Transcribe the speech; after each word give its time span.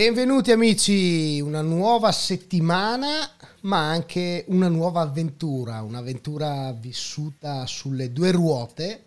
Benvenuti 0.00 0.50
amici, 0.50 1.40
una 1.40 1.60
nuova 1.60 2.10
settimana, 2.10 3.32
ma 3.64 3.90
anche 3.90 4.46
una 4.48 4.68
nuova 4.68 5.02
avventura, 5.02 5.82
un'avventura 5.82 6.72
vissuta 6.72 7.66
sulle 7.66 8.10
due 8.10 8.30
ruote, 8.30 9.04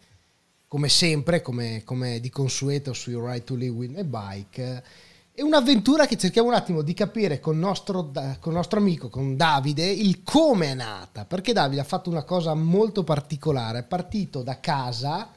come 0.68 0.90
sempre, 0.90 1.42
come, 1.42 1.82
come 1.84 2.20
di 2.20 2.30
consueto 2.30 2.94
sui 2.94 3.16
Ride 3.16 3.44
to 3.44 3.56
Live 3.56 3.76
with 3.76 3.98
a 3.98 4.04
Bike. 4.04 4.84
È 5.32 5.42
un'avventura 5.42 6.06
che 6.06 6.16
cerchiamo 6.16 6.50
un 6.50 6.54
attimo 6.54 6.84
di 6.84 6.94
capire 6.94 7.40
con 7.40 7.56
il 7.56 7.60
nostro, 7.62 8.12
con 8.40 8.54
nostro 8.54 8.78
amico, 8.78 9.10
con 9.10 9.36
Davide, 9.36 9.88
il 9.88 10.22
come 10.22 10.68
è 10.68 10.74
nata, 10.76 11.26
perché 11.26 11.54
Davide 11.54 11.82
ha 11.82 11.86
fatto 11.86 12.12
una 12.12 12.24
cosa 12.24 12.54
molto 12.54 13.04
particolare, 13.04 13.80
è 13.80 13.84
partito 13.84 14.44
da 14.44 14.60
casa, 14.60 15.28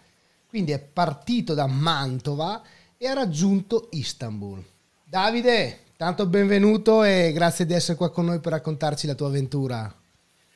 quindi 0.46 0.72
è 0.72 0.78
partito 0.78 1.54
da 1.54 1.66
Mantova 1.66 2.62
e 2.98 3.06
ha 3.06 3.14
raggiunto 3.14 3.88
Istanbul 3.92 4.62
Davide, 5.08 5.78
tanto 5.96 6.26
benvenuto 6.26 7.04
e 7.04 7.30
grazie 7.32 7.64
di 7.64 7.72
essere 7.72 7.96
qua 7.96 8.10
con 8.10 8.24
noi 8.24 8.40
per 8.40 8.50
raccontarci 8.50 9.06
la 9.06 9.14
tua 9.14 9.28
avventura. 9.28 9.88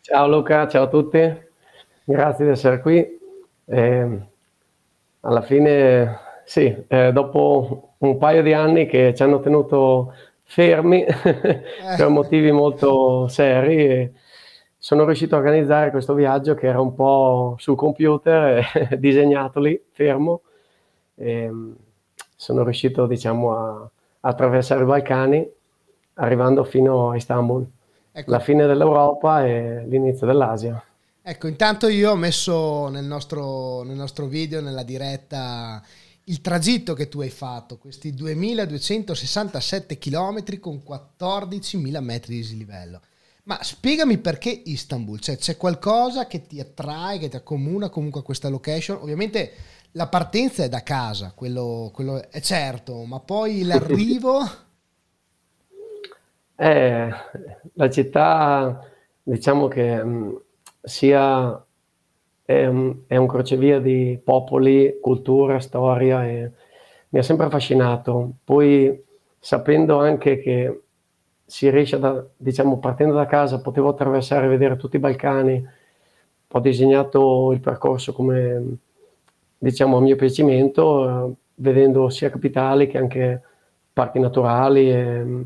Ciao 0.01 0.27
Luca, 0.27 0.67
ciao 0.67 0.83
a 0.83 0.89
tutti, 0.89 1.21
grazie 2.03 2.47
di 2.47 2.51
essere 2.51 2.81
qui. 2.81 3.19
Eh, 3.67 4.19
alla 5.21 5.43
fine, 5.43 6.19
sì, 6.45 6.77
eh, 6.89 7.13
dopo 7.13 7.95
un 7.99 8.19
paio 8.19 8.43
di 8.43 8.53
anni 8.53 8.87
che 8.87 9.15
ci 9.15 9.23
hanno 9.23 9.39
tenuto 9.39 10.15
fermi 10.43 11.05
eh. 11.07 11.63
per 11.97 12.09
motivi 12.09 12.51
molto 12.51 13.29
seri, 13.29 14.13
sono 14.77 15.05
riuscito 15.05 15.37
a 15.37 15.39
organizzare 15.39 15.93
questo 15.93 16.13
viaggio 16.15 16.55
che 16.55 16.67
era 16.67 16.81
un 16.81 16.93
po' 16.97 17.55
sul 17.57 17.77
computer, 17.77 18.67
disegnato 18.99 19.61
lì, 19.61 19.81
fermo. 19.93 20.41
E 21.15 21.53
sono 22.35 22.65
riuscito, 22.65 23.07
diciamo, 23.07 23.57
a 23.57 23.91
attraversare 24.21 24.83
i 24.83 24.87
Balcani 24.87 25.49
arrivando 26.15 26.65
fino 26.65 27.11
a 27.11 27.17
Istanbul. 27.17 27.67
Ecco. 28.13 28.31
La 28.31 28.41
fine 28.41 28.67
dell'Europa 28.67 29.47
e 29.47 29.85
l'inizio 29.87 30.27
dell'Asia. 30.27 30.83
Ecco, 31.23 31.47
intanto 31.47 31.87
io 31.89 32.11
ho 32.11 32.17
messo 32.17 32.89
nel 32.89 33.05
nostro, 33.05 33.83
nel 33.83 33.97
nostro 33.97 34.27
video, 34.27 34.61
nella 34.61 34.83
diretta, 34.83 35.83
il 36.25 36.41
tragitto 36.41 36.95
che 36.95 37.09
tu 37.09 37.21
hai 37.21 37.31
fatto, 37.31 37.79
questi 37.79 38.13
2267 38.13 39.99
km 39.99 40.59
con 40.59 40.83
14.000 40.87 42.03
metri 42.03 42.35
di 42.35 42.41
dislivello. 42.41 43.01
Ma 43.51 43.59
spiegami 43.63 44.19
perché 44.19 44.49
Istanbul, 44.49 45.19
cioè 45.19 45.37
c'è 45.37 45.57
qualcosa 45.57 46.29
che 46.29 46.47
ti 46.47 46.61
attrae, 46.61 47.19
che 47.19 47.29
ti 47.29 47.35
accomuna 47.35 47.89
comunque 47.89 48.21
a 48.21 48.23
questa 48.23 48.49
location? 48.49 48.99
Ovviamente 49.01 49.51
la 49.93 50.07
partenza 50.07 50.63
è 50.63 50.69
da 50.69 50.85
casa, 50.85 51.33
quello, 51.35 51.91
quello 51.93 52.23
è 52.31 52.41
certo, 52.41 53.03
ma 53.03 53.19
poi 53.19 53.65
l'arrivo... 53.67 54.39
Eh, 56.55 57.09
la 57.73 57.91
città, 57.91 58.89
diciamo 59.21 59.67
che 59.67 60.05
mh, 60.05 60.09
mm, 60.09 60.35
sia 60.83 61.65
è 62.45 62.67
un, 62.67 62.99
è 63.09 63.17
un, 63.17 63.27
crocevia 63.27 63.81
di 63.81 64.17
popoli, 64.23 64.97
cultura, 65.01 65.59
storia 65.59 66.25
e 66.25 66.53
mi 67.09 67.19
ha 67.19 67.23
sempre 67.25 67.47
affascinato. 67.47 68.35
Poi 68.45 69.05
sapendo 69.41 69.99
anche 69.99 70.39
che 70.39 70.83
si 71.51 71.69
riesce, 71.69 71.99
da, 71.99 72.25
diciamo, 72.37 72.79
partendo 72.79 73.13
da 73.13 73.27
casa, 73.27 73.61
potevo 73.61 73.89
attraversare 73.89 74.47
e 74.47 74.49
vedere 74.49 74.77
tutti 74.77 74.97
i 74.97 75.01
Balcani, 75.01 75.67
ho 76.53 76.61
disegnato 76.61 77.51
il 77.53 77.61
percorso 77.61 78.13
come 78.13 78.79
diciamo 79.59 79.97
a 79.97 80.01
mio 80.01 80.15
piacimento, 80.15 81.29
eh, 81.29 81.35
vedendo 81.57 82.09
sia 82.09 82.31
capitali 82.31 82.87
che 82.87 82.99
anche 82.99 83.43
parchi 83.93 84.21
naturali, 84.21 84.93
e, 84.93 85.45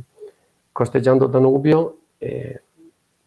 costeggiando 0.70 1.26
Danubio. 1.26 2.00
E, 2.19 2.62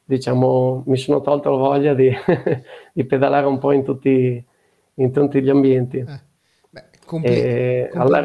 diciamo, 0.04 0.84
mi 0.86 0.98
sono 0.98 1.22
tolto 1.22 1.50
la 1.50 1.58
voglia 1.58 1.94
di, 1.96 2.12
di 2.94 3.06
pedalare 3.06 3.48
un 3.48 3.58
po' 3.58 3.72
in 3.72 3.84
tutti, 3.84 4.46
in 4.94 5.12
tutti 5.12 5.42
gli 5.42 5.50
ambienti. 5.50 5.98
Eh, 5.98 6.22
beh, 6.70 6.86
compli- 7.06 7.90
complimenti. 7.90 7.98
Alla... 7.98 8.22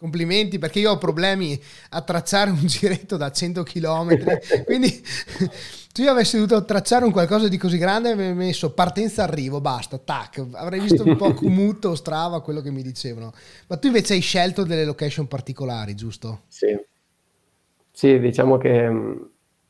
Complimenti 0.00 0.58
perché 0.58 0.78
io 0.78 0.92
ho 0.92 0.96
problemi 0.96 1.60
a 1.90 2.00
tracciare 2.00 2.48
un 2.48 2.64
giretto 2.64 3.18
da 3.18 3.30
100 3.30 3.62
km, 3.62 4.38
quindi 4.64 4.88
se 5.92 6.02
io 6.02 6.10
avessi 6.10 6.36
dovuto 6.36 6.64
tracciare 6.64 7.04
un 7.04 7.10
qualcosa 7.10 7.48
di 7.48 7.58
così 7.58 7.76
grande 7.76 8.12
avrei 8.12 8.32
messo 8.32 8.72
partenza 8.72 9.24
arrivo, 9.24 9.60
basta, 9.60 9.98
tac, 9.98 10.42
avrei 10.52 10.80
visto 10.80 11.04
un 11.04 11.16
po' 11.16 11.34
Komoot 11.34 11.92
Strava, 11.92 12.40
quello 12.40 12.62
che 12.62 12.70
mi 12.70 12.80
dicevano. 12.80 13.32
Ma 13.66 13.76
tu 13.76 13.88
invece 13.88 14.14
hai 14.14 14.20
scelto 14.20 14.64
delle 14.64 14.86
location 14.86 15.28
particolari, 15.28 15.94
giusto? 15.94 16.44
Sì, 16.48 16.74
sì 17.90 18.18
diciamo 18.18 18.56
che 18.56 18.88
mm, 18.88 19.16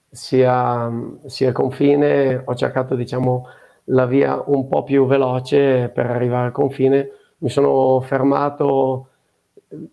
sia, 0.08 0.92
sia 1.26 1.50
confine 1.50 2.40
ho 2.44 2.54
cercato 2.54 2.94
diciamo 2.94 3.48
la 3.86 4.06
via 4.06 4.40
un 4.46 4.68
po' 4.68 4.84
più 4.84 5.06
veloce 5.06 5.90
per 5.92 6.06
arrivare 6.06 6.46
al 6.46 6.52
confine. 6.52 7.10
Mi 7.38 7.48
sono 7.48 8.00
fermato 8.00 9.09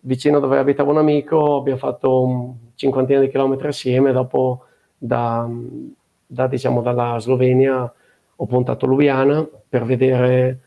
vicino 0.00 0.40
dove 0.40 0.58
abitava 0.58 0.90
un 0.90 0.98
amico, 0.98 1.56
abbiamo 1.56 1.78
fatto 1.78 2.24
un 2.24 2.54
cinquantina 2.74 3.20
di 3.20 3.28
chilometri 3.28 3.68
assieme, 3.68 4.12
dopo 4.12 4.64
da, 4.96 5.48
da, 6.26 6.46
diciamo, 6.46 6.82
dalla 6.82 7.18
Slovenia 7.18 7.92
ho 8.40 8.46
puntato 8.46 8.86
Lubiana 8.86 9.46
per 9.68 9.84
vedere 9.84 10.60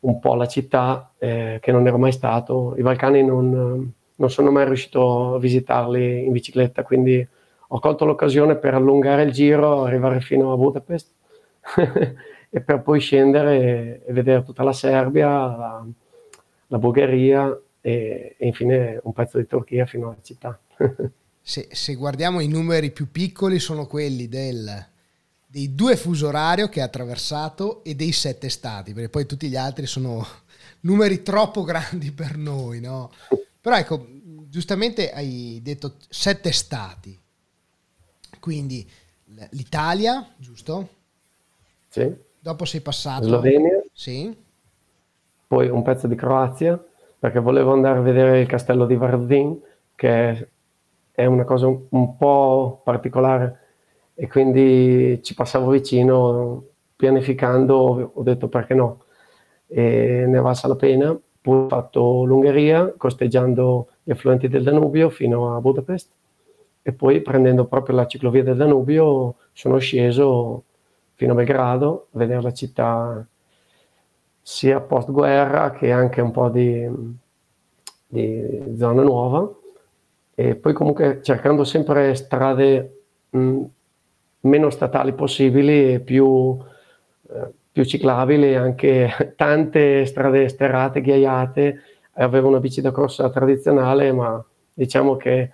un 0.00 0.18
po' 0.18 0.34
la 0.34 0.46
città 0.46 1.12
eh, 1.18 1.58
che 1.60 1.72
non 1.72 1.86
ero 1.86 1.98
mai 1.98 2.12
stato. 2.12 2.74
I 2.76 2.82
Balcani 2.82 3.24
non, 3.24 3.92
non, 4.14 4.30
sono 4.30 4.50
mai 4.50 4.64
riuscito 4.64 5.34
a 5.34 5.38
visitarli 5.38 6.24
in 6.24 6.32
bicicletta, 6.32 6.82
quindi 6.82 7.26
ho 7.68 7.80
colto 7.80 8.04
l'occasione 8.04 8.56
per 8.56 8.74
allungare 8.74 9.22
il 9.22 9.32
giro, 9.32 9.84
arrivare 9.84 10.20
fino 10.20 10.52
a 10.52 10.56
Budapest 10.56 11.12
e 12.50 12.60
per 12.60 12.82
poi 12.82 13.00
scendere 13.00 13.58
e, 13.58 14.02
e 14.06 14.12
vedere 14.12 14.44
tutta 14.44 14.62
la 14.62 14.72
Serbia, 14.72 15.28
la, 15.28 15.86
la 16.68 16.78
Bulgaria 16.78 17.56
e, 17.86 18.34
e 18.36 18.46
infine 18.48 18.98
un 19.04 19.12
pezzo 19.12 19.38
di 19.38 19.46
Turchia 19.46 19.86
fino 19.86 20.08
alla 20.08 20.18
città. 20.20 20.58
se, 21.40 21.68
se, 21.70 21.94
guardiamo 21.94 22.40
i 22.40 22.48
numeri 22.48 22.90
più 22.90 23.12
piccoli 23.12 23.60
sono 23.60 23.86
quelli 23.86 24.26
del, 24.26 24.84
dei 25.46 25.72
due 25.72 25.94
fuso 25.94 26.26
orario 26.26 26.68
che 26.68 26.80
ha 26.80 26.86
attraversato 26.86 27.84
e 27.84 27.94
dei 27.94 28.10
sette 28.10 28.48
stati, 28.48 28.92
perché 28.92 29.08
poi 29.08 29.24
tutti 29.26 29.48
gli 29.48 29.54
altri 29.54 29.86
sono 29.86 30.26
numeri 30.82 31.22
troppo 31.22 31.62
grandi 31.62 32.10
per 32.10 32.36
noi, 32.36 32.80
no? 32.80 33.12
Però 33.60 33.76
ecco, 33.76 34.04
giustamente 34.48 35.12
hai 35.12 35.60
detto 35.62 35.94
sette 36.08 36.50
stati, 36.50 37.16
quindi 38.40 38.84
l'Italia, 39.50 40.34
giusto? 40.38 40.88
Sì. 41.86 42.12
Dopo 42.40 42.64
sei 42.64 42.80
passato... 42.80 43.26
Slovenia. 43.26 43.80
Sì. 43.92 44.36
Poi 45.46 45.68
un 45.68 45.82
pezzo 45.82 46.08
di 46.08 46.16
Croazia 46.16 46.84
perché 47.26 47.40
volevo 47.40 47.72
andare 47.72 47.98
a 47.98 48.02
vedere 48.02 48.38
il 48.38 48.46
castello 48.46 48.86
di 48.86 48.94
Vardin, 48.94 49.60
che 49.96 50.48
è 51.10 51.26
una 51.26 51.42
cosa 51.42 51.66
un, 51.66 52.16
po' 52.16 52.80
particolare. 52.84 53.58
E 54.14 54.28
quindi 54.28 55.20
ci 55.24 55.34
passavo 55.34 55.72
vicino 55.72 56.62
pianificando, 56.94 58.12
ho 58.14 58.22
detto 58.22 58.46
perché 58.46 58.74
no, 58.74 59.02
e 59.66 60.24
ne 60.24 60.38
valsa 60.38 60.68
la 60.68 60.76
pena. 60.76 61.18
Poi 61.40 61.64
ho 61.64 61.68
fatto 61.68 62.22
l'Ungheria 62.22 62.94
costeggiando 62.96 63.88
gli 64.04 64.12
affluenti 64.12 64.46
del 64.46 64.62
Danubio 64.62 65.10
fino 65.10 65.56
a 65.56 65.60
Budapest. 65.60 66.08
E 66.80 66.92
poi 66.92 67.22
prendendo 67.22 67.64
proprio 67.64 67.96
la 67.96 68.06
ciclovia 68.06 68.44
del 68.44 68.56
Danubio 68.56 69.34
sono 69.52 69.78
sceso 69.78 70.62
fino 71.14 71.32
a 71.32 71.34
Belgrado 71.34 72.06
a 72.12 72.18
vedere 72.18 72.40
la 72.40 72.52
città 72.52 73.26
sia 74.48 74.80
post 74.80 75.10
guerra 75.10 75.72
che 75.72 75.90
anche 75.90 76.20
un 76.20 76.30
po' 76.30 76.48
di, 76.50 76.88
di 78.06 78.76
zona 78.78 79.02
nuova 79.02 79.52
e 80.36 80.54
poi 80.54 80.72
comunque 80.72 81.18
cercando 81.20 81.64
sempre 81.64 82.14
strade 82.14 83.06
mh, 83.30 83.62
meno 84.42 84.70
statali 84.70 85.14
possibili 85.14 85.94
e 85.94 85.98
più, 86.00 86.56
eh, 87.28 87.52
più 87.72 87.84
ciclabili, 87.84 88.54
anche 88.54 89.10
tante 89.34 90.06
strade 90.06 90.48
sterrate, 90.48 91.00
ghiaiate. 91.00 91.80
Avevo 92.12 92.46
una 92.46 92.60
bici 92.60 92.80
da 92.80 92.92
corsa 92.92 93.28
tradizionale, 93.30 94.12
ma 94.12 94.42
diciamo 94.72 95.16
che 95.16 95.50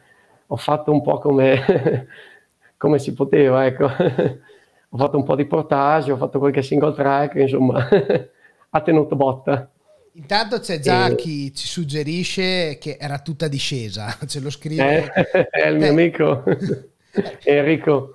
ho 0.46 0.56
fatto 0.56 0.92
un 0.92 1.00
po' 1.00 1.18
come, 1.18 2.08
come 2.76 2.98
si 2.98 3.14
poteva, 3.14 3.64
ecco. 3.64 3.86
ho 4.90 4.98
fatto 4.98 5.16
un 5.16 5.24
po' 5.24 5.34
di 5.34 5.46
portage, 5.46 6.12
ho 6.12 6.18
fatto 6.18 6.38
qualche 6.38 6.60
single 6.60 6.92
track, 6.92 7.36
insomma. 7.36 7.88
Ha 8.74 8.80
tenuto 8.82 9.16
botta. 9.16 9.70
Intanto 10.14 10.60
c'è 10.60 10.78
già 10.78 11.08
e... 11.08 11.14
chi 11.14 11.54
ci 11.54 11.66
suggerisce 11.66 12.76
che 12.78 12.96
era 13.00 13.18
tutta 13.20 13.48
discesa, 13.48 14.16
ce 14.26 14.40
lo 14.40 14.50
scrive. 14.50 15.10
Eh, 15.32 15.48
è 15.50 15.68
il 15.68 15.76
mio 15.76 15.86
eh. 15.86 15.90
amico 15.90 16.44
Enrico, 17.44 18.14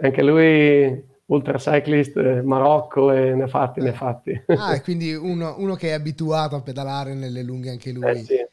anche 0.00 0.22
lui 0.22 1.04
ultra 1.26 1.58
cyclist 1.58 2.16
eh, 2.16 2.42
Marocco 2.42 3.10
e 3.10 3.34
ne 3.34 3.44
ha 3.44 3.48
fatti, 3.48 3.80
ne 3.80 3.92
fatti. 3.92 4.42
Ah, 4.46 4.80
quindi 4.80 5.12
uno, 5.12 5.56
uno, 5.58 5.74
che 5.74 5.88
è 5.88 5.92
abituato 5.92 6.54
a 6.54 6.62
pedalare 6.62 7.14
nelle 7.14 7.42
lunghe 7.42 7.70
anche 7.70 7.90
lui. 7.90 8.08
Eh 8.08 8.24
sì. 8.24 8.46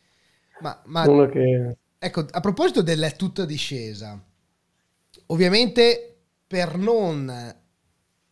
Ma, 0.59 0.81
ma... 0.85 1.07
Uno 1.07 1.27
che 1.27 1.75
Ecco, 2.03 2.25
a 2.29 2.41
proposito 2.41 2.81
della 2.81 3.09
tutta 3.11 3.45
discesa, 3.45 4.21
ovviamente 5.27 6.17
per 6.45 6.75
non 6.75 7.31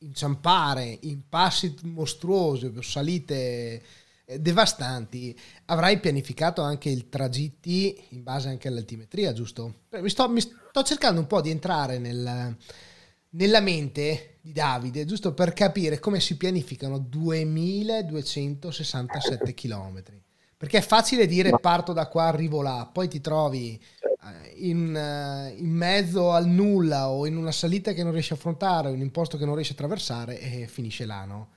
inciampare 0.02 0.98
in 1.02 1.28
passi 1.28 1.76
mostruosi, 1.84 2.72
salite 2.82 3.82
eh, 4.26 4.40
devastanti, 4.40 5.38
avrai 5.66 6.00
pianificato 6.00 6.62
anche 6.62 6.90
i 6.90 7.10
tragitti 7.10 8.00
in 8.10 8.22
base 8.24 8.50
anche 8.50 8.68
all'altimetria, 8.68 9.34
giusto? 9.34 9.82
Mi 9.90 10.10
sto, 10.10 10.30
mi 10.30 10.42
sto 10.42 10.84
cercando 10.84 11.20
un 11.20 11.28
po' 11.28 11.42
di 11.42 11.50
entrare 11.50 11.98
nel, 12.00 12.56
nella 13.30 13.60
mente 13.60 14.38
di 14.42 14.54
Davide, 14.54 15.06
giusto 15.06 15.34
per 15.34 15.54
capire 15.54 16.00
come 16.00 16.20
si 16.20 16.38
pianificano 16.38 16.98
2267 16.98 19.54
km. 19.54 20.04
Perché 20.58 20.78
è 20.78 20.82
facile 20.82 21.26
dire 21.26 21.58
parto 21.60 21.92
da 21.92 22.08
qua, 22.08 22.26
arrivo 22.26 22.62
là, 22.62 22.88
poi 22.92 23.08
ti 23.08 23.20
trovi 23.20 23.74
eh, 23.74 24.11
in, 24.56 24.96
eh, 24.96 25.54
in, 25.58 25.70
mezzo 25.70 26.32
al 26.32 26.46
nulla 26.46 27.10
o 27.10 27.26
in 27.26 27.38
una 27.38 27.52
salita 27.52 27.94
che 27.94 28.04
non 28.04 28.12
riesci 28.12 28.34
a 28.34 28.36
affrontare, 28.36 28.90
un 28.90 29.00
imposto 29.00 29.38
che 29.38 29.46
non 29.46 29.56
riesci 29.56 29.72
a 29.72 29.76
attraversare 29.76 30.40
e 30.40 30.68
finisce 30.68 31.06
là, 31.06 31.26
no? 31.26 31.48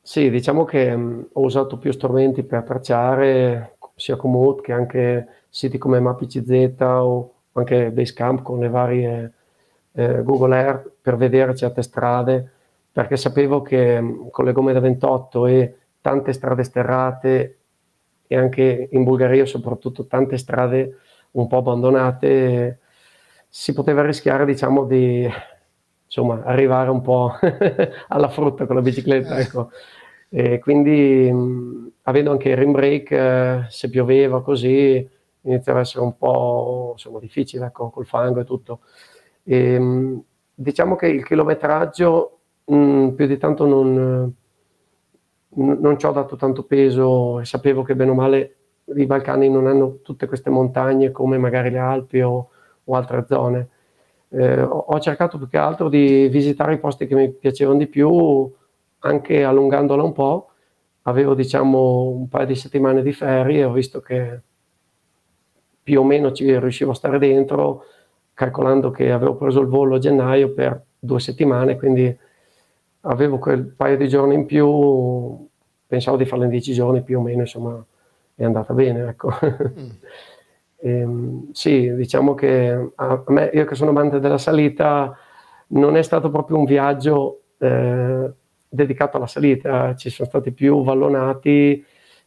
Sì, 0.00 0.30
diciamo 0.30 0.64
che 0.64 0.94
mh, 0.96 1.28
ho 1.34 1.42
usato 1.42 1.78
più 1.78 1.92
strumenti 1.92 2.42
per 2.42 2.64
tracciare, 2.64 3.76
sia 3.94 4.16
Komoot 4.16 4.62
che 4.62 4.72
anche 4.72 5.28
siti 5.48 5.78
come 5.78 6.00
MapICZ 6.00 6.80
o 6.80 7.34
anche 7.52 7.92
Basecamp 7.92 8.42
con 8.42 8.58
le 8.58 8.68
varie 8.68 9.32
eh, 9.92 10.22
Google 10.22 10.56
Earth 10.56 10.90
per 11.00 11.16
vedere 11.16 11.54
certe 11.54 11.82
strade, 11.82 12.50
perché 12.90 13.16
sapevo 13.16 13.62
che 13.62 14.00
mh, 14.00 14.30
con 14.30 14.44
le 14.44 14.52
gomme 14.52 14.72
da 14.72 14.80
28 14.80 15.46
e 15.46 15.76
tante 16.00 16.32
strade 16.32 16.64
sterrate 16.64 17.58
e 18.26 18.36
anche 18.36 18.88
in 18.90 19.04
Bulgaria 19.04 19.46
soprattutto 19.46 20.06
tante 20.06 20.36
strade 20.36 20.96
un 21.32 21.46
po' 21.46 21.58
abbandonate, 21.58 22.80
si 23.48 23.72
poteva 23.72 24.02
rischiare 24.04 24.44
diciamo 24.46 24.84
di 24.84 25.28
insomma, 26.06 26.42
arrivare 26.44 26.90
un 26.90 27.00
po' 27.00 27.32
alla 28.08 28.28
frutta 28.28 28.66
con 28.66 28.76
la 28.76 28.82
bicicletta. 28.82 29.36
Eh. 29.38 29.42
Ecco. 29.42 29.70
E 30.28 30.58
quindi 30.60 31.30
mh, 31.30 31.92
avendo 32.02 32.30
anche 32.30 32.50
il 32.50 32.56
rim 32.56 32.72
brake, 32.72 33.16
eh, 33.16 33.64
se 33.70 33.88
pioveva 33.90 34.42
così, 34.42 35.06
iniziava 35.42 35.80
a 35.80 35.82
essere 35.82 36.04
un 36.04 36.16
po' 36.16 36.90
insomma, 36.92 37.18
difficile 37.18 37.66
ecco, 37.66 37.90
col 37.90 38.06
fango 38.06 38.40
e 38.40 38.44
tutto. 38.44 38.80
E, 39.44 39.78
mh, 39.78 40.22
diciamo 40.54 40.96
che 40.96 41.06
il 41.08 41.24
chilometraggio 41.24 42.38
mh, 42.64 43.08
più 43.10 43.26
di 43.26 43.38
tanto 43.38 43.66
non 43.66 44.34
non 45.54 45.98
ci 45.98 46.06
ho 46.06 46.12
dato 46.12 46.36
tanto 46.36 46.64
peso 46.64 47.44
sapevo 47.44 47.82
che 47.82 47.94
bene 47.94 48.10
o 48.10 48.14
male 48.14 48.56
i 48.84 49.06
Balcani 49.06 49.48
non 49.48 49.66
hanno 49.66 49.98
tutte 50.02 50.26
queste 50.26 50.50
montagne 50.50 51.10
come 51.10 51.38
magari 51.38 51.70
le 51.70 51.78
Alpi 51.78 52.20
o, 52.20 52.48
o 52.84 52.94
altre 52.94 53.24
zone. 53.26 53.68
Eh, 54.28 54.62
ho 54.62 54.98
cercato 54.98 55.38
più 55.38 55.48
che 55.48 55.58
altro 55.58 55.88
di 55.88 56.28
visitare 56.28 56.74
i 56.74 56.78
posti 56.78 57.06
che 57.06 57.14
mi 57.14 57.30
piacevano 57.30 57.78
di 57.78 57.86
più, 57.86 58.50
anche 59.00 59.44
allungandola 59.44 60.02
un 60.02 60.12
po'. 60.12 60.48
Avevo 61.02 61.34
diciamo 61.34 62.06
un 62.08 62.28
paio 62.28 62.46
di 62.46 62.54
settimane 62.54 63.02
di 63.02 63.12
ferie 63.12 63.60
e 63.60 63.64
ho 63.64 63.72
visto 63.72 64.00
che 64.00 64.40
più 65.82 66.00
o 66.00 66.04
meno 66.04 66.32
ci 66.32 66.58
riuscivo 66.58 66.92
a 66.92 66.94
stare 66.94 67.18
dentro, 67.18 67.84
calcolando 68.34 68.90
che 68.90 69.10
avevo 69.10 69.34
preso 69.36 69.60
il 69.60 69.66
volo 69.66 69.96
a 69.96 69.98
gennaio 69.98 70.52
per 70.52 70.80
due 70.98 71.20
settimane, 71.20 71.76
quindi 71.76 72.16
avevo 73.00 73.38
quel 73.38 73.64
paio 73.64 73.96
di 73.96 74.08
giorni 74.08 74.34
in 74.34 74.46
più, 74.46 75.48
pensavo 75.86 76.16
di 76.16 76.24
farlo 76.24 76.44
in 76.44 76.50
dieci 76.50 76.72
giorni 76.72 77.02
più 77.02 77.18
o 77.18 77.22
meno, 77.22 77.40
insomma 77.40 77.84
è 78.34 78.44
andata 78.44 78.72
bene. 78.74 79.08
Ecco. 79.08 79.30
Mm. 79.30 79.88
e, 80.76 80.90
ehm, 81.00 81.52
sì, 81.52 81.94
diciamo 81.94 82.34
che 82.34 82.92
a 82.94 83.22
me, 83.28 83.50
io 83.52 83.64
che 83.64 83.74
sono 83.74 83.90
amante 83.90 84.20
della 84.20 84.38
salita, 84.38 85.16
non 85.68 85.96
è 85.96 86.02
stato 86.02 86.30
proprio 86.30 86.58
un 86.58 86.64
viaggio 86.64 87.42
eh, 87.58 88.30
dedicato 88.68 89.16
alla 89.16 89.26
salita, 89.26 89.94
ci 89.94 90.10
sono 90.10 90.28
stati 90.28 90.52
più 90.52 90.82
vallonati, 90.82 91.84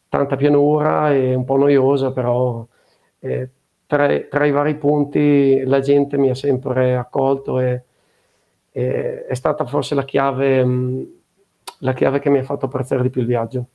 tanta 0.08 0.36
pianura 0.36 1.12
e 1.12 1.34
un 1.34 1.44
po' 1.44 1.56
noiosa, 1.56 2.12
però 2.12 2.66
eh, 3.20 3.50
tra, 3.86 4.08
tra, 4.20 4.44
i 4.46 4.50
vari 4.50 4.76
punti 4.76 5.62
la 5.64 5.80
gente 5.80 6.18
mi 6.18 6.30
ha 6.30 6.34
sempre 6.34 6.96
accolto 6.96 7.60
e 7.60 7.84
e 8.76 9.24
è 9.24 9.32
stata 9.32 9.64
forse 9.64 9.94
la 9.94 10.04
chiave, 10.04 10.62
mm, 10.62 11.02
la 11.78 11.94
chiave 11.94 12.18
che 12.18 12.28
mi 12.28 12.36
ha 12.40 12.42
fatto 12.42 12.66
apprezzare 12.66 13.00
di 13.00 13.08
più 13.08 13.22
il 13.22 13.26
viaggio. 13.26 13.68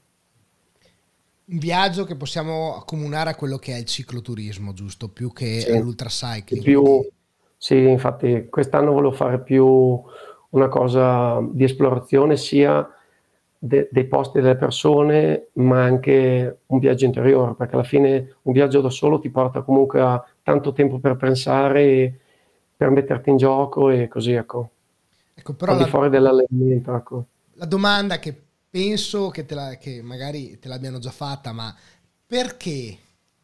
Un 1.51 1.57
viaggio 1.57 2.05
che 2.05 2.15
possiamo 2.15 2.77
accomunare 2.77 3.31
a 3.31 3.35
quello 3.35 3.57
che 3.57 3.73
è 3.73 3.77
il 3.77 3.85
cicloturismo, 3.85 4.71
giusto? 4.71 5.09
Più 5.09 5.33
che 5.33 5.59
sì. 5.59 5.77
l'ultracycling. 5.77 6.63
Più, 6.63 7.05
sì, 7.57 7.89
infatti 7.89 8.47
quest'anno 8.49 8.93
volevo 8.93 9.11
fare 9.11 9.41
più 9.41 10.01
una 10.51 10.67
cosa 10.69 11.45
di 11.51 11.65
esplorazione 11.65 12.37
sia 12.37 12.87
de, 13.57 13.89
dei 13.91 14.05
posti 14.05 14.37
e 14.37 14.41
delle 14.41 14.55
persone, 14.55 15.47
ma 15.53 15.83
anche 15.83 16.59
un 16.67 16.79
viaggio 16.79 17.03
interiore, 17.03 17.53
perché 17.55 17.73
alla 17.73 17.83
fine 17.83 18.35
un 18.43 18.53
viaggio 18.53 18.79
da 18.79 18.89
solo 18.89 19.19
ti 19.19 19.29
porta 19.29 19.61
comunque 19.61 19.99
a 19.99 20.25
tanto 20.41 20.71
tempo 20.71 20.99
per 20.99 21.17
pensare, 21.17 22.17
per 22.77 22.91
metterti 22.91 23.29
in 23.29 23.35
gioco 23.35 23.89
e 23.89 24.07
così 24.07 24.31
ecco. 24.31 24.69
Ecco, 25.33 25.53
però 25.53 25.73
al 25.73 25.83
di 25.83 25.89
fuori 25.89 26.09
dell'allenamento. 26.09 26.95
Ecco. 26.95 27.25
La 27.55 27.65
domanda 27.65 28.19
che 28.19 28.35
penso 28.71 29.29
che, 29.29 29.45
la, 29.49 29.75
che, 29.75 30.01
magari 30.01 30.57
te 30.57 30.69
l'abbiano 30.69 30.97
già 30.97 31.11
fatta, 31.11 31.51
ma 31.51 31.75
perché 32.25 32.97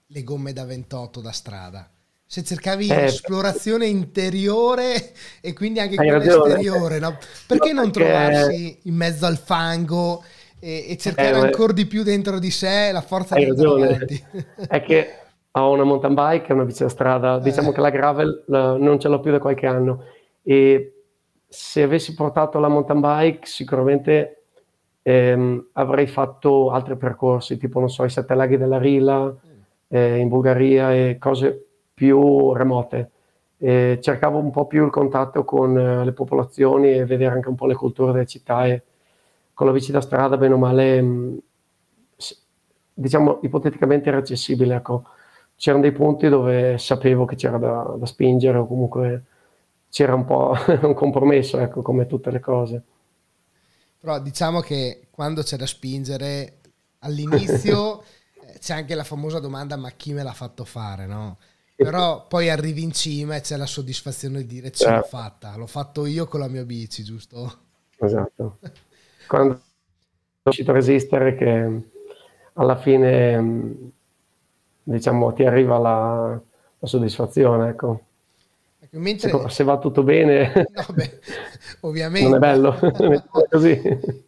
le 0.07 0.23
gomme 0.23 0.53
da 0.53 0.65
28 0.65 1.21
da 1.21 1.31
strada? 1.31 1.91
Se 2.25 2.43
cercavi 2.43 2.87
eh, 2.87 3.03
esplorazione 3.03 3.85
interiore 3.85 5.11
e 5.41 5.53
quindi 5.53 5.79
anche 5.79 5.95
quella 5.95 6.17
ragione. 6.17 6.49
esteriore, 6.49 6.99
no? 6.99 7.17
perché 7.45 7.73
no, 7.73 7.81
non 7.81 7.91
perché... 7.91 8.09
trovarsi 8.09 8.79
in 8.83 8.95
mezzo 8.95 9.25
al 9.25 9.37
fango 9.37 10.23
e, 10.59 10.85
e 10.89 10.97
cercare 10.97 11.37
eh, 11.37 11.41
ancora 11.41 11.73
di 11.73 11.85
più 11.85 12.03
dentro 12.03 12.39
di 12.39 12.51
sé 12.51 12.91
la 12.91 13.01
forza 13.01 13.35
andare 13.35 13.67
avanti? 13.67 14.25
È 14.67 14.81
che 14.81 15.09
ho 15.51 15.71
una 15.71 15.83
mountain 15.83 16.13
bike 16.13 16.47
e 16.47 16.53
una 16.53 16.65
bici 16.65 16.83
da 16.83 16.89
strada, 16.89 17.39
diciamo 17.39 17.69
eh. 17.69 17.73
che 17.73 17.81
la 17.81 17.89
gravel 17.89 18.43
la, 18.47 18.77
non 18.77 18.99
ce 18.99 19.07
l'ho 19.07 19.19
più 19.19 19.31
da 19.31 19.39
qualche 19.39 19.65
anno 19.65 20.03
e 20.43 21.03
se 21.47 21.81
avessi 21.81 22.13
portato 22.13 22.59
la 22.59 22.67
mountain 22.67 22.99
bike 22.99 23.45
sicuramente 23.45 24.36
ehm, 25.07 25.67
avrei 25.73 26.05
fatto 26.05 26.69
altri 26.71 26.97
percorsi, 26.97 27.57
tipo 27.57 27.79
non 27.79 27.89
so, 27.89 28.03
i 28.03 28.09
sette 28.09 28.35
laghi 28.35 28.57
della 28.57 28.77
Rila 28.77 29.33
eh, 29.87 30.17
in 30.17 30.27
Bulgaria 30.27 30.93
e 30.93 31.17
cose 31.17 31.65
più 31.93 32.53
remote. 32.53 33.11
E 33.57 33.99
cercavo 34.01 34.37
un 34.37 34.51
po' 34.51 34.67
più 34.67 34.83
il 34.83 34.91
contatto 34.91 35.45
con 35.45 35.77
eh, 35.77 36.03
le 36.03 36.11
popolazioni 36.11 36.91
e 36.91 37.05
vedere 37.05 37.33
anche 37.35 37.47
un 37.47 37.55
po' 37.55 37.67
le 37.67 37.75
culture 37.75 38.11
delle 38.11 38.25
città 38.25 38.65
e 38.67 38.83
con 39.53 39.65
la 39.67 39.71
bici 39.71 39.91
da 39.93 40.01
strada, 40.01 40.35
bene 40.37 40.53
o 40.55 40.57
male, 40.57 41.01
mh, 41.01 41.07
mm, 41.07 41.37
diciamo 42.93 43.39
ipoteticamente 43.43 44.09
era 44.09 44.17
accessibile. 44.17 44.75
Ecco. 44.75 45.03
C'erano 45.55 45.83
dei 45.83 45.93
punti 45.93 46.27
dove 46.27 46.77
sapevo 46.77 47.25
che 47.25 47.35
c'era 47.35 47.57
da, 47.57 47.95
da 47.97 48.05
spingere 48.05 48.57
o 48.57 48.67
comunque 48.67 49.23
c'era 49.89 50.13
un 50.15 50.25
po' 50.25 50.53
un 50.83 50.93
compromesso, 50.93 51.59
ecco, 51.59 51.81
come 51.81 52.07
tutte 52.07 52.29
le 52.31 52.39
cose. 52.41 52.83
Però 53.99 54.19
diciamo 54.19 54.61
che 54.61 55.07
quando 55.09 55.41
c'è 55.41 55.57
da 55.57 55.65
spingere, 55.65 56.59
all'inizio 56.99 58.03
eh, 58.41 58.59
c'è 58.59 58.73
anche 58.73 58.95
la 58.95 59.03
famosa 59.03 59.39
domanda 59.39 59.75
ma 59.75 59.89
chi 59.91 60.13
me 60.13 60.23
l'ha 60.23 60.33
fatto 60.33 60.65
fare, 60.65 61.05
no? 61.05 61.37
Però 61.75 62.25
poi 62.25 62.49
arrivi 62.49 62.81
in 62.81 62.91
cima 62.91 63.35
e 63.35 63.41
c'è 63.41 63.55
la 63.55 63.67
soddisfazione 63.67 64.39
di 64.39 64.47
dire 64.47 64.71
ce 64.71 64.85
l'ho 64.85 64.93
certo. 64.93 65.07
fatta, 65.09 65.55
l'ho 65.55 65.67
fatto 65.67 66.07
io 66.07 66.25
con 66.25 66.39
la 66.39 66.47
mia 66.47 66.65
bici, 66.65 67.03
giusto? 67.03 67.59
Esatto. 67.97 68.57
Quando 69.27 69.53
sono 69.53 69.65
riuscito 70.43 70.71
a 70.71 70.73
resistere 70.73 71.35
che 71.35 71.81
alla 72.53 72.75
fine 72.77 73.91
diciamo 74.81 75.33
ti 75.33 75.43
arriva 75.43 75.77
la, 75.77 76.41
la 76.79 76.87
soddisfazione, 76.87 77.69
ecco. 77.69 78.05
Mentre... 78.91 79.29
Se, 79.29 79.49
se, 79.49 79.63
va 79.63 79.77
tutto 79.77 80.03
bene, 80.03 80.51
no, 80.73 80.85
beh, 80.93 81.19
ovviamente. 81.81 82.27
non 82.27 82.37
è 82.37 82.39
bello. 82.39 82.77
così. 83.49 83.81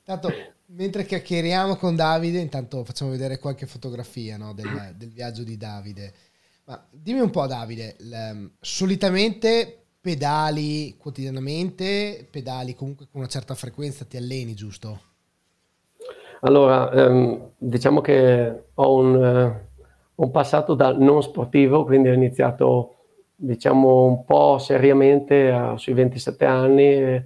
Tanto, 0.03 0.31
mentre 0.67 1.05
chiacchieriamo 1.05 1.75
con 1.75 1.95
Davide, 1.95 2.39
intanto 2.39 2.83
facciamo 2.83 3.11
vedere 3.11 3.39
qualche 3.39 3.65
fotografia 3.65 4.37
no, 4.37 4.53
del, 4.53 4.93
del, 4.95 5.09
viaggio 5.09 5.43
di 5.43 5.57
Davide. 5.57 6.13
Ma 6.65 6.83
dimmi 6.91 7.19
un 7.19 7.29
po', 7.29 7.47
Davide, 7.47 7.95
l, 7.99 8.49
solitamente 8.59 9.75
pedali 10.01 10.95
quotidianamente, 10.97 12.27
pedali 12.29 12.73
comunque 12.73 13.07
con 13.11 13.21
una 13.21 13.29
certa 13.29 13.55
frequenza, 13.55 14.05
ti 14.05 14.17
alleni, 14.17 14.53
giusto? 14.53 15.07
Allora, 16.41 16.89
ehm, 16.91 17.51
diciamo 17.57 17.99
che 18.01 18.63
ho 18.73 18.95
un, 18.95 19.15
uh, 19.15 20.23
un 20.23 20.31
passato 20.31 20.73
da 20.73 20.93
non 20.93 21.21
sportivo, 21.21 21.83
quindi 21.83 22.09
ho 22.09 22.13
iniziato 22.13 22.98
diciamo 23.41 24.05
un 24.05 24.25
po' 24.25 24.57
seriamente 24.57 25.49
a, 25.51 25.77
sui 25.77 25.93
27 25.93 26.45
anni. 26.45 27.23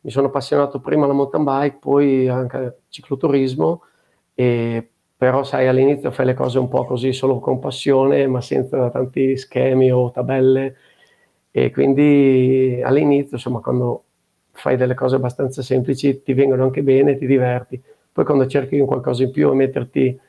mi 0.00 0.10
sono 0.10 0.26
appassionato 0.26 0.80
prima 0.80 1.04
alla 1.04 1.14
mountain 1.14 1.44
bike, 1.44 1.78
poi 1.80 2.28
anche 2.28 2.56
al 2.56 2.76
cicloturismo 2.88 3.82
e 4.34 4.88
però 5.16 5.44
sai 5.44 5.68
all'inizio 5.68 6.10
fai 6.10 6.26
le 6.26 6.34
cose 6.34 6.58
un 6.58 6.68
po' 6.68 6.84
così 6.84 7.12
solo 7.12 7.38
con 7.38 7.58
passione, 7.60 8.26
ma 8.26 8.40
senza 8.40 8.90
tanti 8.90 9.36
schemi 9.36 9.90
o 9.90 10.10
tabelle 10.10 10.76
e 11.50 11.70
quindi 11.70 12.80
all'inizio, 12.82 13.36
insomma, 13.36 13.60
quando 13.60 14.04
fai 14.50 14.76
delle 14.76 14.94
cose 14.94 15.16
abbastanza 15.16 15.62
semplici 15.62 16.22
ti 16.22 16.32
vengono 16.32 16.64
anche 16.64 16.82
bene, 16.82 17.16
ti 17.16 17.26
diverti. 17.26 17.80
Poi 18.12 18.24
quando 18.24 18.46
cerchi 18.46 18.78
un 18.80 18.86
qualcosa 18.86 19.22
in 19.22 19.30
più 19.30 19.50
e 19.50 19.54
metterti 19.54 20.20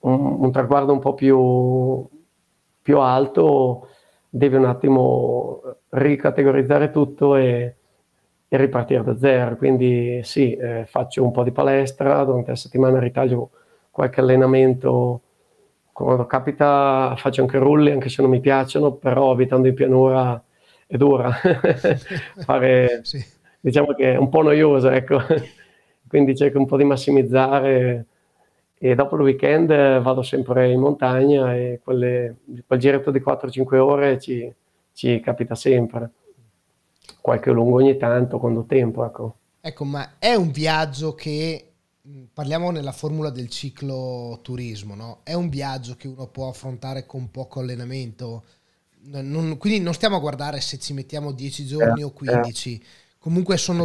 un, 0.00 0.36
un 0.40 0.50
traguardo 0.50 0.92
un 0.92 0.98
po' 0.98 1.12
più, 1.14 2.08
più 2.82 2.98
alto, 2.98 3.88
devi 4.28 4.56
un 4.56 4.64
attimo 4.66 5.62
ricategorizzare 5.90 6.90
tutto 6.90 7.36
e, 7.36 7.74
e 8.48 8.56
ripartire 8.56 9.02
da 9.04 9.16
zero. 9.16 9.56
Quindi 9.56 10.20
sì, 10.22 10.54
eh, 10.54 10.84
faccio 10.86 11.22
un 11.22 11.30
po' 11.30 11.42
di 11.42 11.52
palestra, 11.52 12.24
durante 12.24 12.50
la 12.50 12.56
settimana 12.56 12.98
ritaglio 12.98 13.50
qualche 13.90 14.20
allenamento, 14.20 15.22
quando 15.92 16.26
capita 16.26 17.14
faccio 17.16 17.42
anche 17.42 17.58
rulli, 17.58 17.90
anche 17.90 18.08
se 18.08 18.22
non 18.22 18.30
mi 18.30 18.40
piacciono, 18.40 18.92
però 18.92 19.30
abitando 19.30 19.68
in 19.68 19.74
pianura 19.74 20.40
è 20.86 20.96
dura 20.96 21.30
fare, 22.38 23.00
sì. 23.02 23.22
diciamo 23.60 23.92
che 23.94 24.12
è 24.14 24.16
un 24.16 24.28
po' 24.28 24.42
noiosa, 24.42 24.94
ecco. 24.94 25.18
Quindi 26.08 26.34
cerco 26.36 26.58
un 26.58 26.66
po' 26.66 26.76
di 26.78 26.84
massimizzare 26.84 28.06
e 28.78 28.94
dopo 28.94 29.16
il 29.16 29.22
weekend 29.22 29.68
vado 30.00 30.22
sempre 30.22 30.70
in 30.70 30.78
montagna 30.78 31.54
e 31.54 31.80
quelle, 31.82 32.36
quel 32.66 32.78
giretto 32.78 33.10
di 33.10 33.20
4-5 33.20 33.76
ore 33.76 34.20
ci, 34.20 34.52
ci, 34.92 35.20
capita 35.20 35.54
sempre. 35.54 36.10
Qualche 37.20 37.50
lungo 37.50 37.76
ogni 37.76 37.96
tanto, 37.96 38.38
quando 38.38 38.64
tempo, 38.64 39.04
ecco. 39.04 39.34
Ecco, 39.60 39.84
ma 39.84 40.12
è 40.18 40.34
un 40.34 40.50
viaggio 40.52 41.14
che, 41.14 41.68
parliamo 42.32 42.70
nella 42.70 42.92
formula 42.92 43.30
del 43.30 43.48
ciclo 43.48 44.38
turismo, 44.42 44.94
no? 44.94 45.20
È 45.24 45.34
un 45.34 45.48
viaggio 45.48 45.96
che 45.96 46.06
uno 46.06 46.28
può 46.28 46.48
affrontare 46.48 47.04
con 47.04 47.30
poco 47.30 47.60
allenamento? 47.60 48.44
Non, 49.00 49.56
quindi 49.58 49.80
non 49.80 49.94
stiamo 49.94 50.16
a 50.16 50.20
guardare 50.20 50.60
se 50.60 50.78
ci 50.78 50.92
mettiamo 50.92 51.32
10 51.32 51.66
giorni 51.66 52.00
eh, 52.00 52.04
o 52.04 52.10
15. 52.10 52.74
Eh. 52.74 52.86
Comunque 53.18 53.56
sono, 53.56 53.84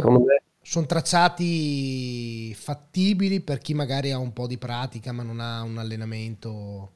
sono, 0.64 0.86
tracciati 0.86 2.54
fattibili 2.54 3.40
per 3.40 3.58
chi 3.58 3.74
magari 3.74 4.10
ha 4.10 4.18
un 4.18 4.32
po' 4.32 4.46
di 4.46 4.58
pratica 4.58 5.12
ma 5.12 5.22
non 5.22 5.40
ha 5.40 5.62
un 5.62 5.78
allenamento 5.78 6.90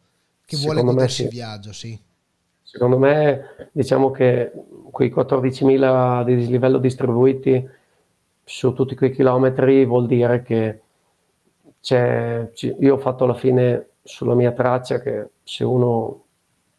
che 0.45 0.57
vuole 0.57 0.83
godersi 0.83 1.25
il 1.25 1.29
viaggio, 1.29 1.73
sì. 1.73 1.99
Secondo 2.63 2.99
me 2.99 3.71
diciamo 3.73 4.11
che 4.11 4.51
quei 4.91 5.11
14.000 5.11 6.25
di 6.25 6.37
dislivello 6.37 6.79
distribuiti 6.79 7.69
su 8.45 8.73
tutti 8.73 8.95
quei 8.95 9.13
chilometri 9.13 9.85
vuol 9.85 10.07
dire 10.07 10.43
che 10.43 10.81
c'è, 11.81 12.51
io 12.81 12.95
ho 12.95 12.99
fatto 12.99 13.25
alla 13.25 13.35
fine 13.35 13.89
sulla 14.03 14.35
mia 14.35 14.53
traccia 14.53 15.01
che 15.01 15.29
se 15.45 15.65
uno 15.65 16.25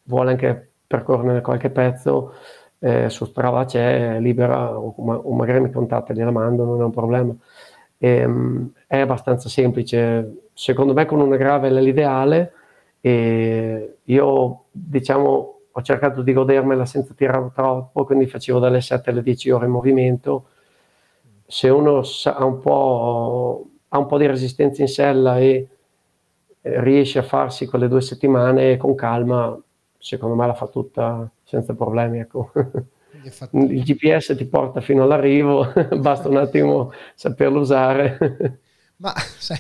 vuole 0.04 0.32
anche 0.32 0.70
percorrere 0.88 1.42
qualche 1.42 1.70
pezzo, 1.70 2.34
eh, 2.80 3.10
su 3.10 3.26
Strava 3.26 3.66
c'è, 3.66 4.20
libera, 4.20 4.78
o, 4.78 4.94
o, 4.96 5.34
magari 5.34 5.60
mi 5.60 5.72
contatta, 5.72 6.14
gliela 6.14 6.32
mando, 6.32 6.64
non 6.66 6.82
è 6.82 6.84
un 6.84 6.92
problema. 6.92 7.34
E, 7.98 8.10
ehm, 8.10 8.72
è 8.88 9.00
abbastanza 9.00 9.50
semplice, 9.50 10.50
secondo 10.54 10.94
me 10.94 11.06
con 11.06 11.20
una 11.20 11.36
gravel 11.36 11.76
è 11.78 11.82
l'ideale 11.82 12.54
e 13.02 13.98
io 14.04 14.64
diciamo 14.72 15.60
ho 15.72 15.82
cercato 15.82 16.22
di 16.22 16.34
godermela 16.34 16.86
senza 16.86 17.14
tirare 17.14 17.52
troppo, 17.54 18.04
quindi 18.06 18.28
facevo 18.28 18.60
dalle 18.60 18.82
7 18.82 19.10
alle 19.12 19.22
10 19.22 19.50
ore 19.52 19.66
in 19.66 19.72
movimento. 19.72 20.48
Se 21.46 21.70
uno 21.70 22.02
ha 22.26 22.46
un 22.46 22.60
po', 22.60 23.66
ha 23.90 23.98
un 23.98 24.06
po 24.06 24.18
di 24.18 24.26
resistenza 24.28 24.82
in 24.82 24.88
sella 24.88 25.40
e 25.40 25.68
riesce 26.62 27.20
a 27.20 27.24
farsi 27.24 27.66
quelle 27.68 27.88
due 27.88 28.02
settimane 28.02 28.78
con 28.78 28.96
calma, 28.96 29.58
secondo 30.00 30.36
me 30.36 30.48
la 30.48 30.56
fa 30.56 30.68
tutta 30.68 31.30
senza 31.44 31.76
problemi. 31.76 32.20
Ecco. 32.20 32.52
Il 33.52 33.84
GPS 33.84 34.34
ti 34.38 34.46
porta 34.46 34.82
fino 34.82 35.04
all'arrivo, 35.04 35.72
basta 36.00 36.30
un 36.30 36.38
attimo 36.38 36.92
saperlo 37.16 37.60
usare. 37.60 38.60
Ma 38.98 39.14
sai, 39.16 39.60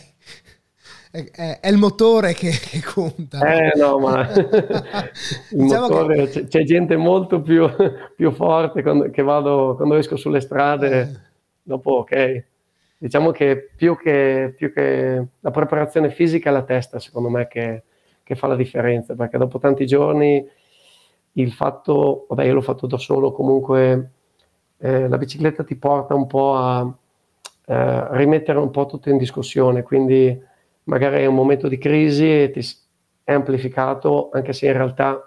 è, 1.11 1.59
è 1.59 1.67
il 1.69 1.77
motore 1.77 2.33
che, 2.33 2.51
che, 2.51 2.81
conta. 2.81 3.39
Eh 3.39 3.71
no, 3.75 3.97
ma 3.99 4.27
diciamo 5.49 5.87
motore, 5.87 6.27
che... 6.27 6.47
c'è, 6.47 6.63
gente 6.63 6.95
molto 6.95 7.41
più, 7.41 7.67
più 8.15 8.31
forte 8.31 8.83
quando, 8.83 9.09
vado, 9.23 9.75
quando 9.75 9.95
esco 9.95 10.15
sulle 10.15 10.39
strade, 10.39 11.01
eh. 11.01 11.19
dopo 11.63 11.91
ok. 11.93 12.43
Diciamo 12.97 13.31
che 13.31 13.69
più, 13.75 13.97
che 13.97 14.53
più 14.55 14.71
che 14.71 15.25
la 15.39 15.51
preparazione 15.51 16.11
fisica 16.11 16.49
è 16.49 16.53
la 16.53 16.63
testa, 16.63 16.99
secondo 16.99 17.29
me, 17.29 17.47
che, 17.47 17.83
che 18.29 18.35
fa 18.35 18.45
la 18.45 18.55
differenza, 18.55 19.15
perché 19.15 19.39
dopo 19.39 19.57
tanti 19.57 19.87
giorni 19.87 20.47
il 21.31 21.51
fatto, 21.51 22.27
vabbè 22.29 22.43
io 22.43 22.53
l'ho 22.53 22.61
fatto 22.61 22.85
da 22.85 22.99
solo, 22.99 23.31
comunque 23.31 24.11
eh, 24.77 25.07
la 25.07 25.17
bicicletta 25.17 25.63
ti 25.63 25.75
porta 25.75 26.13
un 26.13 26.27
po' 26.27 26.55
a 26.55 26.95
eh, 27.65 28.07
rimettere 28.17 28.59
un 28.59 28.69
po' 28.69 28.85
tutto 28.85 29.09
in 29.09 29.17
discussione, 29.17 29.81
quindi 29.81 30.39
magari 30.83 31.23
è 31.23 31.25
un 31.25 31.33
momento 31.33 31.67
di 31.67 31.79
crisi 31.79 32.43
e 32.43 32.51
ti 32.51 32.61
è 33.23 33.33
amplificato, 33.33 34.29
anche 34.31 34.53
se 34.53 34.67
in 34.67 34.73
realtà 34.73 35.19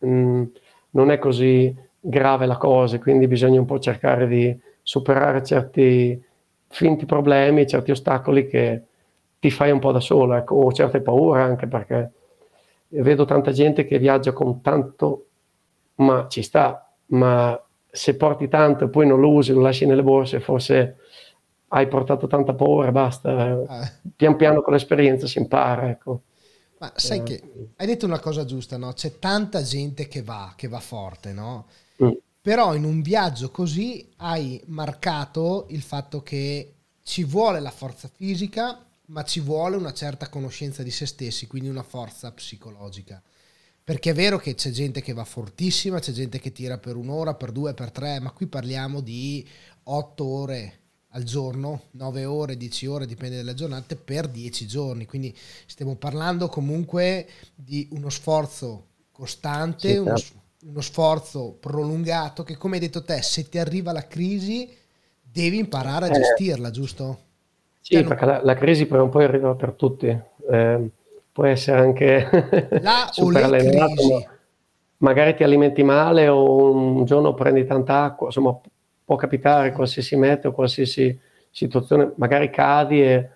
mh, 0.00 0.06
mm, 0.06 0.42
non 0.90 1.10
è 1.10 1.18
così 1.18 1.74
grave 1.98 2.44
la 2.44 2.58
cosa, 2.58 2.98
quindi 2.98 3.26
bisogna 3.26 3.58
un 3.58 3.66
po' 3.66 3.78
cercare 3.78 4.26
di 4.26 4.54
superare 4.82 5.42
certi 5.42 6.22
finti 6.68 7.06
problemi, 7.06 7.66
certi 7.66 7.92
ostacoli 7.92 8.46
che 8.46 8.82
ti 9.44 9.50
fai 9.50 9.70
un 9.70 9.78
po' 9.78 9.92
da 9.92 10.00
solo, 10.00 10.36
ecco, 10.36 10.54
o 10.54 10.72
certe 10.72 11.02
paure 11.02 11.42
anche 11.42 11.66
perché 11.66 12.12
vedo 12.88 13.26
tanta 13.26 13.52
gente 13.52 13.84
che 13.84 13.98
viaggia 13.98 14.32
con 14.32 14.62
tanto, 14.62 15.26
ma 15.96 16.28
ci 16.30 16.40
sta, 16.40 16.90
ma 17.08 17.62
se 17.90 18.16
porti 18.16 18.48
tanto 18.48 18.84
e 18.84 18.88
poi 18.88 19.06
non 19.06 19.20
lo 19.20 19.30
usi, 19.30 19.52
lo 19.52 19.60
lasci 19.60 19.84
nelle 19.84 20.02
borse, 20.02 20.40
forse 20.40 20.96
hai 21.68 21.86
portato 21.88 22.26
tanta 22.26 22.54
paura, 22.54 22.90
basta. 22.90 23.50
Eh. 23.50 23.92
Pian 24.16 24.36
piano 24.36 24.62
con 24.62 24.72
l'esperienza 24.72 25.26
si 25.26 25.36
impara, 25.36 25.90
ecco. 25.90 26.22
Ma 26.78 26.90
sai 26.96 27.18
eh. 27.18 27.22
che 27.22 27.42
hai 27.76 27.86
detto 27.86 28.06
una 28.06 28.20
cosa 28.20 28.46
giusta, 28.46 28.78
no? 28.78 28.94
C'è 28.94 29.18
tanta 29.18 29.60
gente 29.60 30.08
che 30.08 30.22
va, 30.22 30.54
che 30.56 30.68
va 30.68 30.80
forte, 30.80 31.34
no? 31.34 31.66
Mm. 32.02 32.12
Però 32.40 32.74
in 32.74 32.84
un 32.84 33.02
viaggio 33.02 33.50
così 33.50 34.10
hai 34.16 34.58
marcato 34.68 35.66
il 35.68 35.82
fatto 35.82 36.22
che 36.22 36.72
ci 37.02 37.24
vuole 37.24 37.60
la 37.60 37.70
forza 37.70 38.08
fisica, 38.08 38.78
ma 39.06 39.22
ci 39.24 39.40
vuole 39.40 39.76
una 39.76 39.92
certa 39.92 40.28
conoscenza 40.28 40.82
di 40.82 40.90
se 40.90 41.06
stessi, 41.06 41.46
quindi 41.46 41.68
una 41.68 41.82
forza 41.82 42.32
psicologica. 42.32 43.22
Perché 43.82 44.10
è 44.10 44.14
vero 44.14 44.38
che 44.38 44.54
c'è 44.54 44.70
gente 44.70 45.02
che 45.02 45.12
va 45.12 45.24
fortissima, 45.24 45.98
c'è 45.98 46.12
gente 46.12 46.38
che 46.38 46.52
tira 46.52 46.78
per 46.78 46.96
un'ora, 46.96 47.34
per 47.34 47.52
due, 47.52 47.74
per 47.74 47.90
tre, 47.90 48.18
ma 48.18 48.30
qui 48.30 48.46
parliamo 48.46 49.00
di 49.00 49.46
otto 49.84 50.24
ore 50.24 50.78
al 51.08 51.22
giorno, 51.22 51.82
9 51.92 52.24
ore, 52.24 52.56
10 52.56 52.86
ore, 52.86 53.06
dipende 53.06 53.36
dalle 53.36 53.54
giornate, 53.54 53.94
per 53.94 54.28
10 54.28 54.66
giorni. 54.66 55.04
Quindi 55.04 55.36
stiamo 55.66 55.96
parlando 55.96 56.48
comunque 56.48 57.28
di 57.54 57.86
uno 57.92 58.08
sforzo 58.08 58.86
costante, 59.12 59.90
sì, 59.92 59.96
uno, 59.98 60.16
certo. 60.16 60.42
uno, 60.62 60.80
sforzo 60.80 61.52
prolungato 61.52 62.42
che 62.42 62.56
come 62.56 62.76
hai 62.76 62.80
detto 62.80 63.04
te, 63.04 63.20
se 63.22 63.48
ti 63.48 63.58
arriva 63.58 63.92
la 63.92 64.06
crisi 64.06 64.68
devi 65.20 65.58
imparare 65.58 66.06
a 66.06 66.08
eh. 66.08 66.20
gestirla, 66.20 66.70
giusto? 66.70 67.32
Sì, 67.84 67.96
cioè, 67.96 68.04
perché 68.04 68.24
la, 68.24 68.40
la, 68.42 68.54
crisi 68.54 68.86
per 68.86 68.98
un 69.02 69.10
po' 69.10 69.18
arriva 69.18 69.54
per 69.56 69.72
tutti, 69.72 70.06
eh, 70.06 70.90
può 71.30 71.44
essere 71.44 71.80
anche 71.80 72.26
la 72.80 73.08
super 73.12 73.44
allenato, 73.44 74.08
ma 74.08 74.34
magari 75.00 75.34
ti 75.34 75.44
alimenti 75.44 75.82
male 75.82 76.26
o 76.28 76.72
un 76.72 77.04
giorno 77.04 77.34
prendi 77.34 77.66
tanta 77.66 78.04
acqua, 78.04 78.28
insomma 78.28 78.58
può 79.04 79.16
capitare 79.16 79.72
qualsiasi 79.72 80.16
meteo, 80.16 80.52
qualsiasi 80.52 81.18
situazione, 81.50 82.12
magari 82.16 82.48
cadi 82.48 83.02
e 83.02 83.28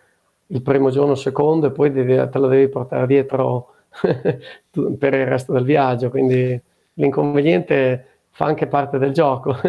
il 0.46 0.62
primo 0.62 0.88
giorno, 0.88 1.12
il 1.12 1.18
secondo 1.18 1.66
e 1.66 1.70
poi 1.70 1.92
devi, 1.92 2.14
te 2.16 2.38
lo 2.38 2.46
devi 2.46 2.68
portare 2.68 3.06
dietro 3.06 3.74
per 4.00 5.12
il 5.12 5.26
resto 5.26 5.52
del 5.52 5.64
viaggio, 5.64 6.08
quindi 6.08 6.58
l'inconveniente 6.94 8.20
fa 8.30 8.46
anche 8.46 8.66
parte 8.66 8.96
del 8.96 9.12
gioco. 9.12 9.54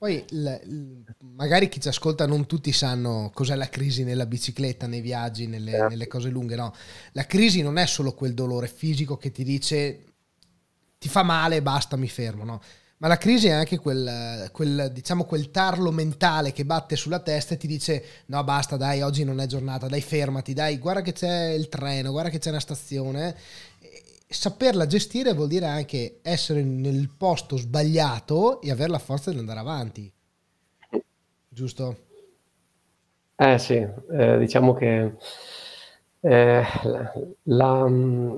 Poi 0.00 0.24
l- 0.30 1.04
magari 1.40 1.70
chi 1.70 1.80
ci 1.80 1.88
ascolta 1.88 2.26
non 2.26 2.44
tutti 2.44 2.70
sanno 2.70 3.30
cos'è 3.32 3.54
la 3.54 3.70
crisi 3.70 4.04
nella 4.04 4.26
bicicletta, 4.26 4.86
nei 4.86 5.00
viaggi, 5.00 5.46
nelle, 5.46 5.70
yeah. 5.70 5.88
nelle, 5.88 6.06
cose 6.06 6.28
lunghe, 6.28 6.54
no. 6.54 6.74
La 7.12 7.24
crisi 7.24 7.62
non 7.62 7.78
è 7.78 7.86
solo 7.86 8.12
quel 8.12 8.34
dolore 8.34 8.68
fisico 8.68 9.16
che 9.16 9.32
ti 9.32 9.42
dice 9.42 10.04
ti 10.98 11.08
fa 11.08 11.22
male, 11.22 11.62
basta, 11.62 11.96
mi 11.96 12.08
fermo, 12.08 12.44
no. 12.44 12.60
Ma 12.98 13.08
la 13.08 13.16
crisi 13.16 13.46
è 13.46 13.52
anche 13.52 13.78
quel, 13.78 14.50
quel, 14.52 14.90
diciamo, 14.92 15.24
quel 15.24 15.50
tarlo 15.50 15.90
mentale 15.90 16.52
che 16.52 16.66
batte 16.66 16.96
sulla 16.96 17.20
testa 17.20 17.54
e 17.54 17.56
ti 17.56 17.66
dice 17.66 18.04
no 18.26 18.44
basta 18.44 18.76
dai 18.76 19.00
oggi 19.00 19.24
non 19.24 19.40
è 19.40 19.46
giornata, 19.46 19.88
dai 19.88 20.02
fermati, 20.02 20.52
dai 20.52 20.76
guarda 20.76 21.00
che 21.00 21.12
c'è 21.12 21.52
il 21.52 21.70
treno, 21.70 22.10
guarda 22.10 22.28
che 22.28 22.38
c'è 22.38 22.50
una 22.50 22.60
stazione 22.60 23.34
saperla 24.28 24.86
gestire 24.86 25.32
vuol 25.32 25.48
dire 25.48 25.66
anche 25.66 26.20
essere 26.22 26.62
nel 26.62 27.08
posto 27.16 27.56
sbagliato 27.56 28.60
e 28.60 28.70
avere 28.70 28.90
la 28.90 28.98
forza 28.98 29.30
di 29.30 29.38
andare 29.38 29.58
avanti. 29.58 30.12
Giusto? 31.52 31.96
Eh 33.36 33.58
sì, 33.58 33.74
eh, 34.12 34.38
diciamo 34.38 34.74
che 34.74 35.14
eh, 36.20 36.62
la, 36.84 37.12
la, 37.44 37.88
mm, 37.88 38.36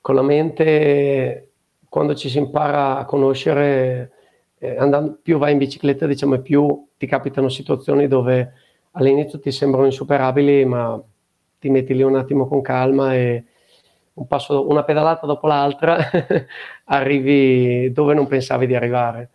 con 0.00 0.14
la 0.14 0.22
mente, 0.22 1.50
quando 1.88 2.14
ci 2.14 2.28
si 2.28 2.38
impara 2.38 2.98
a 2.98 3.04
conoscere, 3.04 4.12
eh, 4.58 4.76
andando, 4.78 5.18
più 5.22 5.38
vai 5.38 5.52
in 5.52 5.58
bicicletta, 5.58 6.06
diciamo, 6.06 6.38
più 6.40 6.86
ti 6.96 7.06
capitano 7.06 7.48
situazioni 7.48 8.06
dove 8.06 8.52
all'inizio 8.92 9.40
ti 9.40 9.50
sembrano 9.50 9.86
insuperabili, 9.86 10.64
ma 10.64 11.00
ti 11.58 11.68
metti 11.70 11.94
lì 11.94 12.02
un 12.02 12.16
attimo 12.16 12.46
con 12.46 12.60
calma 12.62 13.14
e 13.14 13.44
un 14.14 14.26
passo, 14.26 14.68
una 14.68 14.84
pedalata 14.84 15.26
dopo 15.26 15.46
l'altra 15.48 15.96
arrivi 16.86 17.92
dove 17.92 18.14
non 18.14 18.26
pensavi 18.28 18.66
di 18.66 18.74
arrivare. 18.74 19.30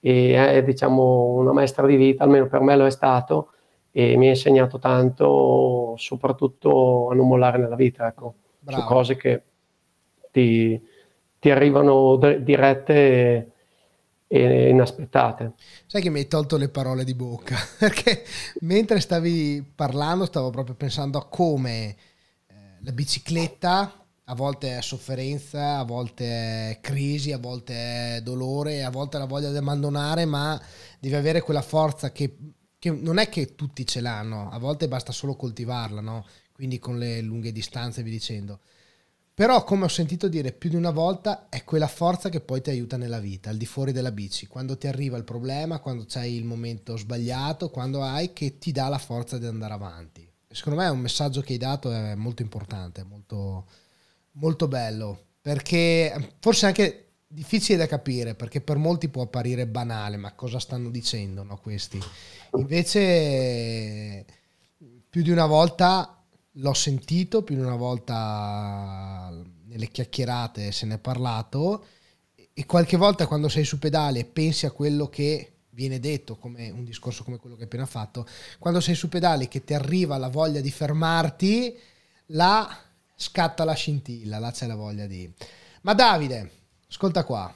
E 0.00 0.34
è 0.34 0.62
diciamo 0.62 1.34
una 1.34 1.52
maestra 1.52 1.86
di 1.86 1.96
vita, 1.96 2.24
almeno 2.24 2.46
per 2.46 2.60
me 2.60 2.76
lo 2.76 2.86
è 2.86 2.90
stato, 2.90 3.50
e 3.90 4.16
mi 4.16 4.26
ha 4.26 4.30
insegnato 4.30 4.78
tanto, 4.78 5.94
soprattutto 5.96 7.10
a 7.10 7.14
non 7.14 7.26
mollare 7.26 7.58
nella 7.58 7.76
vita, 7.76 8.06
ecco, 8.06 8.34
Bravo. 8.58 8.82
su 8.82 8.86
cose 8.86 9.16
che 9.16 9.42
ti, 10.30 10.80
ti 11.38 11.50
arrivano 11.50 12.16
dirette 12.16 12.94
e, 12.94 13.52
e 14.28 14.68
inaspettate. 14.68 15.52
Sai 15.86 16.02
che 16.02 16.10
mi 16.10 16.18
hai 16.18 16.28
tolto 16.28 16.56
le 16.56 16.68
parole 16.68 17.04
di 17.04 17.14
bocca, 17.14 17.56
perché 17.78 18.22
mentre 18.60 19.00
stavi 19.00 19.64
parlando 19.74 20.26
stavo 20.26 20.50
proprio 20.50 20.74
pensando 20.74 21.18
a 21.18 21.26
come 21.26 21.96
eh, 22.46 22.54
la 22.80 22.92
bicicletta 22.92 24.05
a 24.28 24.34
volte 24.34 24.76
è 24.76 24.82
sofferenza, 24.82 25.78
a 25.78 25.84
volte 25.84 26.24
è 26.70 26.78
crisi, 26.80 27.32
a 27.32 27.38
volte 27.38 28.16
è 28.16 28.20
dolore, 28.22 28.82
a 28.82 28.90
volte 28.90 29.18
la 29.18 29.24
voglia 29.24 29.50
di 29.50 29.56
abbandonare, 29.56 30.24
ma 30.24 30.60
devi 30.98 31.14
avere 31.14 31.40
quella 31.40 31.62
forza 31.62 32.10
che, 32.10 32.36
che 32.78 32.90
non 32.90 33.18
è 33.18 33.28
che 33.28 33.54
tutti 33.54 33.86
ce 33.86 34.00
l'hanno, 34.00 34.50
a 34.50 34.58
volte 34.58 34.88
basta 34.88 35.12
solo 35.12 35.36
coltivarla, 35.36 36.00
no? 36.00 36.26
quindi 36.52 36.78
con 36.78 36.98
le 36.98 37.20
lunghe 37.20 37.52
distanze 37.52 38.02
vi 38.02 38.10
dicendo. 38.10 38.60
Però, 39.32 39.62
come 39.64 39.84
ho 39.84 39.88
sentito 39.88 40.28
dire 40.28 40.50
più 40.50 40.70
di 40.70 40.76
una 40.76 40.90
volta, 40.90 41.50
è 41.50 41.62
quella 41.62 41.88
forza 41.88 42.30
che 42.30 42.40
poi 42.40 42.62
ti 42.62 42.70
aiuta 42.70 42.96
nella 42.96 43.20
vita, 43.20 43.50
al 43.50 43.58
di 43.58 43.66
fuori 43.66 43.92
della 43.92 44.10
bici. 44.10 44.46
Quando 44.46 44.78
ti 44.78 44.86
arriva 44.86 45.18
il 45.18 45.24
problema, 45.24 45.78
quando 45.78 46.06
c'hai 46.08 46.34
il 46.34 46.46
momento 46.46 46.96
sbagliato, 46.96 47.68
quando 47.68 48.02
hai 48.02 48.32
che 48.32 48.56
ti 48.56 48.72
dà 48.72 48.88
la 48.88 48.96
forza 48.96 49.36
di 49.36 49.44
andare 49.44 49.74
avanti. 49.74 50.26
Secondo 50.48 50.80
me 50.80 50.86
è 50.86 50.90
un 50.90 51.00
messaggio 51.00 51.42
che 51.42 51.52
hai 51.52 51.58
dato 51.58 51.92
è 51.92 52.14
molto 52.14 52.40
importante, 52.40 53.04
molto, 53.04 53.66
molto 54.36 54.68
bello, 54.68 55.24
perché 55.40 56.34
forse 56.40 56.66
anche 56.66 57.06
difficile 57.26 57.78
da 57.78 57.86
capire, 57.86 58.34
perché 58.34 58.60
per 58.60 58.76
molti 58.76 59.08
può 59.08 59.22
apparire 59.22 59.66
banale, 59.66 60.16
ma 60.16 60.32
cosa 60.32 60.58
stanno 60.58 60.90
dicendo 60.90 61.42
no, 61.42 61.58
questi? 61.58 62.00
Invece, 62.56 64.24
più 65.08 65.22
di 65.22 65.30
una 65.30 65.46
volta 65.46 66.24
l'ho 66.58 66.74
sentito 66.74 67.42
più 67.42 67.54
di 67.54 67.60
una 67.60 67.76
volta 67.76 69.30
nelle 69.64 69.88
chiacchierate, 69.88 70.72
se 70.72 70.86
ne 70.86 70.94
è 70.94 70.98
parlato 70.98 71.86
e 72.54 72.64
qualche 72.64 72.96
volta 72.96 73.26
quando 73.26 73.48
sei 73.48 73.64
su 73.64 73.78
pedale 73.78 74.24
pensi 74.24 74.64
a 74.64 74.70
quello 74.70 75.08
che 75.08 75.52
viene 75.70 76.00
detto, 76.00 76.36
come 76.36 76.70
un 76.70 76.84
discorso 76.84 77.22
come 77.22 77.36
quello 77.36 77.54
che 77.54 77.62
hai 77.62 77.66
appena 77.66 77.84
fatto, 77.84 78.26
quando 78.58 78.80
sei 78.80 78.94
su 78.94 79.10
pedale 79.10 79.48
che 79.48 79.62
ti 79.62 79.74
arriva 79.74 80.16
la 80.16 80.28
voglia 80.28 80.62
di 80.62 80.70
fermarti, 80.70 81.78
là 82.28 82.85
scatta 83.16 83.64
la 83.64 83.72
scintilla, 83.72 84.38
là 84.38 84.52
c'è 84.52 84.66
la 84.66 84.74
voglia 84.74 85.06
di... 85.06 85.32
Ma 85.82 85.94
Davide, 85.94 86.50
ascolta 86.88 87.24
qua, 87.24 87.52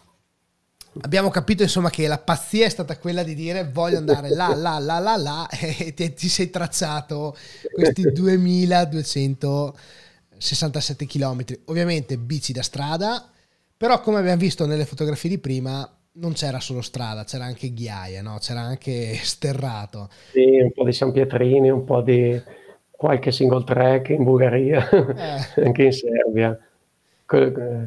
abbiamo 1.03 1.29
capito 1.29 1.63
insomma 1.63 1.91
che 1.91 2.09
la 2.09 2.17
pazzia 2.19 2.67
è 2.67 2.71
stata 2.71 2.99
quella 2.99 3.23
di 3.23 3.35
dire 3.35 3.69
voglio 3.71 3.99
andare 3.99 4.31
là, 4.31 4.55
là, 4.57 4.79
là, 4.79 4.99
là, 4.99 5.17
là 5.17 5.47
e 5.49 5.93
ti, 5.95 6.13
ti 6.15 6.29
sei 6.29 6.51
tracciato 6.51 7.37
questi 7.73 8.11
2267 8.11 11.07
km. 11.07 11.45
Ovviamente 11.67 12.17
bici 12.17 12.53
da 12.53 12.63
strada, 12.63 13.31
però 13.77 14.01
come 14.01 14.19
abbiamo 14.19 14.39
visto 14.39 14.67
nelle 14.67 14.87
fotografie 14.87 15.31
di 15.31 15.39
prima 15.39 15.89
non 16.13 16.33
c'era 16.33 16.59
solo 16.59 16.83
strada, 16.83 17.23
c'era 17.25 17.45
anche 17.45 17.73
ghiaia, 17.73 18.21
no? 18.23 18.39
c'era 18.41 18.59
anche 18.61 19.17
sterrato. 19.23 20.09
Sì, 20.33 20.59
un 20.61 20.73
po' 20.73 20.85
di 20.85 20.93
San 20.93 21.13
Pietrini, 21.13 21.71
un 21.71 21.85
po' 21.85 22.03
di 22.03 22.59
qualche 23.01 23.33
single 23.33 23.65
track 23.65 24.11
in 24.11 24.25
Bulgaria, 24.25 24.87
eh. 24.91 25.65
anche 25.65 25.85
in 25.85 25.93
Serbia. 25.93 26.59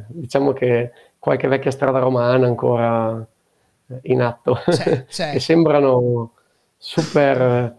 Diciamo 0.07 0.53
che 0.53 0.91
qualche 1.19 1.47
vecchia 1.47 1.69
strada 1.69 1.99
romana 1.99 2.47
ancora 2.47 3.23
in 4.01 4.21
atto, 4.23 4.55
c'è, 4.65 5.05
c'è. 5.05 5.31
che 5.33 5.39
sembrano 5.39 6.31
super, 6.75 7.77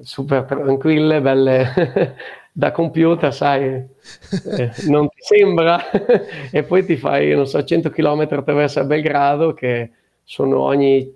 super 0.00 0.42
tranquille, 0.42 1.20
belle 1.20 2.16
da 2.50 2.72
computer, 2.72 3.32
sai, 3.32 3.66
eh, 3.66 4.72
non 4.88 5.08
ti 5.08 5.20
sembra, 5.20 5.88
e 6.50 6.64
poi 6.64 6.84
ti 6.84 6.96
fai, 6.96 7.32
non 7.32 7.46
so, 7.46 7.62
100 7.62 7.90
km 7.90 8.26
attraverso 8.28 8.84
Belgrado 8.84 9.54
che 9.54 9.92
sono 10.24 10.58
ogni 10.62 11.14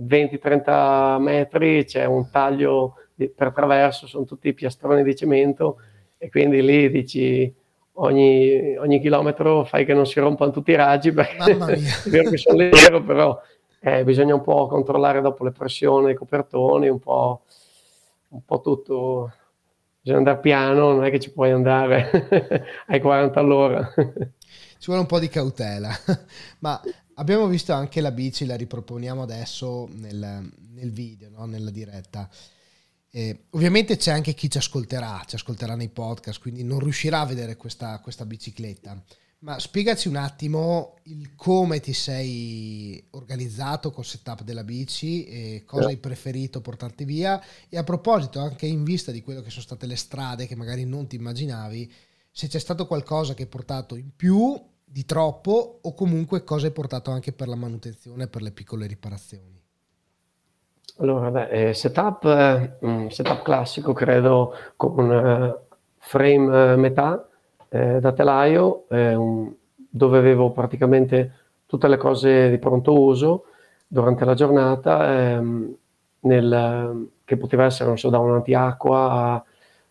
20-30 0.00 1.18
metri, 1.18 1.84
c'è 1.84 2.04
un 2.04 2.30
taglio 2.30 2.94
per 3.14 3.52
traverso, 3.52 4.06
sono 4.06 4.24
tutti 4.24 4.52
piastroni 4.52 5.02
di 5.02 5.14
cemento 5.14 5.78
e 6.18 6.30
quindi 6.30 6.62
lì 6.62 6.90
dici 6.90 7.52
ogni, 7.94 8.76
ogni, 8.76 9.00
chilometro 9.00 9.64
fai 9.64 9.84
che 9.84 9.94
non 9.94 10.06
si 10.06 10.20
rompano 10.20 10.50
tutti 10.50 10.70
i 10.70 10.76
raggi, 10.76 11.12
perché 11.12 11.52
è 11.52 11.56
vero 12.08 12.30
che 12.30 12.36
sono 12.36 12.56
leggero, 12.56 13.02
però 13.02 13.40
eh, 13.80 14.04
bisogna 14.04 14.34
un 14.34 14.42
po' 14.42 14.68
controllare 14.68 15.20
dopo 15.20 15.44
le 15.44 15.50
pressioni, 15.50 16.12
i 16.12 16.14
copertoni, 16.14 16.88
un 16.88 16.98
po', 16.98 17.42
un 18.28 18.44
po' 18.44 18.60
tutto. 18.60 19.32
Bisogna 20.00 20.18
andare 20.18 20.40
piano, 20.40 20.92
non 20.92 21.04
è 21.04 21.10
che 21.10 21.20
ci 21.20 21.32
puoi 21.32 21.50
andare 21.50 22.64
ai 22.86 23.00
40 23.00 23.38
all'ora. 23.38 23.92
Ci 23.94 24.86
vuole 24.86 25.00
un 25.00 25.06
po' 25.06 25.20
di 25.20 25.28
cautela, 25.28 25.90
ma 26.60 26.80
abbiamo 27.14 27.46
visto 27.46 27.72
anche 27.72 28.00
la 28.00 28.10
bici, 28.10 28.46
la 28.46 28.56
riproponiamo 28.56 29.22
adesso 29.22 29.88
nel, 29.92 30.48
nel 30.74 30.90
video, 30.90 31.30
no? 31.30 31.46
nella 31.46 31.70
diretta. 31.70 32.28
Eh, 33.14 33.44
ovviamente 33.50 33.98
c'è 33.98 34.10
anche 34.10 34.32
chi 34.32 34.48
ci 34.48 34.56
ascolterà, 34.56 35.22
ci 35.26 35.34
ascolterà 35.34 35.74
nei 35.74 35.90
podcast, 35.90 36.40
quindi 36.40 36.64
non 36.64 36.78
riuscirà 36.78 37.20
a 37.20 37.26
vedere 37.26 37.56
questa, 37.56 37.98
questa 38.00 38.24
bicicletta. 38.24 39.02
Ma 39.40 39.58
spiegaci 39.58 40.08
un 40.08 40.16
attimo 40.16 40.94
il 41.04 41.34
come 41.34 41.80
ti 41.80 41.92
sei 41.92 43.04
organizzato 43.10 43.90
col 43.90 44.04
setup 44.04 44.44
della 44.44 44.62
bici 44.62 45.62
cosa 45.66 45.88
hai 45.88 45.96
preferito 45.96 46.60
portarti 46.60 47.04
via. 47.04 47.42
E 47.68 47.76
a 47.76 47.82
proposito, 47.82 48.38
anche 48.38 48.66
in 48.66 48.84
vista 48.84 49.10
di 49.10 49.20
quello 49.20 49.42
che 49.42 49.50
sono 49.50 49.62
state 49.62 49.86
le 49.86 49.96
strade 49.96 50.46
che 50.46 50.54
magari 50.54 50.84
non 50.84 51.06
ti 51.08 51.16
immaginavi, 51.16 51.92
se 52.30 52.48
c'è 52.48 52.60
stato 52.60 52.86
qualcosa 52.86 53.34
che 53.34 53.42
hai 53.42 53.48
portato 53.48 53.96
in 53.96 54.14
più 54.14 54.58
di 54.84 55.04
troppo 55.04 55.80
o 55.82 55.92
comunque 55.92 56.44
cosa 56.44 56.66
hai 56.66 56.72
portato 56.72 57.10
anche 57.10 57.32
per 57.32 57.48
la 57.48 57.56
manutenzione 57.56 58.28
per 58.28 58.42
le 58.42 58.52
piccole 58.52 58.86
riparazioni. 58.86 59.61
Allora, 60.98 61.30
beh, 61.30 61.48
eh, 61.70 61.74
setup, 61.74 62.24
eh, 62.26 63.06
setup 63.10 63.42
classico, 63.42 63.92
credo, 63.92 64.54
con 64.76 65.10
eh, 65.10 65.58
frame 65.98 66.72
eh, 66.72 66.76
metà 66.76 67.26
eh, 67.68 67.98
da 68.00 68.12
telaio, 68.12 68.84
eh, 68.88 69.14
un- 69.14 69.52
dove 69.76 70.18
avevo 70.18 70.50
praticamente 70.52 71.32
tutte 71.66 71.88
le 71.88 71.96
cose 71.96 72.50
di 72.50 72.58
pronto 72.58 72.98
uso 73.00 73.44
durante 73.86 74.24
la 74.24 74.34
giornata, 74.34 75.12
ehm, 75.32 75.74
nel- 76.20 77.08
che 77.24 77.36
poteva 77.36 77.64
essere, 77.64 77.88
non 77.88 77.98
so, 77.98 78.10
da 78.10 78.18
un 78.18 78.34
antiacqua 78.34 79.10
a 79.10 79.44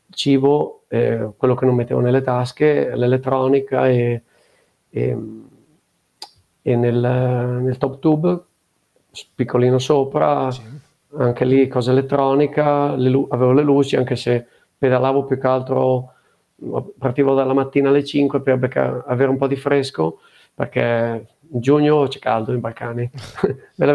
cibo, 0.09 0.83
eh, 0.87 1.29
quello 1.37 1.55
che 1.55 1.65
non 1.65 1.75
mettevo 1.75 1.99
nelle 1.99 2.21
tasche, 2.21 2.95
l'elettronica 2.95 3.87
e, 3.87 4.21
e- 4.89 5.17
e 6.63 6.75
nel, 6.75 6.95
nel 7.63 7.77
top 7.77 7.99
tube, 7.99 8.43
piccolino 9.35 9.79
sopra, 9.79 10.51
Sì 10.51 10.61
anche 11.17 11.45
lì 11.45 11.67
cosa 11.67 11.91
elettronica, 11.91 12.95
le 12.95 13.09
lu- 13.09 13.27
avevo 13.29 13.51
le 13.53 13.63
luci 13.63 13.95
anche 13.95 14.15
se 14.15 14.45
pedalavo 14.77 15.25
più 15.25 15.39
che 15.39 15.47
altro, 15.47 16.13
partivo 16.97 17.33
dalla 17.33 17.53
mattina 17.53 17.89
alle 17.89 18.03
5 18.03 18.41
per 18.41 18.57
becca- 18.57 19.03
avere 19.05 19.29
un 19.29 19.37
po' 19.37 19.47
di 19.47 19.55
fresco 19.55 20.19
perché 20.53 21.27
giugno 21.39 22.07
c'è 22.07 22.19
caldo 22.19 22.53
in 22.53 22.59
Balcani. 22.59 23.09
mi 23.75 23.85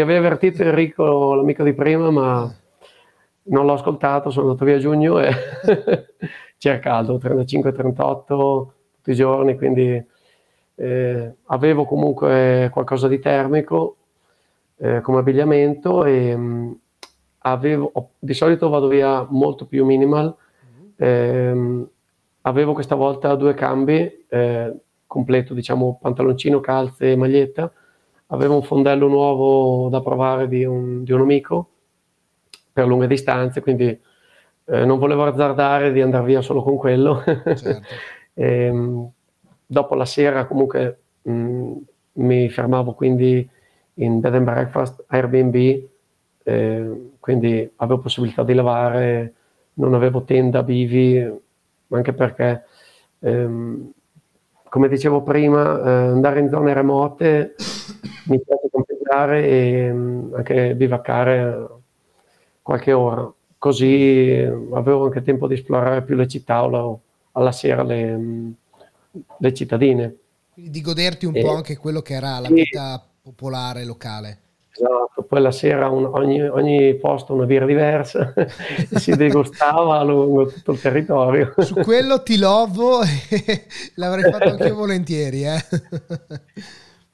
aveva 0.00 0.18
avvertito 0.18 0.62
Enrico, 0.62 1.34
l'amico 1.34 1.62
di 1.62 1.74
prima, 1.74 2.10
ma 2.10 2.54
non 3.46 3.66
l'ho 3.66 3.72
ascoltato, 3.74 4.30
sono 4.30 4.46
andato 4.48 4.64
via 4.64 4.76
a 4.76 4.78
giugno 4.78 5.20
e 5.20 5.30
c'era 6.56 6.78
caldo, 6.78 7.18
35-38 7.18 8.72
tutti 8.96 9.10
i 9.10 9.14
giorni, 9.14 9.56
quindi 9.56 10.02
eh, 10.76 11.34
avevo 11.46 11.84
comunque 11.84 12.70
qualcosa 12.72 13.06
di 13.08 13.18
termico 13.18 13.96
eh, 14.76 15.00
come 15.00 15.18
abbigliamento 15.18 16.04
e 16.04 16.36
mh, 16.36 16.42
mm, 16.42 16.72
avevo, 17.38 17.92
di 18.18 18.34
solito 18.34 18.68
vado 18.68 18.88
via 18.88 19.26
molto 19.28 19.66
più 19.66 19.84
minimal, 19.84 20.34
ehm, 20.96 21.88
avevo 22.42 22.72
questa 22.72 22.94
volta 22.94 23.34
due 23.34 23.54
cambi, 23.54 24.24
eh, 24.28 24.74
completo 25.06 25.54
diciamo 25.54 25.98
pantaloncino, 26.00 26.60
calze 26.60 27.12
e 27.12 27.16
maglietta, 27.16 27.72
avevo 28.28 28.56
un 28.56 28.62
fondello 28.62 29.08
nuovo 29.08 29.88
da 29.88 30.00
provare 30.00 30.48
di 30.48 30.64
un, 30.64 31.04
di 31.04 31.12
un 31.12 31.20
amico 31.20 31.68
per 32.72 32.86
lunghe 32.86 33.06
distanze, 33.06 33.60
quindi 33.60 33.86
eh, 34.66 34.84
non 34.84 34.98
volevo 34.98 35.24
azzardare 35.24 35.92
di 35.92 36.00
andare 36.00 36.24
via 36.24 36.40
solo 36.40 36.62
con 36.62 36.76
quello. 36.76 37.22
Certo. 37.24 37.80
e, 38.34 38.64
ehm, 38.66 39.10
dopo 39.66 39.94
la 39.94 40.04
sera 40.04 40.46
comunque 40.46 40.98
mh, 41.22 41.32
mm, 41.32 41.72
mi 42.14 42.48
fermavo 42.50 42.94
quindi 42.94 43.48
in 43.94 44.20
bed 44.20 44.34
and 44.34 44.44
breakfast, 44.44 45.04
Airbnb, 45.08 45.88
eh, 46.42 47.10
quindi 47.20 47.70
avevo 47.76 48.00
possibilità 48.00 48.42
di 48.42 48.54
lavare, 48.54 49.34
non 49.74 49.94
avevo 49.94 50.22
tenda, 50.24 50.62
bivi, 50.62 51.24
anche 51.88 52.12
perché, 52.12 52.64
ehm, 53.20 53.90
come 54.68 54.88
dicevo 54.88 55.22
prima, 55.22 55.78
eh, 55.78 55.90
andare 56.08 56.40
in 56.40 56.48
zone 56.48 56.74
remote 56.74 57.54
mi 58.26 58.40
piace 58.40 58.68
campeggiare 58.70 59.46
e 59.46 59.92
mh, 59.92 59.96
mm, 59.96 60.34
anche 60.34 60.74
bivaccare 60.74 61.66
qualche 62.62 62.92
ora, 62.92 63.30
così 63.58 64.46
avevo 64.72 65.04
anche 65.04 65.22
tempo 65.22 65.46
di 65.46 65.54
esplorare 65.54 66.02
più 66.02 66.16
le 66.16 66.26
città 66.26 66.64
o 66.64 67.00
alla 67.32 67.52
sera 67.52 67.82
le, 67.82 68.16
mm, 68.16 68.50
le 69.38 69.54
cittadine. 69.54 70.16
Quindi 70.52 70.70
di 70.70 70.80
goderti 70.80 71.26
un 71.26 71.36
e, 71.36 71.40
po' 71.40 71.50
anche 71.50 71.76
quello 71.76 72.00
che 72.00 72.14
era 72.14 72.38
la 72.38 72.48
vita 72.48 73.04
popolare 73.24 73.86
locale. 73.86 74.38
Esatto, 74.76 75.22
poi 75.22 75.40
la 75.40 75.50
sera 75.50 75.88
un, 75.88 76.04
ogni, 76.04 76.42
ogni, 76.42 76.94
posto 76.96 77.32
una 77.32 77.46
birra 77.46 77.64
diversa 77.64 78.34
si 78.96 79.16
degustava 79.16 80.02
lungo 80.02 80.46
tutto 80.46 80.72
il 80.72 80.80
territorio. 80.80 81.54
Su 81.58 81.74
quello 81.76 82.22
ti 82.22 82.36
lovo 82.36 83.00
e 83.02 83.66
l'avrei 83.96 84.30
fatto 84.30 84.50
anche 84.50 84.66
io 84.66 84.74
volentieri. 84.76 85.44
Eh. 85.44 85.64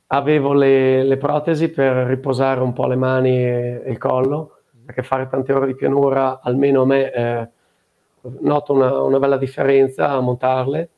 Avevo 0.08 0.52
le, 0.52 1.04
le, 1.04 1.16
protesi 1.16 1.68
per 1.68 1.94
riposare 2.08 2.60
un 2.60 2.72
po' 2.72 2.88
le 2.88 2.96
mani 2.96 3.36
e, 3.36 3.82
e, 3.84 3.90
il 3.90 3.98
collo, 3.98 4.62
perché 4.84 5.04
fare 5.04 5.28
tante 5.28 5.52
ore 5.52 5.68
di 5.68 5.76
pianura, 5.76 6.40
almeno 6.42 6.82
a 6.82 6.86
me, 6.86 7.12
eh, 7.12 7.48
noto 8.40 8.72
una, 8.72 9.00
una 9.02 9.18
bella 9.20 9.36
differenza 9.36 10.10
a 10.10 10.18
montarle, 10.18 10.88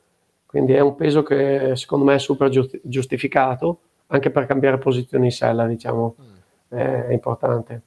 quindi 0.47 0.73
è 0.73 0.81
un 0.81 0.95
peso 0.95 1.23
che 1.23 1.73
secondo 1.75 2.07
me 2.07 2.15
è 2.15 2.19
super 2.19 2.49
giustificato, 2.83 3.81
anche 4.13 4.31
per 4.31 4.47
cambiare 4.47 4.79
posizione 4.79 5.27
in 5.27 5.33
sella, 5.33 5.67
diciamo. 5.67 6.17
Mm 6.21 6.33
è 6.73 7.13
importante. 7.13 7.83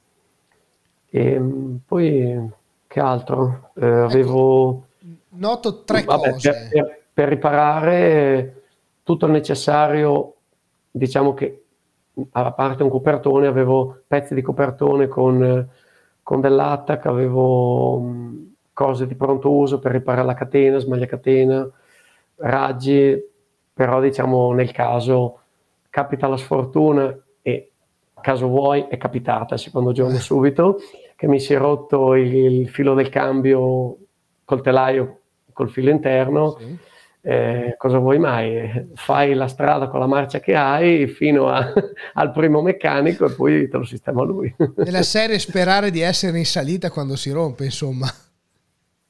E 1.08 1.32
ehm, 1.32 1.80
poi 1.84 2.50
che 2.86 3.00
altro? 3.00 3.70
Eh, 3.74 3.86
ecco, 3.86 4.04
avevo... 4.04 4.86
Noto 5.30 5.82
tre 5.82 6.02
vabbè, 6.02 6.30
cose. 6.30 6.50
Per, 6.50 6.68
per, 6.68 7.02
per, 7.12 7.28
riparare 7.28 8.62
tutto 9.02 9.26
il 9.26 9.32
necessario, 9.32 10.34
diciamo 10.90 11.34
che 11.34 11.62
a 12.30 12.52
parte 12.52 12.82
un 12.82 12.88
copertone, 12.88 13.46
avevo 13.46 14.02
pezzi 14.06 14.34
di 14.34 14.40
copertone 14.40 15.08
con, 15.08 15.68
con 16.22 16.40
dell'attac, 16.40 17.04
avevo 17.06 18.00
mm, 18.00 18.42
cose 18.72 19.06
di 19.06 19.14
pronto 19.14 19.50
uso 19.50 19.78
per 19.78 19.92
riparare 19.92 20.26
la 20.26 20.34
catena, 20.34 20.78
smaglia 20.78 21.06
catena, 21.06 21.68
raggi, 22.36 23.22
però 23.74 24.00
diciamo 24.00 24.52
nel 24.52 24.72
caso 24.72 25.40
capita 25.96 26.26
la 26.26 26.36
sfortuna 26.36 27.18
e 27.40 27.70
caso 28.20 28.48
vuoi, 28.48 28.84
è 28.90 28.98
capitata 28.98 29.54
il 29.54 29.60
secondo 29.60 29.92
giorno 29.92 30.18
subito, 30.18 30.76
che 31.16 31.26
mi 31.26 31.40
si 31.40 31.54
è 31.54 31.56
rotto 31.56 32.14
il, 32.14 32.34
il 32.34 32.68
filo 32.68 32.92
del 32.92 33.08
cambio 33.08 33.96
col 34.44 34.60
telaio, 34.60 35.20
col 35.54 35.70
filo 35.70 35.88
interno. 35.88 36.58
Sì. 36.58 36.76
Eh, 37.22 37.74
cosa 37.78 37.96
vuoi 37.96 38.18
mai? 38.18 38.90
Fai 38.94 39.32
la 39.32 39.48
strada 39.48 39.88
con 39.88 39.98
la 39.98 40.06
marcia 40.06 40.38
che 40.38 40.54
hai 40.54 41.06
fino 41.06 41.48
a, 41.48 41.72
al 42.12 42.30
primo 42.30 42.60
meccanico 42.60 43.24
e 43.24 43.32
poi 43.32 43.66
te 43.66 43.78
lo 43.78 43.84
sistema 43.84 44.22
lui. 44.22 44.54
Nella 44.76 45.02
serie 45.02 45.38
sperare 45.38 45.90
di 45.90 46.02
essere 46.02 46.36
in 46.36 46.44
salita 46.44 46.90
quando 46.90 47.16
si 47.16 47.30
rompe, 47.30 47.64
insomma. 47.64 48.06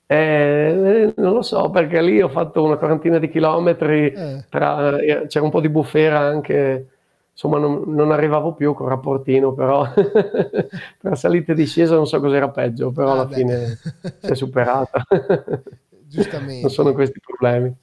Eh, 0.08 1.12
non 1.16 1.32
lo 1.32 1.42
so 1.42 1.68
perché 1.70 2.00
lì 2.00 2.22
ho 2.22 2.28
fatto 2.28 2.62
una 2.62 2.76
quarantina 2.76 3.18
di 3.18 3.28
chilometri, 3.28 4.12
eh. 4.12 4.44
tra, 4.48 4.98
eh, 4.98 5.26
c'era 5.26 5.44
un 5.44 5.50
po' 5.50 5.60
di 5.60 5.68
bufera 5.68 6.20
anche 6.20 6.88
insomma 7.36 7.58
non, 7.58 7.82
non, 7.88 8.12
arrivavo 8.12 8.54
più 8.54 8.72
con 8.72 8.88
rapportino, 8.88 9.52
però 9.52 9.86
per 9.92 11.18
salite 11.18 11.52
e 11.52 11.54
discesa 11.54 11.94
non 11.94 12.06
so 12.06 12.18
cos'era 12.20 12.48
peggio, 12.48 12.92
però 12.92 13.10
ah, 13.10 13.12
alla 13.12 13.26
beh. 13.26 13.34
fine 13.34 13.78
si 14.20 14.30
è 14.30 14.34
superata. 14.34 15.04
Giustamente. 16.08 16.62
non 16.62 16.70
sono 16.70 16.92
questi 16.94 17.20
problemi. 17.20 17.74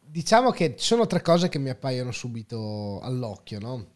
Diciamo 0.00 0.50
che 0.50 0.76
ci 0.76 0.84
sono 0.86 1.06
tre 1.06 1.20
cose 1.20 1.50
che 1.50 1.58
mi 1.58 1.68
appaiono 1.68 2.10
subito 2.10 3.00
all'occhio, 3.02 3.58
no? 3.58 3.86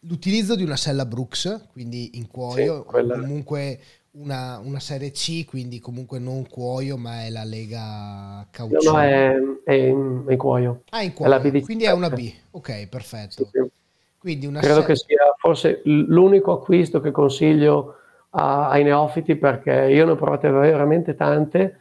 L'utilizzo 0.00 0.54
di 0.54 0.64
una 0.64 0.76
sella 0.76 1.06
Brooks, 1.06 1.68
quindi 1.72 2.18
in 2.18 2.26
cuoio, 2.26 2.80
sì, 2.80 2.84
quella... 2.84 3.18
comunque 3.18 3.80
una, 4.14 4.60
una, 4.62 4.80
serie 4.80 5.10
C, 5.10 5.44
quindi 5.44 5.80
comunque 5.80 6.18
non 6.18 6.46
cuoio, 6.48 6.96
ma 6.96 7.24
è 7.24 7.30
la 7.30 7.44
Lega 7.44 8.46
Caucciù. 8.50 8.90
No, 8.90 8.96
no, 8.96 9.00
è, 9.00 9.34
è, 9.64 9.72
in, 9.72 10.24
in, 10.28 10.36
cuoio. 10.36 10.82
Ah, 10.90 11.02
in 11.02 11.12
cuoio, 11.12 11.34
è 11.34 11.60
quindi 11.62 11.84
è 11.84 11.92
una 11.92 12.10
B. 12.10 12.32
Ok, 12.52 12.86
perfetto. 12.88 13.44
Sì, 13.44 13.48
sì. 13.52 13.70
Quindi 14.18 14.46
una 14.46 14.60
Credo 14.60 14.80
serie... 14.80 14.88
che 14.88 14.96
sia 14.96 15.34
forse 15.36 15.82
l'unico 15.84 16.52
acquisto 16.52 17.00
che 17.00 17.10
consiglio 17.10 17.96
a, 18.30 18.68
ai 18.68 18.82
neofiti 18.84 19.36
perché 19.36 19.88
io 19.90 20.04
ne 20.06 20.12
ho 20.12 20.16
provate 20.16 20.48
veramente 20.48 21.14
tante 21.14 21.78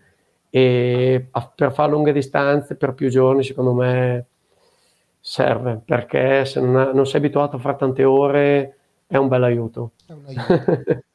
e 0.50 1.28
a, 1.32 1.52
per 1.56 1.72
fare 1.72 1.91
lunghe 1.91 2.12
distanze, 2.12 2.76
per 2.76 2.93
più 2.93 3.10
giorni, 3.10 3.43
secondo 3.43 3.74
me 3.74 4.26
serve 5.19 5.82
perché 5.86 6.43
se 6.43 6.60
non, 6.60 6.91
non 6.93 7.06
sei 7.06 7.22
abituato 7.22 7.56
a 7.56 7.60
fare 7.60 7.78
tante 7.78 8.04
ore 8.04 8.78
è 9.08 9.15
un 9.17 9.28
bel 9.28 9.43
aiuto. 9.43 9.91
È 10.06 10.12
un 10.12 10.26
aiuto. 10.26 11.04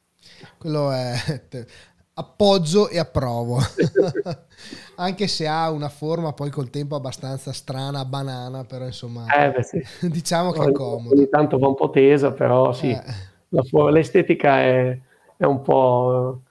quello 0.59 0.91
è 0.91 1.13
appoggio 2.13 2.89
e 2.89 2.99
approvo 2.99 3.59
anche 4.97 5.27
se 5.27 5.47
ha 5.47 5.71
una 5.71 5.87
forma 5.87 6.33
poi 6.33 6.49
col 6.49 6.69
tempo 6.69 6.95
abbastanza 6.95 7.53
strana 7.53 8.03
banana 8.03 8.65
però 8.65 8.85
insomma 8.85 9.25
eh 9.33 9.51
beh, 9.51 9.63
sì. 9.63 9.81
diciamo 10.07 10.51
che 10.51 10.61
è 10.61 10.71
comodo 10.73 11.15
ogni 11.15 11.29
tanto 11.29 11.57
va 11.57 11.67
un 11.67 11.75
po' 11.75 11.89
tesa 11.89 12.33
però 12.33 12.73
sì 12.73 12.89
eh. 12.89 13.01
la, 13.49 13.63
l'estetica 13.89 14.59
è, 14.59 14.99
è, 15.37 15.45
un 15.45 15.61
po' 15.61 16.41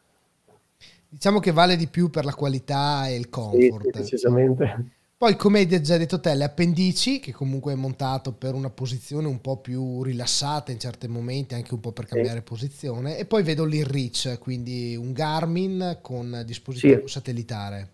diciamo 1.07 1.38
che 1.38 1.53
vale 1.53 1.77
di 1.77 1.87
più 1.87 2.09
per 2.09 2.25
la 2.25 2.35
qualità 2.35 3.07
e 3.07 3.16
il 3.16 3.29
comfort 3.29 3.90
sì, 3.90 4.01
decisamente 4.01 4.98
poi, 5.19 5.35
come 5.35 5.59
hai 5.59 5.83
già 5.83 5.97
detto 5.97 6.21
te, 6.21 6.33
le 6.37 6.45
appendici, 6.45 7.19
che 7.19 7.33
comunque 7.33 7.73
è 7.73 7.75
montato 7.75 8.31
per 8.31 8.55
una 8.55 8.71
posizione 8.71 9.27
un 9.27 9.41
po' 9.41 9.57
più 9.57 10.05
rilassata 10.05 10.71
in 10.71 10.79
certi 10.79 11.09
momenti, 11.09 11.55
anche 11.55 11.75
un 11.75 11.81
po' 11.81 11.91
per 11.91 12.07
cambiare 12.07 12.39
sì. 12.39 12.45
posizione. 12.45 13.19
E 13.19 13.25
poi 13.25 13.43
vedo 13.43 13.65
l'InReach, 13.65 14.39
quindi 14.39 14.95
un 14.95 15.13
Garmin 15.13 15.99
con 16.03 16.43
dispositivo 16.47 17.09
sì. 17.09 17.15
satellitare. 17.15 17.89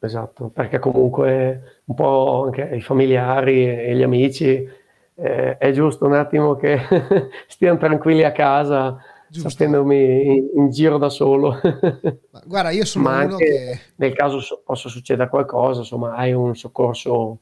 Esatto, 0.00 0.48
perché 0.48 0.78
comunque 0.78 1.80
un 1.86 1.94
po' 1.94 2.44
anche 2.44 2.76
i 2.76 2.82
familiari 2.82 3.66
e 3.66 3.96
gli 3.96 4.02
amici 4.02 4.68
eh, 5.14 5.56
è 5.56 5.70
giusto 5.72 6.04
un 6.04 6.12
attimo 6.12 6.56
che 6.56 6.78
stiano 7.48 7.78
tranquilli 7.78 8.22
a 8.22 8.32
casa 8.32 8.98
Giusto. 9.34 9.48
Sapendomi 9.48 10.36
in, 10.36 10.48
in, 10.54 10.70
giro 10.70 10.96
da 10.96 11.08
solo. 11.08 11.58
Guarda, 12.46 12.70
io 12.70 12.84
sono 12.84 13.08
Ma 13.08 13.24
uno 13.24 13.36
che... 13.36 13.80
Nel 13.96 14.14
caso 14.14 14.38
so, 14.38 14.62
possa 14.64 14.88
succedere 14.88 15.28
qualcosa, 15.28 15.80
insomma, 15.80 16.14
hai 16.14 16.32
un 16.32 16.54
soccorso, 16.54 17.38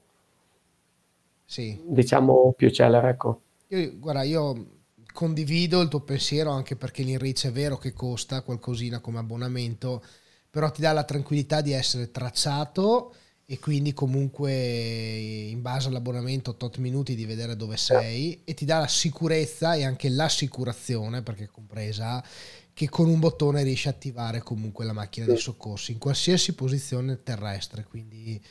sì. 1.45 1.79
diciamo, 1.85 2.55
più 2.57 2.71
celere, 2.71 3.11
ecco. 3.11 3.41
Io, 3.69 3.99
guarda, 3.99 4.23
io 4.23 4.67
condivido 5.13 5.83
il 5.83 5.89
tuo 5.89 6.01
pensiero 6.01 6.51
anche 6.51 6.77
perché 6.77 7.03
l'Inreach 7.03 7.49
è 7.49 7.53
vero 7.53 7.77
che 7.77 7.93
costa 7.93 8.41
qualcosina 8.41 9.01
come 9.01 9.19
abbonamento, 9.19 10.03
però 10.49 10.71
ti 10.71 10.81
dà 10.81 10.93
la 10.93 11.05
tranquillità 11.05 11.61
di 11.61 11.73
essere 11.73 12.11
tracciato 12.11 13.13
e 13.53 13.59
quindi 13.59 13.93
comunque 13.93 14.51
in 14.51 15.61
base 15.61 15.89
all'abbonamento 15.89 16.55
tot 16.55 16.79
minuti 16.79 17.15
di 17.15 17.27
vedere 17.27 17.55
dove 17.55 17.77
sei 17.77 18.41
e 18.45 18.55
ti 18.55 18.65
dà 18.65 18.79
la 18.79 18.89
sicurezza 18.89 19.75
e 19.75 19.85
anche 19.85 20.09
l'assicurazione 20.09 21.21
perché 21.21 21.45
è 21.45 21.49
compresa 21.49 22.25
che 22.73 22.89
con 22.89 23.09
un 23.09 23.21
bottone 23.21 23.63
riesci 23.63 23.89
a 23.89 23.91
attivare 23.91 24.41
comunque 24.41 24.87
la 24.87 24.95
macchina 24.95 25.27
di 25.27 25.37
soccorso 25.37 25.91
in 25.91 25.99
qualsiasi 25.99 26.55
posizione 26.55 27.23
terrestre. 27.23 27.85
Quindi 27.85 28.43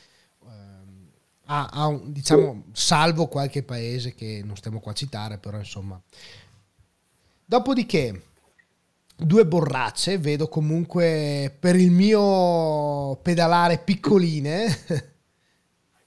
ehm, 0.46 1.08
ha, 1.46 1.66
ha 1.66 1.86
un, 1.88 2.12
diciamo 2.12 2.66
salvo 2.70 3.26
qualche 3.26 3.64
paese 3.64 4.14
che 4.14 4.42
non 4.44 4.54
stiamo 4.54 4.78
qua 4.78 4.92
a 4.92 4.94
citare 4.94 5.36
però 5.36 5.58
insomma. 5.58 6.00
Dopodiché 7.44 8.22
due 9.24 9.46
borracce, 9.46 10.18
vedo 10.18 10.48
comunque 10.48 11.54
per 11.58 11.76
il 11.76 11.90
mio 11.90 13.16
pedalare 13.22 13.80
piccoline. 13.84 14.66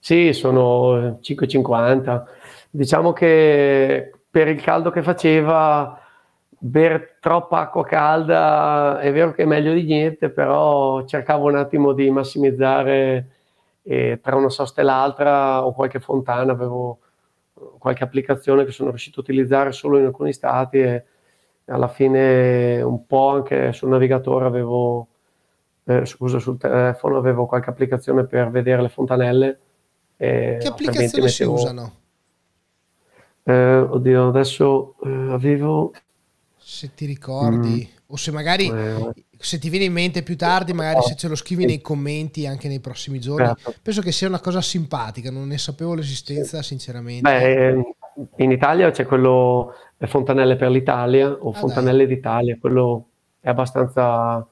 Sì, 0.06 0.34
sono 0.34 1.18
5,50. 1.20 2.24
Diciamo 2.70 3.12
che 3.12 4.12
per 4.30 4.48
il 4.50 4.62
caldo 4.62 4.92
che 4.92 5.02
faceva, 5.02 6.00
bere 6.58 7.18
troppa 7.20 7.60
acqua 7.60 7.84
calda 7.86 9.00
è 9.00 9.12
vero 9.12 9.34
che 9.34 9.44
è 9.44 9.46
meglio 9.46 9.74
di 9.74 9.84
niente, 9.84 10.30
però 10.30 11.06
cercavo 11.06 11.48
un 11.48 11.58
attimo 11.58 11.94
di 11.94 12.10
massimizzare 12.10 13.30
e 13.84 14.20
tra 14.22 14.36
una 14.36 14.50
sosta 14.50 14.82
e 14.82 14.84
l'altra 14.84 15.66
o 15.66 15.74
qualche 15.74 16.00
fontana 16.00 16.52
avevo 16.54 17.00
qualche 17.78 18.04
applicazione 18.04 18.66
che 18.66 18.72
sono 18.72 18.90
riuscito 18.90 19.20
a 19.20 19.24
utilizzare 19.24 19.72
solo 19.72 19.98
in 20.00 20.06
alcuni 20.06 20.34
stati 20.34 20.80
e 20.80 21.04
alla 21.66 21.88
fine 21.88 22.82
un 22.82 23.06
po' 23.06 23.30
anche 23.30 23.74
sul 23.74 23.90
navigatore 23.90 24.46
avevo 24.46 25.08
eh, 25.86 26.06
scusa, 26.06 26.40
sul 26.40 26.58
telefono 26.58 27.18
avevo 27.18 27.46
qualche 27.46 27.70
applicazione 27.70 28.26
per 28.26 28.50
vedere 28.50 28.82
le 28.82 28.90
fontanelle. 28.90 29.60
che 30.18 30.60
applicazioni 30.64 31.30
si 31.30 31.44
usano? 31.44 31.94
Eh, 33.44 33.78
oddio, 33.78 34.28
adesso 34.28 34.96
eh, 35.04 35.32
avevo... 35.32 35.92
Se 36.58 36.96
ti 36.96 37.06
ricordi, 37.06 37.88
mm. 37.88 37.98
o 38.08 38.16
se 38.16 38.32
magari 38.32 38.68
eh, 38.68 39.14
se 39.38 39.60
ti 39.60 39.70
viene 39.70 39.86
in 39.86 39.94
mente 39.94 40.24
più 40.24 40.36
tardi, 40.36 40.74
magari 40.74 41.04
se 41.04 41.16
ce 41.16 41.28
lo 41.28 41.36
scrivi 41.36 41.66
nei 41.66 41.80
commenti 41.80 42.48
anche 42.48 42.68
nei 42.68 42.80
prossimi 42.80 43.20
giorni, 43.20 43.46
certo. 43.46 43.76
penso 43.84 44.02
che 44.02 44.12
sia 44.12 44.28
una 44.28 44.40
cosa 44.40 44.62
simpatica, 44.62 45.30
non 45.30 45.48
ne 45.48 45.60
sapevo 45.60 45.94
l'esistenza 45.94 46.64
sinceramente. 46.64 47.22
Beh, 47.22 47.96
in 48.38 48.52
Italia 48.52 48.92
c'è 48.92 49.06
quello 49.06 49.74
Fontanelle 49.98 50.56
per 50.56 50.70
l'Italia 50.70 51.32
o 51.32 51.50
ah, 51.50 51.54
Fontanelle 51.54 52.06
dai. 52.06 52.16
d'Italia, 52.16 52.58
quello 52.60 53.06
è 53.40 53.50
abbastanza... 53.50 54.46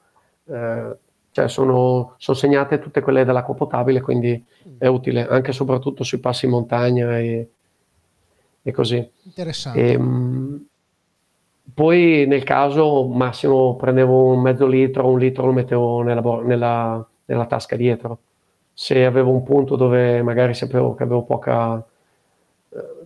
Eh, 0.46 0.96
cioè 1.34 1.48
sono, 1.48 2.14
sono, 2.18 2.36
segnate 2.36 2.78
tutte 2.78 3.00
quelle 3.00 3.24
dell'acqua 3.24 3.54
potabile, 3.54 4.00
quindi 4.00 4.40
mm. 4.68 4.76
è 4.78 4.86
utile 4.86 5.26
anche 5.26 5.50
e 5.50 5.52
soprattutto 5.52 6.04
sui 6.04 6.20
passi 6.20 6.44
in 6.44 6.52
montagna 6.52 7.18
e, 7.18 7.48
e 8.62 8.72
così. 8.72 9.10
Interessante. 9.24 9.80
E, 9.80 9.92
ehm, 9.94 10.66
poi 11.72 12.24
nel 12.28 12.44
caso 12.44 13.06
massimo 13.08 13.74
prendevo 13.74 14.26
un 14.26 14.42
mezzo 14.42 14.66
litro, 14.66 15.08
un 15.08 15.18
litro 15.18 15.46
lo 15.46 15.52
mettevo 15.52 16.02
nella, 16.02 16.22
nella, 16.42 17.08
nella 17.24 17.46
tasca 17.46 17.74
dietro. 17.74 18.18
Se 18.72 19.04
avevo 19.04 19.30
un 19.30 19.42
punto 19.42 19.74
dove 19.74 20.22
magari 20.22 20.54
sapevo 20.54 20.94
che 20.94 21.02
avevo 21.02 21.24
poca, 21.24 21.78
eh, 21.78 21.84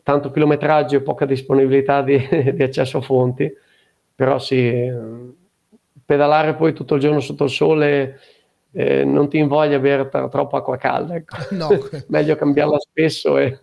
tanto 0.02 0.30
chilometraggio 0.30 0.96
e 0.96 1.02
poca 1.02 1.26
disponibilità 1.26 2.02
di, 2.02 2.16
di, 2.54 2.62
accesso 2.62 2.98
a 2.98 3.02
fonti, 3.02 3.52
però 4.14 4.38
sì, 4.38 4.90
pedalare 6.04 6.54
poi 6.54 6.72
tutto 6.72 6.94
il 6.94 7.00
giorno 7.00 7.20
sotto 7.20 7.44
il 7.44 7.50
sole 7.50 8.20
eh, 8.72 9.04
non 9.04 9.28
ti 9.28 9.38
invoglia 9.38 9.78
bere 9.78 10.08
tra, 10.08 10.28
troppa 10.28 10.58
acqua 10.58 10.76
calda, 10.76 11.14
ecco. 11.16 11.36
no. 11.54 11.68
meglio 12.08 12.36
cambiarla 12.36 12.78
spesso. 12.78 13.38
E... 13.38 13.58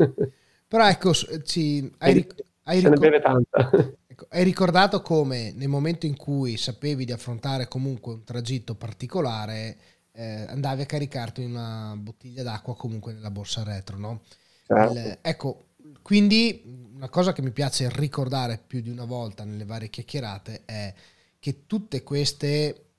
Però 0.67 0.87
ecco, 0.87 1.13
ci, 1.13 1.91
hai, 1.99 2.13
ric- 2.13 2.43
hai 2.63 2.75
ric- 2.75 2.83
se 2.83 2.89
ne 2.89 2.97
beve 2.97 3.21
tanta. 3.21 3.71
Ecco, 4.07 4.27
hai 4.29 4.43
ricordato 4.43 5.01
come 5.01 5.53
nel 5.55 5.67
momento 5.67 6.05
in 6.05 6.15
cui 6.15 6.57
sapevi 6.57 7.05
di 7.05 7.11
affrontare 7.11 7.67
comunque 7.67 8.13
un 8.13 8.23
tragitto 8.23 8.75
particolare, 8.75 9.77
eh, 10.11 10.45
andavi 10.47 10.83
a 10.83 10.85
caricarti 10.85 11.43
una 11.43 11.93
bottiglia 11.97 12.43
d'acqua 12.43 12.75
comunque 12.75 13.13
nella 13.13 13.31
borsa 13.31 13.63
retro, 13.63 13.97
no? 13.97 14.21
Certo. 14.65 14.91
Il, 14.91 15.17
ecco, 15.21 15.64
quindi 16.05 16.61
una 16.93 17.09
cosa 17.09 17.33
che 17.33 17.41
mi 17.41 17.49
piace 17.49 17.89
ricordare 17.89 18.61
più 18.65 18.79
di 18.79 18.91
una 18.91 19.05
volta 19.05 19.43
nelle 19.43 19.65
varie 19.65 19.89
chiacchierate 19.89 20.61
è 20.63 20.93
che 21.39 21.65
tutte 21.65 22.03
queste 22.03 22.89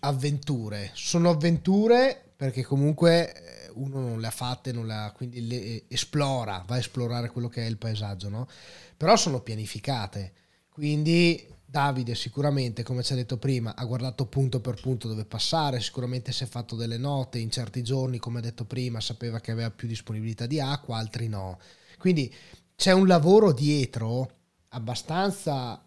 avventure 0.00 0.90
sono 0.94 1.28
avventure 1.28 2.32
perché 2.34 2.62
comunque 2.62 3.34
eh, 3.34 3.70
uno 3.74 4.00
non 4.00 4.20
le 4.20 4.26
ha 4.28 4.30
fatte, 4.30 4.72
non 4.72 4.86
le 4.86 4.94
ha, 4.94 5.12
quindi 5.12 5.46
le 5.46 5.62
eh, 5.62 5.84
esplora, 5.88 6.64
va 6.66 6.76
a 6.76 6.78
esplorare 6.78 7.28
quello 7.28 7.48
che 7.48 7.66
è 7.66 7.68
il 7.68 7.76
paesaggio, 7.76 8.30
no? 8.30 8.48
Però 8.96 9.14
sono 9.16 9.40
pianificate 9.40 10.32
quindi 10.70 11.46
Davide 11.62 12.14
sicuramente, 12.14 12.82
come 12.82 13.02
ci 13.02 13.12
ha 13.12 13.16
detto 13.16 13.36
prima, 13.36 13.76
ha 13.76 13.84
guardato 13.84 14.24
punto 14.24 14.60
per 14.60 14.80
punto 14.80 15.06
dove 15.08 15.26
passare, 15.26 15.80
sicuramente 15.80 16.32
si 16.32 16.44
è 16.44 16.46
fatto 16.46 16.74
delle 16.74 16.96
note, 16.96 17.38
in 17.38 17.50
certi 17.50 17.82
giorni, 17.82 18.18
come 18.18 18.38
ha 18.38 18.42
detto 18.42 18.64
prima, 18.64 18.98
sapeva 18.98 19.40
che 19.40 19.50
aveva 19.50 19.70
più 19.70 19.86
disponibilità 19.86 20.46
di 20.46 20.58
acqua, 20.58 20.96
altri 20.96 21.28
no. 21.28 21.58
Quindi 22.00 22.34
c'è 22.74 22.92
un 22.92 23.06
lavoro 23.06 23.52
dietro 23.52 24.26
abbastanza 24.70 25.84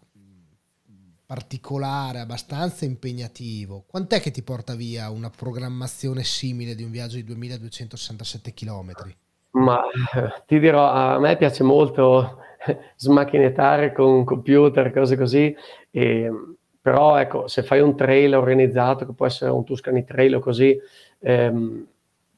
particolare, 1.26 2.20
abbastanza 2.20 2.84
impegnativo. 2.84 3.82
Quant'è 3.88 4.20
che 4.20 4.30
ti 4.30 4.42
porta 4.42 4.76
via 4.76 5.10
una 5.10 5.28
programmazione 5.28 6.22
simile 6.22 6.76
di 6.76 6.84
un 6.84 6.92
viaggio 6.92 7.16
di 7.16 7.24
2267 7.24 8.54
km? 8.54 8.92
Ma 9.50 9.82
ti 10.46 10.60
dirò, 10.60 10.88
a 10.88 11.18
me 11.18 11.36
piace 11.36 11.64
molto 11.64 12.38
smacchinettare 12.94 13.92
con 13.92 14.06
un 14.06 14.24
computer, 14.24 14.92
cose 14.92 15.16
così. 15.16 15.52
E, 15.90 16.30
però 16.80 17.16
ecco, 17.16 17.48
se 17.48 17.64
fai 17.64 17.80
un 17.80 17.96
trail 17.96 18.34
organizzato, 18.34 19.04
che 19.04 19.14
può 19.14 19.26
essere 19.26 19.50
un 19.50 19.64
Tuscany 19.64 20.04
Trail 20.04 20.36
o 20.36 20.38
così, 20.38 20.78
ehm, 21.18 21.86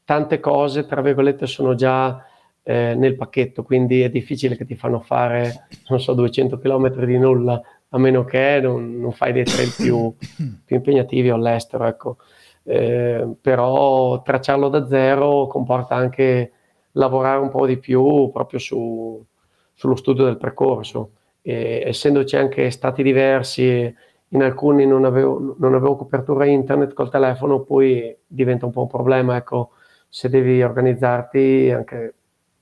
tante 0.04 0.40
cose, 0.40 0.86
tra 0.86 1.02
virgolette, 1.02 1.46
sono 1.46 1.74
già 1.74 2.24
eh, 2.68 2.96
nel 2.96 3.14
pacchetto, 3.14 3.62
quindi 3.62 4.00
è 4.02 4.10
difficile 4.10 4.56
che 4.56 4.64
ti 4.64 4.74
fanno 4.74 4.98
fare, 4.98 5.68
non 5.88 6.00
so, 6.00 6.14
200 6.14 6.58
km 6.58 7.04
di 7.04 7.16
nulla, 7.16 7.62
a 7.90 7.98
meno 7.98 8.24
che 8.24 8.58
non, 8.60 8.98
non 8.98 9.12
fai 9.12 9.32
dei 9.32 9.44
trail 9.44 9.72
più, 9.76 10.12
più 10.64 10.74
impegnativi 10.74 11.28
all'estero, 11.28 11.84
ecco. 11.84 12.16
Eh, 12.64 13.36
però 13.40 14.20
tracciarlo 14.22 14.68
da 14.68 14.88
zero 14.88 15.46
comporta 15.46 15.94
anche 15.94 16.50
lavorare 16.92 17.38
un 17.38 17.50
po' 17.50 17.66
di 17.66 17.78
più 17.78 18.30
proprio 18.32 18.58
su, 18.58 19.24
sullo 19.72 19.94
studio 19.94 20.24
del 20.24 20.36
percorso. 20.36 21.12
E, 21.42 21.84
essendoci 21.86 22.34
anche 22.36 22.68
stati 22.72 23.04
diversi, 23.04 23.94
in 24.30 24.42
alcuni 24.42 24.86
non 24.86 25.04
avevo, 25.04 25.54
non 25.60 25.74
avevo, 25.74 25.94
copertura 25.94 26.46
internet 26.46 26.94
col 26.94 27.10
telefono, 27.10 27.60
poi 27.60 28.16
diventa 28.26 28.66
un 28.66 28.72
po' 28.72 28.82
un 28.82 28.88
problema, 28.88 29.36
ecco, 29.36 29.70
se 30.08 30.28
devi 30.28 30.60
organizzarti 30.64 31.70
anche, 31.70 32.14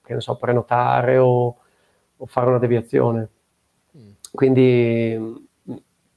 che 0.05 0.15
ne 0.15 0.21
so, 0.21 0.37
prenotare 0.37 1.19
o, 1.19 1.57
o 2.17 2.27
fare 2.27 2.49
una 2.49 2.59
deviazione. 2.59 3.29
Mm. 3.97 4.11
Quindi 4.33 5.49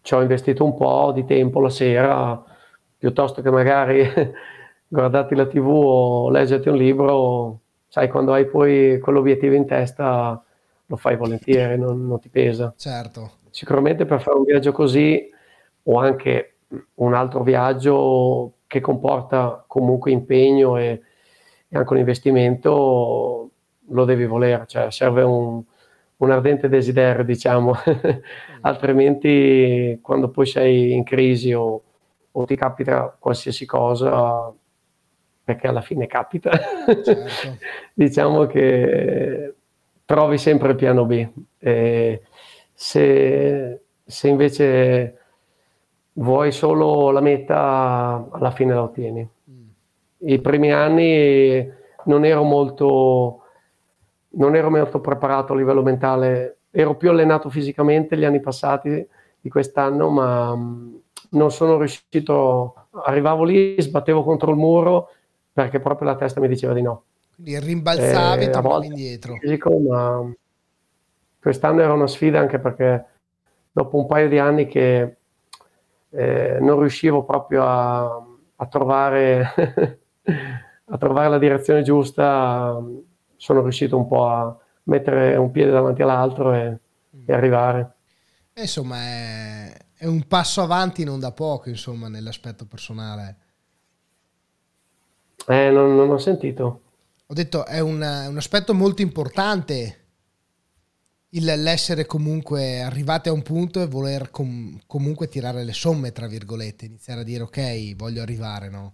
ci 0.01 0.13
ho 0.13 0.21
investito 0.21 0.63
un 0.63 0.75
po' 0.75 1.11
di 1.13 1.25
tempo 1.25 1.59
la 1.59 1.69
sera, 1.69 2.43
piuttosto 2.97 3.41
che 3.41 3.49
magari 3.49 4.07
guardarti 4.87 5.35
la 5.35 5.45
tv 5.45 5.67
o 5.67 6.29
leggerti 6.29 6.69
un 6.69 6.77
libro, 6.77 7.59
sai, 7.87 8.09
quando 8.09 8.33
hai 8.33 8.45
poi 8.45 8.99
quell'obiettivo 8.99 9.53
in 9.53 9.65
testa 9.65 10.41
lo 10.85 10.95
fai 10.95 11.17
volentieri, 11.17 11.77
non, 11.77 12.07
non 12.07 12.19
ti 12.19 12.29
pesa. 12.29 12.73
Certo. 12.77 13.31
Sicuramente 13.49 14.05
per 14.05 14.21
fare 14.21 14.37
un 14.37 14.45
viaggio 14.45 14.71
così 14.71 15.29
o 15.83 15.99
anche 15.99 16.59
un 16.95 17.13
altro 17.13 17.43
viaggio 17.43 18.53
che 18.67 18.81
comporta 18.81 19.63
comunque 19.67 20.11
impegno 20.11 20.77
e, 20.77 21.01
e 21.67 21.77
anche 21.77 21.93
un 21.93 21.99
investimento, 21.99 23.49
lo 23.89 24.05
devi 24.05 24.25
volere, 24.25 24.65
cioè 24.67 24.91
serve 24.91 25.23
un, 25.23 25.61
un 26.17 26.31
ardente 26.31 26.69
desiderio, 26.69 27.23
diciamo, 27.23 27.73
altrimenti 28.61 29.99
quando 30.01 30.29
poi 30.29 30.45
sei 30.45 30.93
in 30.93 31.03
crisi 31.03 31.53
o, 31.53 31.81
o, 32.31 32.45
ti 32.45 32.55
capita 32.55 33.15
qualsiasi 33.17 33.65
cosa, 33.65 34.51
perché 35.43 35.67
alla 35.67 35.81
fine 35.81 36.07
capita, 36.07 36.51
certo. 37.03 37.57
diciamo 37.93 38.45
che 38.45 39.53
trovi 40.05 40.37
sempre 40.37 40.69
il 40.69 40.75
piano 40.75 41.05
B. 41.05 41.27
Se, 42.73 43.81
se 44.05 44.27
invece 44.27 45.17
vuoi 46.17 46.51
solo 46.51 47.11
la 47.11 47.21
meta, 47.21 48.27
alla 48.31 48.51
fine 48.51 48.73
la 48.73 48.83
ottieni. 48.83 49.27
Mm. 49.49 49.67
I 50.17 50.39
primi 50.39 50.71
anni 50.71 51.71
non 52.05 52.25
ero 52.25 52.43
molto, 52.43 53.43
non 54.37 54.55
ero 54.55 54.69
molto 54.69 54.99
preparato 54.99 55.53
a 55.53 55.55
livello 55.55 55.83
mentale, 55.83 56.57
ero 56.71 56.95
più 56.95 57.09
allenato 57.09 57.49
fisicamente 57.49 58.17
gli 58.17 58.23
anni 58.23 58.39
passati 58.39 59.07
di 59.39 59.49
quest'anno, 59.49 60.09
ma 60.09 60.55
mm, 60.55 60.95
non 61.31 61.51
sono 61.51 61.77
riuscito, 61.77 62.87
arrivavo 62.91 63.43
lì, 63.43 63.75
sbattevo 63.81 64.23
contro 64.23 64.51
il 64.51 64.57
muro 64.57 65.09
perché 65.51 65.79
proprio 65.79 66.07
la 66.07 66.15
testa 66.15 66.39
mi 66.39 66.47
diceva 66.47 66.73
di 66.73 66.81
no. 66.81 67.03
Quindi 67.33 67.59
rimbalzavi 67.59 68.43
e 68.45 68.49
tornavi 68.49 68.85
indietro. 68.87 69.35
Fisico, 69.35 69.77
ma 69.79 70.31
quest'anno 71.39 71.81
era 71.81 71.93
una 71.93 72.07
sfida 72.07 72.39
anche 72.39 72.59
perché 72.59 73.05
dopo 73.71 73.97
un 73.97 74.05
paio 74.05 74.27
di 74.27 74.37
anni 74.37 74.67
che 74.67 75.17
eh, 76.09 76.57
non 76.59 76.79
riuscivo 76.79 77.23
proprio 77.23 77.63
a, 77.63 78.23
a, 78.55 78.65
trovare, 78.67 79.53
a 80.85 80.97
trovare 80.97 81.29
la 81.29 81.37
direzione 81.37 81.81
giusta, 81.81 82.79
sono 83.37 83.61
riuscito 83.61 83.97
un 83.97 84.07
po' 84.07 84.27
a 84.27 84.57
mettere 84.83 85.35
un 85.35 85.51
piede 85.51 85.71
davanti 85.71 86.01
all'altro 86.01 86.53
e, 86.53 86.79
e 87.25 87.33
arrivare. 87.33 87.93
E 88.53 88.61
insomma, 88.61 88.97
è, 88.97 89.77
è, 89.95 90.05
un 90.05 90.27
passo 90.27 90.61
avanti 90.61 91.03
non 91.03 91.19
da 91.19 91.31
poco, 91.31 91.69
insomma, 91.69 92.09
nell'aspetto 92.09 92.65
personale. 92.65 93.37
Eh, 95.47 95.69
non, 95.69 95.95
non 95.95 96.09
ho 96.09 96.17
sentito 96.17 96.81
ho 97.29 97.33
detto 97.33 97.65
è 97.65 97.79
un, 97.79 97.95
un 97.95 98.37
aspetto 98.37 98.73
molto 98.73 99.01
importante 99.01 100.05
il, 101.31 101.43
l'essere 101.43 102.05
comunque 102.05 102.79
arrivati 102.81 103.27
a 103.27 103.33
un 103.33 103.41
punto 103.41 103.81
e 103.81 103.87
voler 103.87 104.31
com- 104.31 104.79
comunque 104.87 105.27
tirare 105.27 105.65
le 105.65 105.73
somme, 105.73 106.13
tra 106.13 106.25
virgolette, 106.25 106.85
iniziare 106.85 107.21
a 107.21 107.23
dire 107.25 107.43
ok, 107.43 107.95
voglio 107.95 108.21
arrivare, 108.21 108.69
no? 108.69 108.93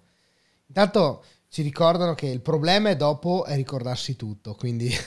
Intanto 0.66 1.24
ci 1.54 1.62
ricordano 1.62 2.16
che 2.16 2.26
il 2.26 2.42
problema 2.42 2.90
è 2.90 2.96
dopo 2.96 3.46
è 3.46 3.56
ricordarsi 3.56 4.16
tutto, 4.16 4.56
quindi 4.56 4.90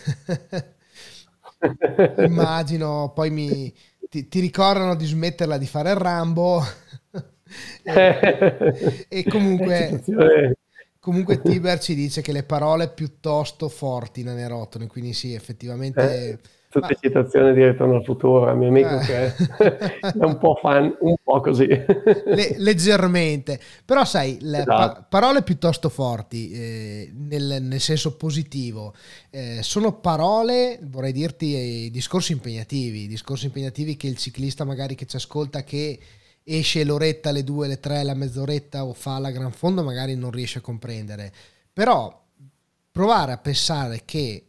immagino, 2.19 3.11
poi 3.13 3.31
mi, 3.31 3.75
ti, 4.09 4.29
ti, 4.29 4.39
ricordano 4.39 4.95
di 4.95 5.07
smetterla 5.07 5.59
di 5.59 5.67
fare 5.67 5.91
il 5.91 5.97
Rambo. 5.97 6.63
e, 7.83 9.07
e 9.09 9.25
comunque, 9.25 10.05
comunque 11.01 11.43
Tiber 11.43 11.81
ci 11.81 11.97
dice 11.97 12.23
che 12.23 12.31
le 12.31 12.45
parole 12.45 12.91
piuttosto 12.91 13.69
forti 13.69 14.23
non 14.23 14.39
erotono, 14.39 14.87
quindi 14.87 15.15
sì, 15.15 15.35
effettivamente... 15.35 16.29
Eh 16.29 16.39
tutte 16.69 16.89
Ma... 16.91 16.99
citazioni 17.01 17.55
di 17.55 17.65
Ritorno 17.65 17.97
al 17.97 18.05
futuro, 18.05 18.55
mio 18.55 18.69
amico 18.69 18.99
eh. 18.99 19.05
che 19.05 19.25
è 20.01 20.25
un 20.25 20.39
po' 20.39 20.59
fan, 20.61 20.97
un 21.01 21.15
po' 21.23 21.41
così. 21.41 21.67
Le, 21.67 22.55
leggermente, 22.59 23.59
però 23.85 24.05
sai, 24.05 24.39
esatto. 24.41 24.65
pa- 24.65 25.07
parole 25.09 25.43
piuttosto 25.43 25.89
forti, 25.89 26.51
eh, 26.51 27.13
nel, 27.15 27.59
nel, 27.63 27.81
senso 27.81 28.17
positivo, 28.17 28.95
eh, 29.31 29.59
sono 29.63 29.99
parole, 30.01 30.79
vorrei 30.83 31.13
dirti, 31.13 31.87
eh, 31.87 31.91
discorsi 31.91 32.33
impegnativi, 32.33 33.07
discorsi 33.07 33.47
impegnativi 33.47 33.97
che 33.97 34.07
il 34.07 34.17
ciclista 34.17 34.65
magari 34.65 34.95
che 34.95 35.07
ci 35.07 35.17
ascolta 35.17 35.63
che 35.65 35.99
esce 36.49 36.85
l'oretta, 36.85 37.33
le 37.33 37.43
due, 37.43 37.67
le 37.67 37.81
tre, 37.81 38.05
la 38.05 38.15
mezz'oretta 38.15 38.85
o 38.85 38.93
fa 38.93 39.19
la 39.19 39.31
gran 39.31 39.51
fondo 39.51 39.83
magari 39.83 40.15
non 40.15 40.31
riesce 40.31 40.59
a 40.59 40.63
comprendere. 40.63 41.33
Però 41.73 42.25
provare 42.93 43.33
a 43.33 43.39
pensare 43.39 44.03
che 44.05 44.46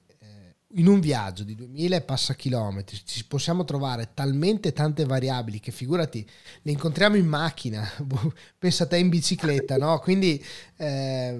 in 0.78 0.88
un 0.88 1.00
viaggio 1.00 1.44
di 1.44 1.56
2000 1.56 2.02
passa 2.02 2.36
chilometri 2.36 3.00
ci 3.04 3.26
possiamo 3.26 3.64
trovare 3.64 4.12
talmente 4.14 4.74
tante 4.74 5.06
variabili 5.06 5.60
che 5.60 5.72
figurati 5.72 6.28
le 6.62 6.72
incontriamo 6.72 7.16
in 7.16 7.28
macchina 7.28 7.88
pensa 8.58 8.86
te 8.86 8.98
in 8.98 9.10
bicicletta 9.10 9.78
no? 9.78 10.00
Quindi 10.00 10.44
eh, 10.78 11.40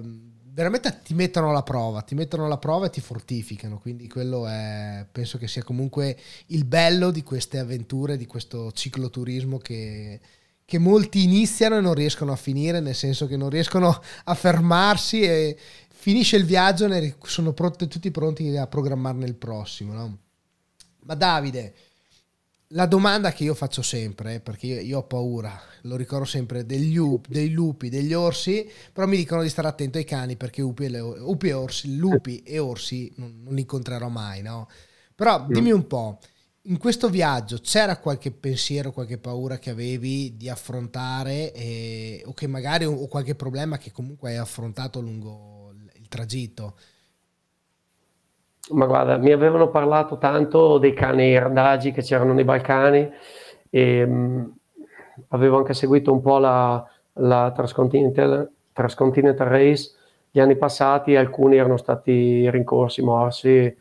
veramente 0.52 1.00
ti 1.04 1.14
mettono 1.14 1.50
alla 1.50 1.62
prova 1.62 2.02
ti 2.02 2.14
mettono 2.14 2.46
alla 2.46 2.58
prova 2.58 2.86
e 2.86 2.90
ti 2.90 3.00
fortificano. 3.00 3.78
Quindi 3.78 4.08
quello 4.08 4.46
è 4.46 5.06
penso 5.10 5.38
che 5.38 5.46
sia 5.46 5.62
comunque 5.62 6.18
il 6.46 6.64
bello 6.64 7.10
di 7.10 7.22
queste 7.22 7.58
avventure 7.58 8.16
di 8.16 8.26
questo 8.26 8.72
cicloturismo 8.72 9.58
che 9.58 10.20
che 10.68 10.76
molti 10.76 11.22
iniziano 11.22 11.78
e 11.78 11.80
non 11.80 11.94
riescono 11.94 12.30
a 12.30 12.36
finire, 12.36 12.80
nel 12.80 12.94
senso 12.94 13.26
che 13.26 13.38
non 13.38 13.48
riescono 13.48 14.02
a 14.24 14.34
fermarsi 14.34 15.22
e, 15.22 15.56
finisce 16.00 16.36
il 16.36 16.44
viaggio 16.44 16.86
e 16.86 17.16
sono 17.24 17.52
pronti, 17.52 17.88
tutti 17.88 18.10
pronti 18.12 18.56
a 18.56 18.68
programmarne 18.68 19.26
il 19.26 19.34
prossimo. 19.34 19.92
No? 19.92 20.18
Ma 21.00 21.14
Davide, 21.14 21.74
la 22.68 22.86
domanda 22.86 23.32
che 23.32 23.42
io 23.42 23.54
faccio 23.54 23.82
sempre, 23.82 24.38
perché 24.38 24.66
io, 24.66 24.80
io 24.80 24.98
ho 24.98 25.06
paura, 25.06 25.60
lo 25.82 25.96
ricordo 25.96 26.24
sempre, 26.24 26.64
degli 26.64 26.96
up, 26.96 27.26
dei 27.26 27.50
lupi, 27.50 27.88
degli 27.88 28.12
orsi, 28.12 28.70
però 28.92 29.08
mi 29.08 29.16
dicono 29.16 29.42
di 29.42 29.48
stare 29.48 29.66
attento 29.66 29.98
ai 29.98 30.04
cani 30.04 30.36
perché 30.36 30.62
upi 30.62 30.84
e, 30.84 30.88
le, 30.88 31.00
upi 31.00 31.48
e 31.48 31.52
orsi, 31.52 31.96
lupi 31.96 32.42
e 32.42 32.60
orsi 32.60 33.12
non, 33.16 33.40
non 33.42 33.54
li 33.54 33.60
incontrerò 33.62 34.08
mai, 34.08 34.40
no? 34.40 34.68
Però 35.16 35.46
dimmi 35.48 35.72
un 35.72 35.88
po', 35.88 36.20
in 36.62 36.78
questo 36.78 37.08
viaggio 37.08 37.58
c'era 37.58 37.98
qualche 37.98 38.30
pensiero, 38.30 38.92
qualche 38.92 39.18
paura 39.18 39.58
che 39.58 39.70
avevi 39.70 40.36
di 40.36 40.48
affrontare 40.48 41.52
e, 41.52 42.22
o 42.24 42.32
che 42.34 42.46
magari 42.46 42.84
o 42.84 43.08
qualche 43.08 43.34
problema 43.34 43.78
che 43.78 43.90
comunque 43.90 44.30
hai 44.30 44.36
affrontato 44.36 45.00
lungo 45.00 45.57
tragitto? 46.08 46.74
Ma 48.70 48.86
guarda, 48.86 49.16
mi 49.16 49.32
avevano 49.32 49.70
parlato 49.70 50.18
tanto 50.18 50.78
dei 50.78 50.92
cani 50.92 51.38
randagi 51.38 51.92
che 51.92 52.02
c'erano 52.02 52.34
nei 52.34 52.44
Balcani 52.44 53.10
e 53.70 54.06
mh, 54.06 54.12
mm, 54.12 54.44
avevo 55.28 55.56
anche 55.56 55.74
seguito 55.74 56.12
un 56.12 56.20
po' 56.20 56.38
la, 56.38 56.84
la 57.14 57.52
Transcontinental, 57.54 58.50
Transcontinental 58.72 59.48
Race 59.48 59.92
gli 60.30 60.40
anni 60.40 60.56
passati, 60.56 61.16
alcuni 61.16 61.56
erano 61.56 61.76
stati 61.76 62.48
rincorsi, 62.50 63.02
morsi. 63.02 63.76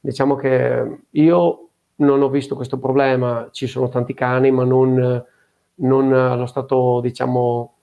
Diciamo 0.00 0.36
che 0.36 0.98
io 1.10 1.68
non 1.96 2.22
ho 2.22 2.28
visto 2.28 2.56
questo 2.56 2.78
problema, 2.78 3.48
ci 3.50 3.66
sono 3.66 3.88
tanti 3.88 4.14
cani, 4.14 4.50
ma 4.50 4.64
non, 4.64 5.24
non 5.76 6.12
allo 6.12 6.46
stato, 6.46 7.00
diciamo, 7.00 7.74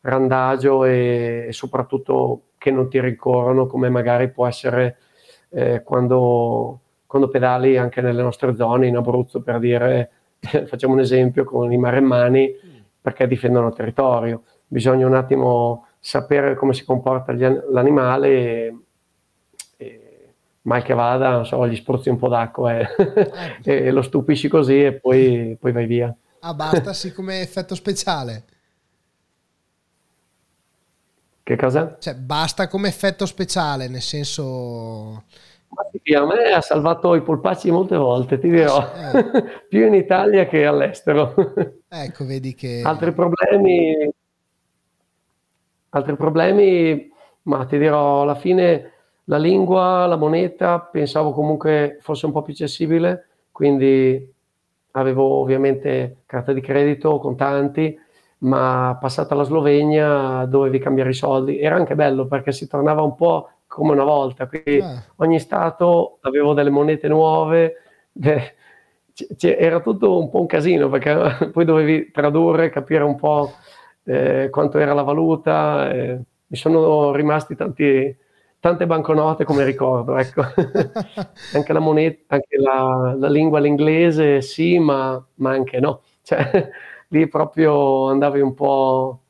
randagio 0.00 0.84
e, 0.84 1.46
e 1.48 1.52
soprattutto 1.52 2.42
che 2.60 2.70
non 2.70 2.90
ti 2.90 3.00
rincorrono 3.00 3.66
come 3.66 3.88
magari 3.88 4.28
può 4.28 4.46
essere 4.46 4.98
eh, 5.48 5.82
quando, 5.82 6.80
quando, 7.06 7.28
pedali 7.28 7.78
anche 7.78 8.02
nelle 8.02 8.20
nostre 8.20 8.54
zone 8.54 8.86
in 8.86 8.96
Abruzzo 8.96 9.40
per 9.40 9.58
dire 9.58 10.10
facciamo 10.66 10.92
un 10.92 11.00
esempio 11.00 11.44
con 11.44 11.72
i 11.72 11.78
maremmani 11.78 12.54
perché 13.00 13.26
difendono 13.26 13.68
il 13.68 13.74
territorio. 13.74 14.42
Bisogna 14.66 15.06
un 15.06 15.14
attimo 15.14 15.86
sapere 15.98 16.54
come 16.54 16.74
si 16.74 16.84
comporta 16.84 17.32
gli, 17.32 17.46
l'animale 17.70 18.28
e, 18.28 18.78
e, 19.78 20.34
mal 20.62 20.82
che 20.82 20.92
vada 20.92 21.30
non 21.30 21.46
so, 21.46 21.66
gli 21.66 21.76
spruzzi 21.76 22.10
un 22.10 22.18
po' 22.18 22.28
d'acqua 22.28 22.78
e, 22.78 22.88
e 23.64 23.90
lo 23.90 24.02
stupisci 24.02 24.48
così 24.48 24.84
e 24.84 24.92
poi, 24.92 25.56
poi 25.58 25.72
vai 25.72 25.86
via. 25.86 26.14
Ah 26.40 26.52
basta 26.52 26.92
sì 26.92 27.10
come 27.14 27.40
effetto 27.40 27.74
speciale 27.74 28.44
che 31.50 31.56
cosa? 31.56 31.96
Cioè, 31.98 32.14
basta 32.14 32.68
come 32.68 32.86
effetto 32.86 33.26
speciale, 33.26 33.88
nel 33.88 34.02
senso... 34.02 35.24
Sì, 36.02 36.14
a 36.14 36.24
me 36.24 36.52
ha 36.52 36.60
salvato 36.60 37.14
i 37.14 37.22
polpacci 37.22 37.70
molte 37.70 37.96
volte, 37.96 38.38
ti 38.38 38.48
dirò, 38.48 38.80
eh. 38.80 39.64
più 39.68 39.86
in 39.86 39.94
Italia 39.94 40.46
che 40.46 40.64
all'estero. 40.64 41.34
Ecco, 41.92 42.24
vedi 42.24 42.54
che... 42.54 42.82
Altri 42.84 43.12
problemi, 43.12 44.08
altri 45.88 46.14
problemi, 46.14 47.10
ma 47.42 47.64
ti 47.64 47.78
dirò, 47.78 48.22
alla 48.22 48.36
fine 48.36 48.92
la 49.24 49.38
lingua, 49.38 50.06
la 50.06 50.14
moneta, 50.14 50.78
pensavo 50.78 51.32
comunque 51.32 51.98
fosse 52.00 52.26
un 52.26 52.32
po' 52.32 52.42
più 52.42 52.52
accessibile, 52.52 53.26
quindi 53.50 54.32
avevo 54.92 55.40
ovviamente 55.40 56.18
carta 56.26 56.52
di 56.52 56.60
credito, 56.60 57.18
contanti, 57.18 57.98
ma 58.40 58.96
passata 59.00 59.34
la 59.34 59.42
Slovenia 59.42 60.44
dovevi 60.46 60.78
cambiare 60.78 61.10
i 61.10 61.14
soldi. 61.14 61.58
Era 61.58 61.76
anche 61.76 61.94
bello 61.94 62.26
perché 62.26 62.52
si 62.52 62.66
tornava 62.66 63.02
un 63.02 63.14
po' 63.14 63.50
come 63.66 63.92
una 63.92 64.04
volta, 64.04 64.46
quindi 64.48 64.78
eh. 64.78 64.84
ogni 65.16 65.38
stato 65.38 66.18
avevo 66.22 66.54
delle 66.54 66.70
monete 66.70 67.08
nuove, 67.08 67.74
de... 68.12 68.54
c- 69.12 69.56
era 69.58 69.80
tutto 69.80 70.18
un 70.18 70.28
po' 70.30 70.40
un 70.40 70.46
casino 70.46 70.88
perché 70.88 71.50
poi 71.52 71.64
dovevi 71.64 72.10
tradurre, 72.10 72.70
capire 72.70 73.04
un 73.04 73.16
po' 73.16 73.52
eh, 74.04 74.48
quanto 74.50 74.78
era 74.78 74.94
la 74.94 75.02
valuta. 75.02 75.90
Eh. 75.90 76.20
mi 76.46 76.56
sono 76.56 77.12
rimasti 77.12 77.54
tanti, 77.54 78.16
tante 78.58 78.86
banconote 78.86 79.44
come 79.44 79.64
ricordo, 79.64 80.16
ecco. 80.16 80.42
anche 81.54 81.72
la 81.72 81.78
moneta, 81.80 82.34
anche 82.34 82.56
la, 82.56 83.14
la 83.18 83.28
lingua 83.28 83.60
l'inglese 83.60 84.40
sì, 84.40 84.78
ma, 84.78 85.22
ma 85.34 85.50
anche 85.50 85.78
no. 85.78 86.02
Cioè, 86.22 86.70
lì 87.10 87.28
proprio 87.28 88.08
andavi 88.08 88.40
un 88.40 88.54
po', 88.54 89.20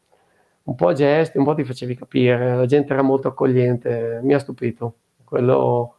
un 0.65 0.75
po' 0.75 0.89
a 0.89 0.93
gesti, 0.93 1.39
un 1.39 1.45
po' 1.45 1.55
ti 1.55 1.65
facevi 1.65 1.95
capire, 1.95 2.57
la 2.57 2.67
gente 2.67 2.93
era 2.93 3.03
molto 3.03 3.29
accogliente, 3.29 4.21
mi 4.23 4.35
ha 4.35 4.39
stupito. 4.39 4.95
Quello, 5.25 5.99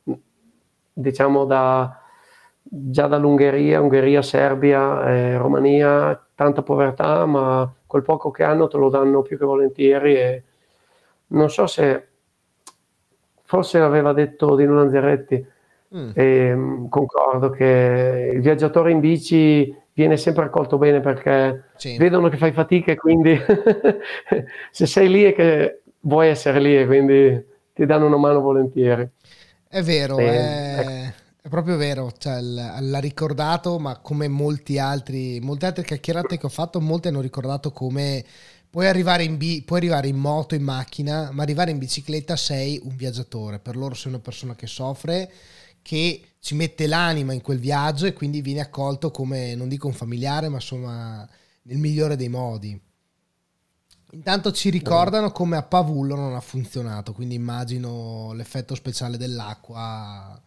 diciamo, 0.94 1.46
da, 1.46 2.02
già 2.62 3.08
dall'Ungheria, 3.08 3.82
Ungheria, 3.82 4.22
Serbia, 4.22 5.10
eh, 5.10 5.38
Romania, 5.38 6.22
tanta 6.36 6.62
povertà, 6.62 7.26
ma 7.26 7.72
quel 7.86 8.04
poco 8.04 8.32
che 8.32 8.44
hanno 8.44 8.68
te 8.68 8.78
lo 8.78 8.90
danno 8.90 9.22
più 9.22 9.38
che 9.38 9.46
volentieri 9.46 10.16
e 10.16 10.44
non 11.28 11.50
so 11.50 11.68
se 11.68 12.08
forse 13.44 13.80
aveva 13.80 14.14
detto 14.14 14.56
Dino 14.56 14.76
Lanzeretti, 14.76 15.46
mm. 15.96 16.12
e, 16.14 16.56
mm, 16.56 16.88
concordo 16.88 17.50
che 17.50 18.32
il 18.34 18.42
viaggiatore 18.42 18.92
in 18.92 19.00
bici 19.00 19.76
viene 20.02 20.18
sempre 20.18 20.46
accolto 20.46 20.78
bene 20.78 21.00
perché 21.00 21.66
sì. 21.76 21.96
vedono 21.98 22.28
che 22.28 22.38
fai 22.38 22.52
fatica 22.52 22.92
e 22.92 22.96
quindi 22.96 23.38
se 24.72 24.86
sei 24.86 25.10
lì 25.10 25.24
è 25.24 25.34
che 25.34 25.82
vuoi 26.02 26.30
essere 26.30 26.60
lì 26.60 26.76
e 26.76 26.86
quindi 26.86 27.46
ti 27.74 27.86
danno 27.86 28.08
una 28.08 28.18
mano 28.18 28.42
volentieri. 28.42 29.08
È 29.68 29.82
vero, 29.84 30.18
sì, 30.18 30.24
è, 30.24 30.80
ecco. 30.80 31.16
è, 31.44 31.50
proprio 31.50 31.78
vero, 31.78 32.12
cioè, 32.18 32.42
l'ha 32.42 33.00
ricordato, 33.00 33.78
ma 33.80 33.98
come 34.00 34.28
molti 34.28 34.80
altri, 34.80 35.40
molte 35.40 35.68
altre 35.68 35.84
chiacchierate 35.84 36.38
che 36.38 36.46
ho 36.46 36.50
fatto, 36.50 36.82
molte 36.82 37.08
hanno 37.08 37.22
ricordato 37.22 37.72
come 37.72 38.24
puoi 38.70 38.88
arrivare, 38.88 39.24
in 39.24 39.38
bi- 39.38 39.64
puoi 39.64 39.80
arrivare 39.80 40.08
in 40.08 40.18
moto, 40.18 40.56
in 40.56 40.64
macchina, 40.64 41.30
ma 41.32 41.44
arrivare 41.44 41.72
in 41.72 41.78
bicicletta 41.78 42.36
sei 42.36 42.82
un 42.84 42.96
viaggiatore, 42.96 43.60
per 43.60 43.76
loro 43.78 43.94
sei 43.94 44.12
una 44.12 44.22
persona 44.22 44.56
che 44.56 44.68
soffre 44.68 45.32
che 45.82 46.22
ci 46.42 46.56
mette 46.56 46.88
l'anima 46.88 47.34
in 47.34 47.42
quel 47.42 47.60
viaggio 47.60 48.08
e 48.08 48.14
quindi 48.14 48.42
viene 48.42 48.62
accolto 48.62 49.12
come, 49.12 49.54
non 49.54 49.70
dico 49.70 49.86
un 49.86 49.94
familiare, 49.94 50.50
ma 50.50 50.56
insomma 50.56 51.30
nel 51.64 51.78
migliore 51.78 52.16
dei 52.16 52.30
modi. 52.30 52.82
Intanto 54.14 54.52
ci 54.52 54.72
ricordano 54.72 55.32
come 55.32 55.56
a 55.56 55.62
Pavullo 55.62 56.16
non 56.16 56.34
ha 56.34 56.42
funzionato, 56.42 57.14
quindi 57.14 57.36
immagino 57.36 58.34
l'effetto 58.34 58.74
speciale 58.74 59.18
dell'acqua. 59.18 60.42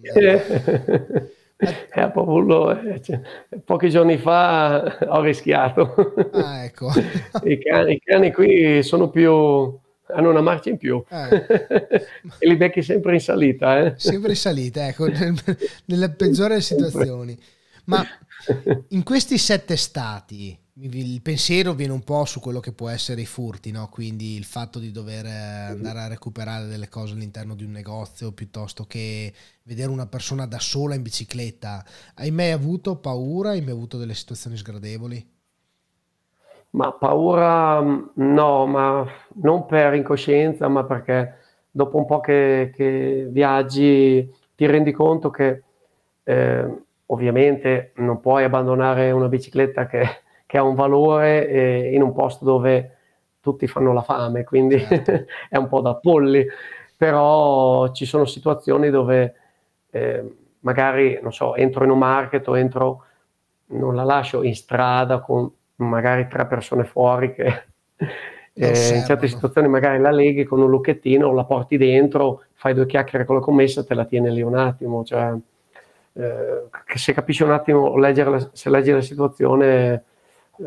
È... 0.00 1.30
Eh, 1.56 2.00
a 2.00 2.10
Pavullo 2.10 2.78
eh, 2.78 3.00
cioè, 3.00 3.20
pochi 3.64 3.88
giorni 3.88 4.18
fa 4.18 4.98
ho 5.08 5.22
rischiato. 5.22 5.94
Ah, 6.32 6.64
ecco. 6.64 6.90
I, 7.44 7.58
cani, 7.58 7.94
I 7.94 8.00
cani 8.00 8.30
qui 8.30 8.82
sono 8.82 9.08
più 9.08 9.74
hanno 10.08 10.30
una 10.30 10.40
marcia 10.40 10.70
in 10.70 10.76
più 10.76 11.02
eh. 11.08 11.46
e 12.38 12.46
li 12.46 12.56
becchi 12.56 12.82
sempre 12.82 13.14
in 13.14 13.20
salita. 13.20 13.78
Eh? 13.78 13.94
Sempre 13.96 14.30
in 14.30 14.36
salita, 14.36 14.86
ecco, 14.86 15.06
nelle 15.86 16.10
peggiori 16.10 16.60
situazioni. 16.60 17.38
Ma 17.84 18.04
in 18.88 19.02
questi 19.02 19.38
sette 19.38 19.76
stati, 19.76 20.58
il 20.80 21.22
pensiero 21.22 21.72
viene 21.74 21.92
un 21.92 22.02
po' 22.02 22.24
su 22.24 22.40
quello 22.40 22.60
che 22.60 22.72
può 22.72 22.88
essere 22.88 23.20
i 23.20 23.26
furti, 23.26 23.70
no? 23.70 23.88
quindi 23.88 24.36
il 24.36 24.44
fatto 24.44 24.78
di 24.78 24.90
dover 24.90 25.26
eh, 25.26 25.30
andare 25.30 26.00
a 26.00 26.08
recuperare 26.08 26.66
delle 26.66 26.88
cose 26.88 27.12
all'interno 27.12 27.54
di 27.54 27.64
un 27.64 27.70
negozio 27.70 28.32
piuttosto 28.32 28.84
che 28.84 29.32
vedere 29.62 29.90
una 29.90 30.06
persona 30.06 30.46
da 30.46 30.58
sola 30.58 30.94
in 30.94 31.02
bicicletta. 31.02 31.84
Hai 32.14 32.30
mai 32.30 32.50
avuto 32.50 32.96
paura? 32.96 33.50
Hai 33.50 33.60
mai 33.60 33.70
avuto 33.70 33.98
delle 33.98 34.14
situazioni 34.14 34.56
sgradevoli? 34.56 35.33
Ma 36.74 36.92
paura 36.92 37.80
no, 37.80 38.66
ma 38.66 39.06
non 39.34 39.64
per 39.66 39.94
incoscienza, 39.94 40.66
ma 40.68 40.84
perché 40.84 41.38
dopo 41.70 41.96
un 41.98 42.04
po' 42.06 42.20
che, 42.20 42.72
che 42.74 43.28
viaggi 43.30 44.28
ti 44.56 44.66
rendi 44.66 44.90
conto 44.92 45.30
che 45.30 45.62
eh, 46.24 46.82
ovviamente 47.06 47.92
non 47.96 48.20
puoi 48.20 48.42
abbandonare 48.44 49.12
una 49.12 49.28
bicicletta 49.28 49.86
che 49.86 50.22
che 50.46 50.60
ha 50.60 50.62
un 50.62 50.76
valore 50.76 51.48
eh, 51.48 51.94
in 51.94 52.02
un 52.02 52.12
posto 52.12 52.44
dove 52.44 52.96
tutti 53.40 53.66
fanno 53.66 53.92
la 53.92 54.02
fame, 54.02 54.44
quindi 54.44 54.78
certo. 54.78 55.24
è 55.50 55.56
un 55.56 55.66
po' 55.68 55.80
da 55.80 55.96
polli, 55.96 56.46
però 56.96 57.90
ci 57.92 58.06
sono 58.06 58.24
situazioni 58.24 58.88
dove 58.90 59.34
eh, 59.90 60.36
magari, 60.60 61.18
non 61.20 61.32
so, 61.32 61.56
entro 61.56 61.82
in 61.82 61.90
un 61.90 61.98
market 61.98 62.46
o 62.46 62.56
entro, 62.56 63.04
non 63.66 63.96
la 63.96 64.04
lascio 64.04 64.44
in 64.44 64.54
strada 64.54 65.18
con 65.20 65.50
magari 65.76 66.28
tre 66.28 66.46
persone 66.46 66.84
fuori 66.84 67.32
che 67.32 67.64
eh, 68.52 68.96
in 68.96 69.04
certe 69.04 69.28
situazioni 69.28 69.68
magari 69.68 70.00
la 70.00 70.10
leghi 70.10 70.44
con 70.44 70.60
un 70.60 70.70
lucchettino, 70.70 71.32
la 71.32 71.44
porti 71.44 71.76
dentro, 71.76 72.44
fai 72.52 72.74
due 72.74 72.86
chiacchiere 72.86 73.24
con 73.24 73.36
la 73.36 73.42
commessa 73.42 73.80
e 73.80 73.84
te 73.84 73.94
la 73.94 74.04
tieni 74.04 74.32
lì 74.32 74.42
un 74.42 74.56
attimo, 74.56 75.04
cioè 75.04 75.34
eh, 76.16 76.68
se 76.94 77.12
capisci 77.12 77.42
un 77.42 77.50
attimo, 77.50 77.96
leggere, 77.96 78.50
se 78.52 78.70
leggi 78.70 78.92
la 78.92 79.00
situazione 79.00 80.04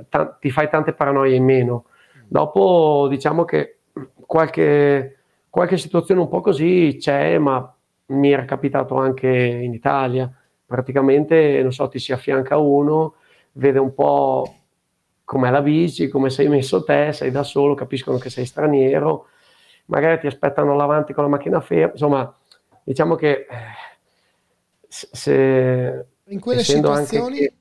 t- 0.10 0.38
ti 0.40 0.52
fai 0.52 0.70
tante 0.70 0.94
paranoie 0.94 1.36
in 1.36 1.44
meno. 1.44 1.86
Dopo 2.28 3.08
diciamo 3.10 3.46
che 3.46 3.78
qualche, 4.26 5.20
qualche 5.50 5.78
situazione 5.78 6.22
un 6.22 6.28
po' 6.28 6.42
così 6.42 6.98
c'è, 7.00 7.38
ma 7.38 7.74
mi 8.08 8.32
era 8.32 8.46
capitato 8.46 8.96
anche 8.96 9.28
in 9.28 9.74
Italia. 9.74 10.30
Praticamente, 10.66 11.62
non 11.62 11.72
so, 11.72 11.88
ti 11.88 12.00
si 12.00 12.12
affianca 12.12 12.58
uno, 12.58 13.16
vede 13.54 13.80
un 13.80 13.94
po' 13.94 14.54
com'è 15.28 15.50
la 15.50 15.62
bici, 15.62 16.08
come 16.08 16.30
sei 16.30 16.48
messo 16.48 16.86
te, 16.86 17.12
sei 17.12 17.32
da 17.32 17.44
solo, 17.44 17.74
capiscono 17.74 18.18
che 18.18 18.30
sei 18.30 18.46
straniero, 18.46 19.28
magari 19.88 20.22
ti 20.22 20.28
aspettano 20.28 20.78
davanti 20.78 21.12
con 21.12 21.26
la 21.26 21.30
macchina 21.30 21.60
ferma, 21.60 21.92
insomma, 21.92 22.34
diciamo 22.82 23.16
che 23.16 23.32
eh, 23.32 23.46
se... 24.88 26.06
In 26.28 26.40
quelle 26.40 26.64
situazioni... 26.64 27.40
Che, 27.40 27.54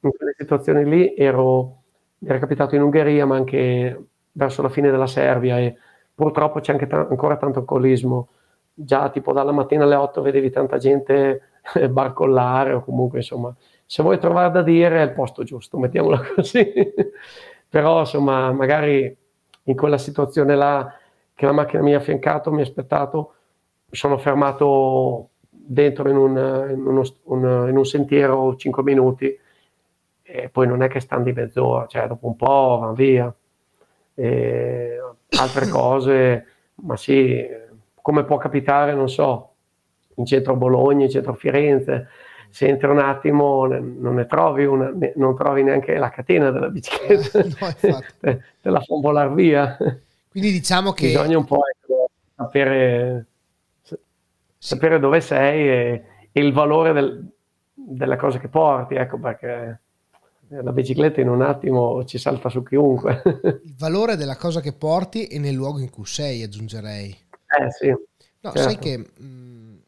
in 0.00 0.10
quelle 0.10 0.34
situazioni 0.36 0.84
lì 0.84 1.14
ero, 1.16 1.84
mi 2.18 2.28
era 2.28 2.38
capitato 2.38 2.74
in 2.74 2.82
Ungheria, 2.82 3.24
ma 3.24 3.36
anche 3.36 4.04
verso 4.32 4.60
la 4.60 4.68
fine 4.68 4.90
della 4.90 5.06
Serbia 5.06 5.58
e 5.58 5.74
purtroppo 6.14 6.60
c'è 6.60 6.72
anche 6.72 6.86
t- 6.86 6.92
ancora 6.92 7.38
tanto 7.38 7.60
alcolismo. 7.60 8.28
Già 8.74 9.08
tipo 9.08 9.32
dalla 9.32 9.52
mattina 9.52 9.84
alle 9.84 9.94
8 9.94 10.20
vedevi 10.20 10.50
tanta 10.50 10.76
gente 10.76 11.40
barcollare 11.88 12.74
o 12.74 12.84
comunque 12.84 13.20
insomma, 13.20 13.56
se 13.86 14.02
vuoi 14.02 14.18
trovare 14.18 14.50
da 14.52 14.62
dire 14.62 14.98
è 14.98 15.02
il 15.02 15.12
posto 15.12 15.44
giusto, 15.44 15.78
mettiamola 15.78 16.20
così. 16.34 16.72
Però 17.68 18.00
insomma, 18.00 18.52
magari 18.52 19.16
in 19.64 19.76
quella 19.76 19.98
situazione 19.98 20.54
là 20.56 20.92
che 21.34 21.46
la 21.46 21.52
macchina 21.52 21.82
mi 21.82 21.94
ha 21.94 21.98
affiancato, 21.98 22.50
mi 22.50 22.60
ha 22.60 22.64
aspettato, 22.64 23.34
mi 23.88 23.96
sono 23.96 24.18
fermato 24.18 25.30
dentro 25.48 26.08
in 26.08 26.16
un, 26.16 26.66
in 26.70 26.86
uno, 26.86 27.02
un, 27.24 27.66
in 27.68 27.76
un 27.76 27.84
sentiero 27.84 28.56
5 28.56 28.82
minuti 28.82 29.38
e 30.22 30.48
poi 30.48 30.66
non 30.66 30.82
è 30.82 30.88
che 30.88 31.00
stanno 31.00 31.22
di 31.22 31.32
mezz'ora, 31.32 31.86
cioè 31.86 32.06
dopo 32.08 32.26
un 32.26 32.36
po' 32.36 32.78
vanno 32.80 32.94
via. 32.94 33.32
E 34.14 34.98
altre 35.38 35.68
cose, 35.70 36.46
ma 36.76 36.96
sì, 36.96 37.46
come 38.00 38.24
può 38.24 38.36
capitare, 38.36 38.94
non 38.94 39.08
so, 39.08 39.50
in 40.16 40.26
centro 40.26 40.56
Bologna, 40.56 41.04
in 41.04 41.10
centro 41.10 41.34
Firenze, 41.34 42.08
se 42.56 42.68
entri 42.68 42.88
un 42.88 43.00
attimo 43.00 43.66
non 43.66 44.14
ne 44.14 44.24
trovi 44.24 44.64
una, 44.64 44.90
non 45.16 45.36
trovi 45.36 45.62
neanche 45.62 45.98
la 45.98 46.08
catena 46.08 46.50
della 46.50 46.70
bicicletta, 46.70 47.40
eh, 47.40 47.54
no, 47.60 48.00
te, 48.18 48.42
te, 48.62 48.70
la 48.70 48.80
fa 48.80 48.94
volare 48.98 49.34
via. 49.34 49.76
Quindi 50.30 50.52
diciamo 50.52 50.92
che... 50.92 51.08
Bisogna 51.08 51.36
un 51.36 51.44
po' 51.44 51.60
sapere, 52.34 53.26
sapere 54.56 54.98
dove 54.98 55.20
sei 55.20 55.68
e, 55.68 56.04
e 56.32 56.40
il 56.40 56.54
valore 56.54 56.94
del, 56.94 57.30
delle 57.74 58.16
cose 58.16 58.38
che 58.38 58.48
porti, 58.48 58.94
ecco 58.94 59.18
perché 59.18 59.80
la 60.48 60.72
bicicletta 60.72 61.20
in 61.20 61.28
un 61.28 61.42
attimo 61.42 62.06
ci 62.06 62.16
salta 62.16 62.48
su 62.48 62.62
chiunque. 62.62 63.20
Il 63.64 63.74
valore 63.76 64.16
della 64.16 64.36
cosa 64.36 64.62
che 64.62 64.72
porti 64.72 65.26
e 65.26 65.38
nel 65.38 65.54
luogo 65.54 65.80
in 65.80 65.90
cui 65.90 66.06
sei, 66.06 66.42
aggiungerei. 66.42 67.10
Eh 67.10 67.70
sì. 67.70 67.88
No, 67.88 68.52
certo. 68.52 68.60
sai 68.60 68.78
che 68.78 68.96
mh, 68.96 69.78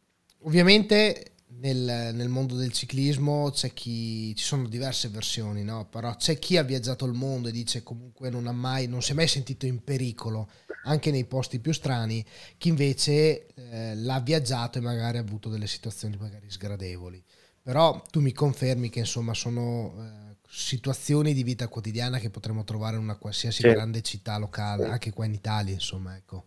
ovviamente 0.42 1.32
nel, 1.60 2.14
nel, 2.14 2.28
mondo 2.28 2.54
del 2.54 2.72
ciclismo 2.72 3.50
c'è 3.50 3.72
chi, 3.72 4.34
ci 4.34 4.44
sono 4.44 4.68
diverse 4.68 5.08
versioni, 5.08 5.62
no? 5.64 5.86
però 5.90 6.14
c'è 6.16 6.38
chi 6.38 6.56
ha 6.56 6.62
viaggiato 6.62 7.04
il 7.04 7.12
mondo 7.12 7.48
e 7.48 7.52
dice 7.52 7.82
comunque 7.82 8.30
non, 8.30 8.46
ha 8.46 8.52
mai, 8.52 8.86
non 8.86 9.02
si 9.02 9.12
è 9.12 9.14
mai 9.14 9.28
sentito 9.28 9.66
in 9.66 9.82
pericolo, 9.82 10.48
anche 10.84 11.10
nei 11.10 11.24
posti 11.24 11.58
più 11.58 11.72
strani, 11.72 12.24
chi 12.56 12.68
invece 12.68 13.46
eh, 13.54 13.94
l'ha 13.96 14.20
viaggiato 14.20 14.78
e 14.78 14.80
magari 14.80 15.18
ha 15.18 15.20
avuto 15.22 15.48
delle 15.48 15.66
situazioni 15.66 16.16
magari 16.18 16.50
sgradevoli. 16.50 17.22
Però 17.62 18.02
tu 18.10 18.20
mi 18.20 18.32
confermi 18.32 18.88
che 18.88 19.00
insomma 19.00 19.34
sono... 19.34 19.94
Eh, 19.98 20.26
situazioni 20.50 21.34
di 21.34 21.42
vita 21.42 21.68
quotidiana 21.68 22.16
che 22.16 22.30
potremmo 22.30 22.64
trovare 22.64 22.96
in 22.96 23.02
una 23.02 23.16
qualsiasi 23.16 23.60
sì. 23.60 23.68
grande 23.68 24.00
città 24.00 24.38
locale, 24.38 24.86
anche 24.86 25.12
qua 25.12 25.26
in 25.26 25.34
Italia, 25.34 25.74
insomma, 25.74 26.16
ecco. 26.16 26.44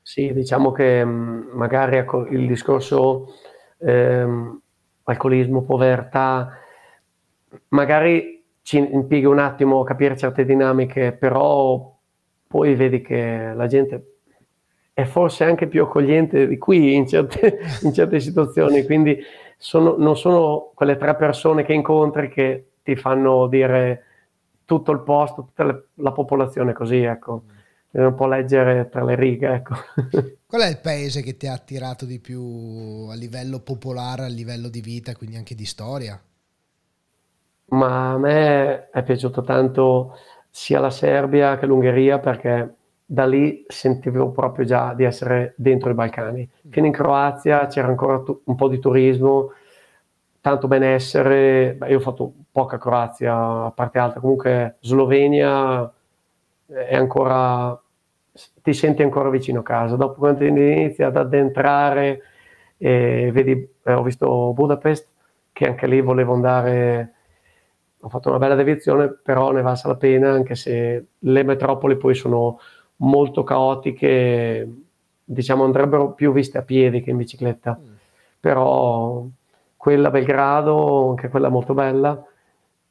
Sì, 0.00 0.32
diciamo 0.32 0.72
che 0.72 1.04
mm, 1.04 1.50
magari 1.52 1.96
ecco, 1.96 2.26
il 2.26 2.46
discorso 2.46 3.34
ehm, 3.84 4.60
alcolismo, 5.04 5.62
povertà, 5.62 6.58
magari 7.68 8.42
ci 8.62 8.78
impiega 8.78 9.28
un 9.28 9.38
attimo 9.38 9.80
a 9.80 9.84
capire 9.84 10.16
certe 10.16 10.44
dinamiche, 10.44 11.12
però 11.12 11.92
poi 12.46 12.74
vedi 12.74 13.02
che 13.02 13.52
la 13.54 13.66
gente 13.66 14.14
è 14.94 15.04
forse 15.04 15.44
anche 15.44 15.66
più 15.66 15.82
accogliente 15.82 16.46
di 16.46 16.56
qui 16.56 16.94
in 16.94 17.06
certe, 17.06 17.58
in 17.82 17.92
certe 17.92 18.20
situazioni, 18.20 18.84
quindi 18.84 19.18
sono, 19.56 19.96
non 19.98 20.16
sono 20.16 20.70
quelle 20.74 20.96
tre 20.96 21.14
persone 21.16 21.64
che 21.64 21.72
incontri 21.72 22.28
che 22.28 22.68
ti 22.82 22.96
fanno 22.96 23.46
dire 23.48 24.04
tutto 24.64 24.92
il 24.92 25.00
posto, 25.00 25.44
tutta 25.44 25.82
la 25.94 26.12
popolazione 26.12 26.72
così, 26.72 27.02
ecco. 27.02 27.42
Devi 27.90 28.06
un 28.06 28.14
po' 28.14 28.26
leggere 28.26 28.88
tra 28.88 29.04
le 29.04 29.14
righe, 29.14 29.48
ecco. 29.52 29.74
Qual 30.54 30.66
è 30.66 30.70
il 30.70 30.78
paese 30.78 31.20
che 31.20 31.36
ti 31.36 31.48
ha 31.48 31.52
attirato 31.52 32.04
di 32.04 32.20
più 32.20 33.08
a 33.10 33.14
livello 33.16 33.58
popolare, 33.58 34.26
a 34.26 34.28
livello 34.28 34.68
di 34.68 34.80
vita, 34.80 35.16
quindi 35.16 35.34
anche 35.34 35.56
di 35.56 35.64
storia? 35.64 36.16
Ma 37.70 38.12
a 38.12 38.18
me 38.18 38.88
è 38.90 39.02
piaciuto 39.02 39.42
tanto 39.42 40.16
sia 40.50 40.78
la 40.78 40.90
Serbia 40.90 41.58
che 41.58 41.66
l'Ungheria 41.66 42.20
perché 42.20 42.72
da 43.04 43.26
lì 43.26 43.64
sentivo 43.66 44.30
proprio 44.30 44.64
già 44.64 44.94
di 44.94 45.02
essere 45.02 45.54
dentro 45.56 45.90
i 45.90 45.94
Balcani. 45.94 46.48
Fino 46.70 46.86
in 46.86 46.92
Croazia 46.92 47.66
c'era 47.66 47.88
ancora 47.88 48.22
un 48.44 48.54
po' 48.54 48.68
di 48.68 48.78
turismo, 48.78 49.54
tanto 50.40 50.68
benessere. 50.68 51.74
Beh, 51.74 51.88
io 51.88 51.96
ho 51.96 52.00
fatto 52.00 52.32
poca 52.52 52.78
Croazia, 52.78 53.64
a 53.64 53.72
parte 53.72 53.98
alta, 53.98 54.20
comunque 54.20 54.76
Slovenia 54.82 55.92
è 56.66 56.94
ancora, 56.94 57.76
ti 58.62 58.72
senti 58.72 59.02
ancora 59.02 59.30
vicino 59.30 59.60
a 59.60 59.62
casa. 59.62 59.96
Dopo 59.96 60.18
quando 60.18 60.44
inizi 60.44 61.02
ad 61.02 61.16
addentrare, 61.16 62.22
eh, 62.76 63.30
vedi, 63.32 63.68
eh, 63.84 63.92
ho 63.92 64.02
visto 64.02 64.52
Budapest, 64.52 65.08
che 65.52 65.66
anche 65.66 65.86
lì 65.86 66.00
volevo 66.00 66.34
andare, 66.34 67.14
ho 68.00 68.08
fatto 68.08 68.28
una 68.28 68.38
bella 68.38 68.54
deviazione, 68.56 69.08
però 69.10 69.52
ne 69.52 69.62
valsa 69.62 69.88
la 69.88 69.96
pena, 69.96 70.32
anche 70.32 70.54
se 70.56 71.06
le 71.18 71.42
metropoli 71.44 71.96
poi 71.96 72.14
sono 72.14 72.58
molto 72.96 73.44
caotiche, 73.44 74.68
diciamo 75.24 75.64
andrebbero 75.64 76.12
più 76.12 76.32
viste 76.32 76.58
a 76.58 76.62
piedi 76.62 77.02
che 77.02 77.10
in 77.10 77.16
bicicletta. 77.16 77.78
Mm. 77.80 77.92
Però 78.40 79.24
quella 79.76 80.10
Belgrado, 80.10 81.10
anche 81.10 81.28
quella 81.28 81.48
molto 81.48 81.74
bella. 81.74 82.24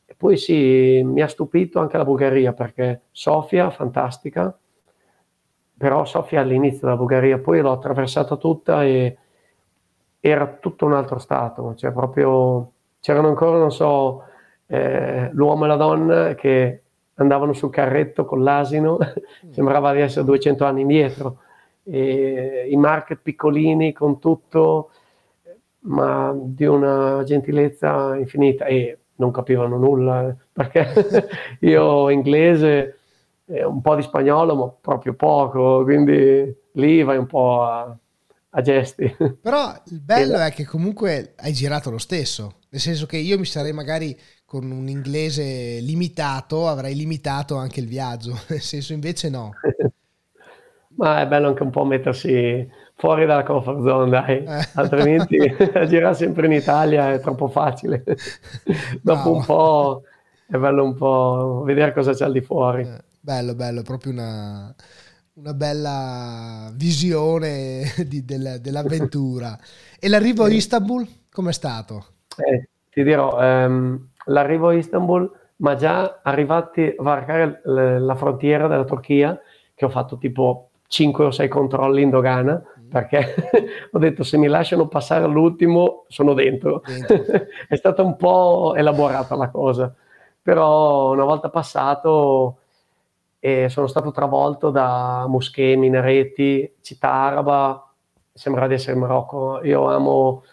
E 0.05 0.15
poi 0.15 0.37
sì, 0.37 1.01
mi 1.03 1.21
ha 1.21 1.27
stupito 1.27 1.79
anche 1.79 1.97
la 1.97 2.05
Bulgaria 2.05 2.53
perché 2.53 3.01
Sofia, 3.11 3.69
fantastica, 3.69 4.57
però 5.83 6.05
Sofia 6.05 6.39
all'inizio 6.39 6.87
della 6.87 6.95
Bulgaria, 6.95 7.39
poi 7.39 7.59
l'ho 7.59 7.73
attraversata 7.73 8.37
tutta 8.37 8.85
e 8.85 9.17
era 10.21 10.47
tutto 10.47 10.85
un 10.85 10.93
altro 10.93 11.19
stato, 11.19 11.75
cioè 11.75 11.91
proprio 11.91 12.71
c'erano 13.01 13.27
ancora, 13.27 13.57
non 13.57 13.69
so, 13.69 14.23
eh, 14.67 15.29
l'uomo 15.33 15.65
e 15.65 15.67
la 15.67 15.75
donna 15.75 16.35
che 16.35 16.83
andavano 17.15 17.51
sul 17.51 17.69
carretto 17.69 18.23
con 18.23 18.43
l'asino, 18.43 18.97
sembrava 19.51 19.91
di 19.91 19.99
essere 19.99 20.23
200 20.23 20.63
anni 20.63 20.81
indietro, 20.83 21.39
e 21.83 22.65
i 22.69 22.77
market 22.77 23.19
piccolini 23.21 23.91
con 23.91 24.19
tutto, 24.19 24.89
ma 25.79 26.33
di 26.33 26.63
una 26.63 27.23
gentilezza 27.25 28.15
infinita 28.15 28.63
e 28.67 28.99
non 29.15 29.31
capivano 29.31 29.75
nulla, 29.77 30.33
perché 30.53 31.27
io 31.59 32.09
inglese 32.09 32.99
e 33.45 33.63
un 33.63 33.81
po' 33.81 33.95
di 33.95 34.01
spagnolo, 34.01 34.55
ma 34.55 34.69
proprio 34.69 35.13
poco, 35.13 35.83
quindi 35.83 36.55
lì 36.73 37.03
vai 37.03 37.17
un 37.17 37.27
po' 37.27 37.63
a, 37.63 37.97
a 38.49 38.61
gesti. 38.61 39.15
Però 39.41 39.73
il 39.85 40.01
bello 40.01 40.37
è 40.37 40.51
che 40.51 40.65
comunque 40.65 41.33
hai 41.37 41.53
girato 41.53 41.89
lo 41.89 41.97
stesso, 41.97 42.59
nel 42.69 42.81
senso 42.81 43.05
che 43.05 43.17
io 43.17 43.37
mi 43.37 43.45
sarei 43.45 43.73
magari 43.73 44.17
con 44.45 44.69
un 44.69 44.87
inglese 44.87 45.79
limitato, 45.81 46.67
avrei 46.67 46.95
limitato 46.95 47.55
anche 47.55 47.79
il 47.79 47.87
viaggio, 47.87 48.37
nel 48.49 48.61
senso 48.61 48.93
invece 48.93 49.29
no. 49.29 49.51
Ma 50.95 51.21
è 51.21 51.27
bello 51.27 51.47
anche 51.47 51.63
un 51.63 51.71
po' 51.71 51.85
mettersi 51.85 52.69
fuori 52.93 53.25
dalla 53.25 53.41
comfort 53.41 53.81
zone, 53.81 54.11
dai, 54.11 54.43
eh. 54.43 54.67
altrimenti 54.75 55.37
girare 55.87 56.13
sempre 56.13 56.45
in 56.45 56.51
Italia 56.51 57.11
è 57.11 57.19
troppo 57.19 57.47
facile. 57.47 58.03
Dopo 59.01 59.29
no. 59.29 59.35
un 59.35 59.43
po' 59.43 60.03
è 60.45 60.57
bello 60.57 60.83
un 60.83 60.93
po' 60.93 61.63
vedere 61.65 61.93
cosa 61.93 62.13
c'è 62.13 62.25
al 62.25 62.31
di 62.31 62.41
fuori. 62.41 62.83
Eh, 62.83 63.03
bello, 63.23 63.55
bello, 63.55 63.83
proprio 63.83 64.11
una, 64.11 64.75
una 65.35 65.53
bella 65.53 66.69
visione 66.73 67.83
di, 68.05 68.25
del, 68.25 68.57
dell'avventura. 68.59 69.57
E 69.97 70.09
l'arrivo 70.09 70.43
a 70.43 70.49
Istanbul 70.49 71.07
com'è 71.31 71.53
stato? 71.53 72.05
Eh, 72.35 72.67
ti 72.89 73.01
dirò, 73.01 73.39
ehm, 73.41 74.09
l'arrivo 74.25 74.67
a 74.67 74.73
Istanbul, 74.73 75.31
ma 75.57 75.75
già 75.75 76.19
arrivati 76.21 76.93
a 76.97 77.01
varcare 77.01 77.61
la 77.63 78.15
frontiera 78.15 78.67
della 78.67 78.83
Turchia, 78.83 79.39
che 79.73 79.85
ho 79.85 79.89
fatto 79.89 80.17
tipo 80.17 80.71
5 80.87 81.25
o 81.25 81.31
6 81.31 81.47
controlli 81.47 82.01
in 82.01 82.09
dogana, 82.09 82.61
mm. 82.61 82.89
perché 82.89 83.35
ho 83.89 83.99
detto 83.99 84.23
se 84.23 84.37
mi 84.37 84.47
lasciano 84.47 84.89
passare 84.89 85.23
all'ultimo 85.23 86.03
sono 86.09 86.33
dentro. 86.33 86.81
dentro. 86.85 87.15
È 87.69 87.75
stata 87.75 88.03
un 88.03 88.17
po' 88.17 88.73
elaborata 88.75 89.33
la 89.35 89.49
cosa, 89.49 89.95
però 90.41 91.13
una 91.13 91.23
volta 91.23 91.49
passato 91.49 92.57
e 93.45 93.67
sono 93.67 93.87
stato 93.87 94.11
travolto 94.11 94.69
da 94.69 95.25
moschee, 95.27 95.75
minareti, 95.75 96.75
città 96.79 97.11
araba, 97.11 97.93
sembra 98.31 98.67
di 98.67 98.75
essere 98.75 98.93
in 98.93 98.99
Marocco. 98.99 99.59
Io 99.63 99.89
amo 99.89 100.43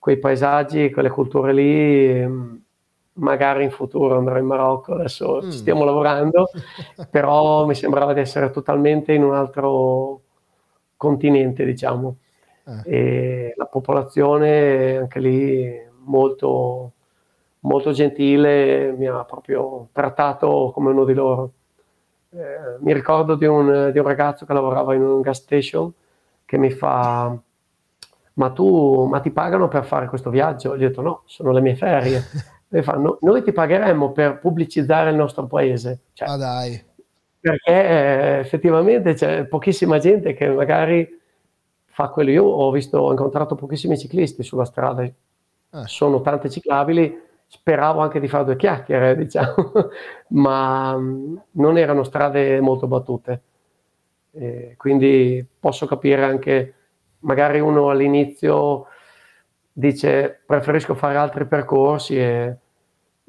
quei 0.00 0.18
paesaggi, 0.18 0.90
quelle 0.90 1.10
culture 1.10 1.52
lì, 1.52 2.58
magari 3.12 3.62
in 3.62 3.70
futuro 3.70 4.18
andrò 4.18 4.36
in 4.36 4.46
Marocco, 4.46 4.94
adesso 4.94 5.40
mm. 5.44 5.50
ci 5.52 5.58
stiamo 5.58 5.84
lavorando, 5.84 6.48
però 7.08 7.66
mi 7.66 7.76
sembrava 7.76 8.12
di 8.14 8.18
essere 8.18 8.50
totalmente 8.50 9.12
in 9.12 9.22
un 9.22 9.34
altro 9.34 10.22
continente, 10.96 11.64
diciamo. 11.64 12.16
Eh. 12.84 13.54
La 13.56 13.66
popolazione 13.66 14.96
anche 14.96 15.20
lì 15.20 15.72
molto, 16.04 16.94
molto 17.60 17.92
gentile, 17.92 18.90
mi 18.90 19.06
ha 19.06 19.22
proprio 19.22 19.86
trattato 19.92 20.72
come 20.74 20.90
uno 20.90 21.04
di 21.04 21.14
loro 21.14 21.52
eh, 22.32 22.76
mi 22.80 22.92
ricordo 22.92 23.34
di 23.34 23.44
un, 23.44 23.90
di 23.92 23.98
un, 23.98 24.06
ragazzo 24.06 24.46
che 24.46 24.52
lavorava 24.52 24.94
in 24.94 25.02
un 25.02 25.20
gas 25.20 25.40
station 25.40 25.92
che 26.44 26.58
mi 26.58 26.70
fa 26.70 27.36
ma 28.34 28.50
tu 28.50 29.04
ma 29.06 29.20
ti 29.20 29.30
pagano 29.30 29.68
per 29.68 29.84
fare 29.84 30.06
questo 30.06 30.30
viaggio? 30.30 30.76
Gli 30.76 30.84
ho 30.84 30.88
detto 30.88 31.02
no, 31.02 31.22
sono 31.26 31.52
le 31.52 31.60
mie 31.60 31.76
ferie. 31.76 32.22
E 32.72 32.84
fa, 32.84 32.92
no, 32.92 33.18
noi 33.22 33.42
ti 33.42 33.50
pagheremmo 33.50 34.12
per 34.12 34.38
pubblicizzare 34.38 35.10
il 35.10 35.16
nostro 35.16 35.44
paese. 35.48 36.02
Cioè, 36.12 36.28
ah 36.28 36.36
dai. 36.36 36.80
Perché 37.40 37.72
eh, 37.72 38.38
effettivamente 38.38 39.14
c'è 39.14 39.44
pochissima 39.46 39.98
gente 39.98 40.34
che 40.34 40.48
magari 40.48 41.18
fa 41.86 42.10
quello. 42.10 42.30
Io 42.30 42.44
ho 42.44 42.70
visto, 42.70 42.98
ho 42.98 43.10
incontrato 43.10 43.56
pochissimi 43.56 43.98
ciclisti 43.98 44.44
sulla 44.44 44.64
strada, 44.64 45.04
ah. 45.70 45.86
sono 45.88 46.20
tante 46.20 46.48
ciclabili, 46.48 47.20
speravo 47.50 48.00
anche 48.00 48.20
di 48.20 48.28
fare 48.28 48.44
due 48.44 48.56
chiacchiere, 48.56 49.16
diciamo, 49.18 49.72
ma 50.28 50.96
mm, 50.96 51.36
non 51.52 51.76
erano 51.78 52.04
strade 52.04 52.60
molto 52.60 52.86
battute. 52.86 53.42
E 54.32 54.74
quindi 54.76 55.44
posso 55.58 55.86
capire 55.86 56.24
anche, 56.24 56.74
magari 57.20 57.58
uno 57.58 57.90
all'inizio 57.90 58.86
dice 59.72 60.42
preferisco 60.46 60.94
fare 60.94 61.16
altri 61.16 61.44
percorsi, 61.46 62.16
e, 62.16 62.56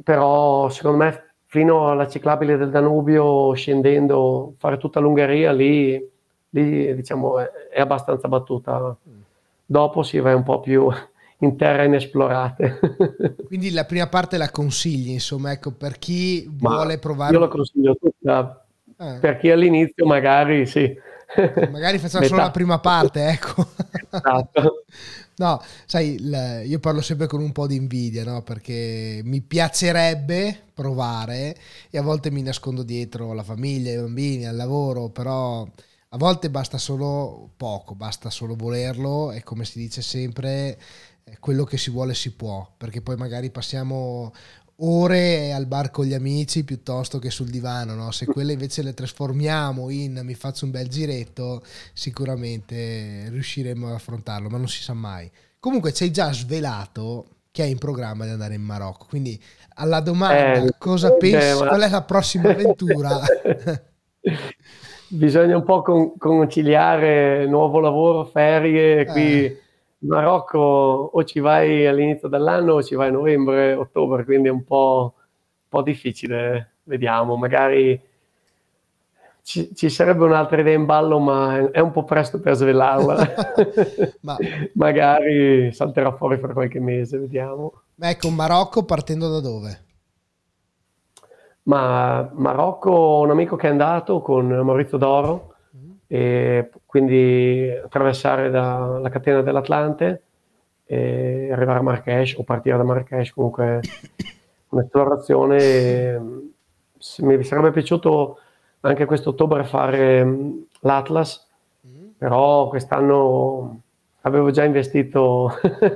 però 0.03 0.69
secondo 0.69 0.97
me 1.03 1.34
fino 1.45 1.89
alla 1.89 2.07
ciclabile 2.07 2.57
del 2.57 2.69
Danubio, 2.69 3.53
scendendo, 3.53 4.53
fare 4.57 4.78
tutta 4.78 4.99
l'Ungheria, 4.99 5.51
lì, 5.51 5.99
lì 6.49 6.95
diciamo, 6.95 7.39
è, 7.39 7.49
è 7.72 7.82
abbastanza 7.82 8.28
battuta. 8.28 8.95
Mm. 9.09 9.22
Dopo 9.65 10.03
si 10.03 10.19
va 10.19 10.36
un 10.36 10.43
po' 10.43 10.59
più 10.59 10.89
in 11.41 11.57
terre 11.57 11.85
inesplorate. 11.85 12.79
Quindi 13.45 13.71
la 13.71 13.85
prima 13.85 14.07
parte 14.07 14.37
la 14.37 14.49
consigli, 14.49 15.09
insomma, 15.09 15.51
ecco, 15.51 15.71
per 15.71 15.97
chi 15.99 16.49
Ma 16.59 16.69
vuole 16.69 16.97
provare... 16.97 17.33
Io 17.33 17.39
la 17.39 17.47
consiglio 17.47 17.95
tutta, 17.99 18.65
eh. 18.97 19.17
per 19.19 19.37
chi 19.37 19.51
all'inizio 19.51 20.05
magari 20.05 20.65
sì. 20.65 21.09
Magari 21.71 21.97
facciamo 21.97 22.25
solo 22.25 22.41
la 22.41 22.51
prima 22.51 22.79
parte, 22.79 23.27
ecco. 23.27 23.65
Esatto. 24.09 24.83
No, 25.37 25.59
sai, 25.85 26.21
io 26.65 26.79
parlo 26.79 27.01
sempre 27.01 27.25
con 27.25 27.41
un 27.41 27.51
po' 27.51 27.65
di 27.65 27.75
invidia, 27.75 28.23
no? 28.23 28.43
Perché 28.43 29.21
mi 29.23 29.41
piacerebbe 29.41 30.65
provare 30.73 31.55
e 31.89 31.97
a 31.97 32.01
volte 32.01 32.29
mi 32.29 32.41
nascondo 32.43 32.83
dietro 32.83 33.33
la 33.33 33.43
famiglia, 33.43 33.91
i 33.91 33.95
bambini, 33.95 34.45
al 34.45 34.55
lavoro, 34.55 35.09
però 35.09 35.65
a 36.13 36.17
volte 36.17 36.49
basta 36.49 36.77
solo 36.77 37.51
poco, 37.55 37.95
basta 37.95 38.29
solo 38.29 38.55
volerlo 38.55 39.31
e 39.31 39.43
come 39.43 39.63
si 39.63 39.79
dice 39.79 40.01
sempre 40.01 40.77
quello 41.39 41.63
che 41.63 41.78
si 41.78 41.89
vuole 41.89 42.13
si 42.13 42.32
può, 42.34 42.69
perché 42.78 43.01
poi 43.01 43.15
magari 43.15 43.49
passiamo 43.49 44.32
ore 44.84 45.53
al 45.53 45.67
bar 45.67 45.91
con 45.91 46.05
gli 46.05 46.13
amici 46.13 46.63
piuttosto 46.63 47.19
che 47.19 47.30
sul 47.30 47.49
divano, 47.49 47.93
no? 47.93 48.11
se 48.11 48.26
quelle 48.26 48.53
invece 48.53 48.82
le 48.82 48.93
trasformiamo 48.93 49.89
in 49.89 50.22
mi 50.24 50.34
faccio 50.34 50.65
un 50.65 50.72
bel 50.72 50.88
giretto, 50.88 51.61
sicuramente 51.93 53.28
riusciremo 53.30 53.88
ad 53.88 53.93
affrontarlo, 53.93 54.49
ma 54.49 54.57
non 54.57 54.67
si 54.67 54.82
sa 54.82 54.93
mai. 54.93 55.30
Comunque 55.59 55.93
ci 55.93 56.03
hai 56.03 56.11
già 56.11 56.32
svelato 56.32 57.28
che 57.51 57.63
hai 57.63 57.72
in 57.72 57.78
programma 57.78 58.26
di 58.26 58.32
andare 58.32 58.55
in 58.55 58.61
Marocco, 58.61 59.05
quindi 59.09 59.39
alla 59.76 59.99
domanda 59.99 60.63
eh, 60.63 60.74
cosa 60.78 61.13
eh, 61.13 61.17
pensi, 61.17 61.59
ma... 61.59 61.67
qual 61.67 61.82
è 61.82 61.89
la 61.89 62.03
prossima 62.03 62.49
avventura? 62.49 63.19
Bisogna 65.09 65.57
un 65.57 65.63
po' 65.63 65.82
con- 65.82 66.17
conciliare 66.17 67.45
nuovo 67.45 67.80
lavoro, 67.80 68.26
ferie, 68.26 69.05
qui... 69.05 69.45
Eh 69.45 69.61
Marocco 70.01 70.59
o 71.13 71.23
ci 71.23 71.39
vai 71.39 71.85
all'inizio 71.85 72.27
dell'anno 72.27 72.73
o 72.73 72.83
ci 72.83 72.95
vai 72.95 73.09
a 73.09 73.11
novembre, 73.11 73.73
ottobre, 73.73 74.23
quindi 74.23 74.47
è 74.47 74.51
un 74.51 74.63
po', 74.63 75.13
un 75.15 75.67
po 75.69 75.81
difficile, 75.81 76.75
vediamo, 76.83 77.35
magari 77.35 77.99
ci, 79.43 79.75
ci, 79.75 79.89
sarebbe 79.89 80.23
un'altra 80.23 80.61
idea 80.61 80.75
in 80.75 80.85
ballo, 80.85 81.19
ma 81.19 81.71
è 81.71 81.79
un 81.79 81.91
po' 81.91 82.03
presto 82.03 82.39
per 82.39 82.55
svelarla. 82.55 83.33
ma... 84.21 84.37
magari 84.75 85.71
salterà 85.73 86.15
fuori 86.15 86.37
fra 86.37 86.53
qualche 86.53 86.79
mese, 86.79 87.17
vediamo. 87.17 87.73
Ma 87.95 88.09
ecco, 88.09 88.29
Marocco 88.29 88.83
partendo 88.85 89.29
da 89.29 89.39
dove? 89.39 89.83
Ma 91.63 92.29
Marocco, 92.33 93.19
un 93.19 93.29
amico 93.29 93.55
che 93.55 93.67
è 93.67 93.71
andato 93.71 94.21
con 94.21 94.47
Maurizio 94.47 94.97
D'Oro, 94.97 95.50
e 96.14 96.70
quindi 96.86 97.72
attraversare 97.86 98.49
da, 98.49 98.99
la 99.01 99.07
catena 99.07 99.41
dell'Atlante 99.41 100.24
e 100.86 101.49
arrivare 101.49 101.80
a 101.80 101.82
Marrakesh 101.82 102.36
o 102.36 102.43
partire 102.43 102.76
da 102.76 102.84
Marrakesh 102.84 103.32
comunque 103.32 103.80
un'esplorazione. 104.68 106.20
Mi 107.20 107.43
sarebbe 107.45 107.72
piaciuto 107.72 108.39
anche 108.82 109.05
quest'ottobre 109.05 109.64
fare 109.64 110.26
mm, 110.26 110.51
l'Atlas 110.82 111.47
mm. 111.88 112.07
però 112.18 112.68
quest'anno 112.68 113.80
avevo 114.24 114.51
già 114.51 114.66
investito 114.66 115.53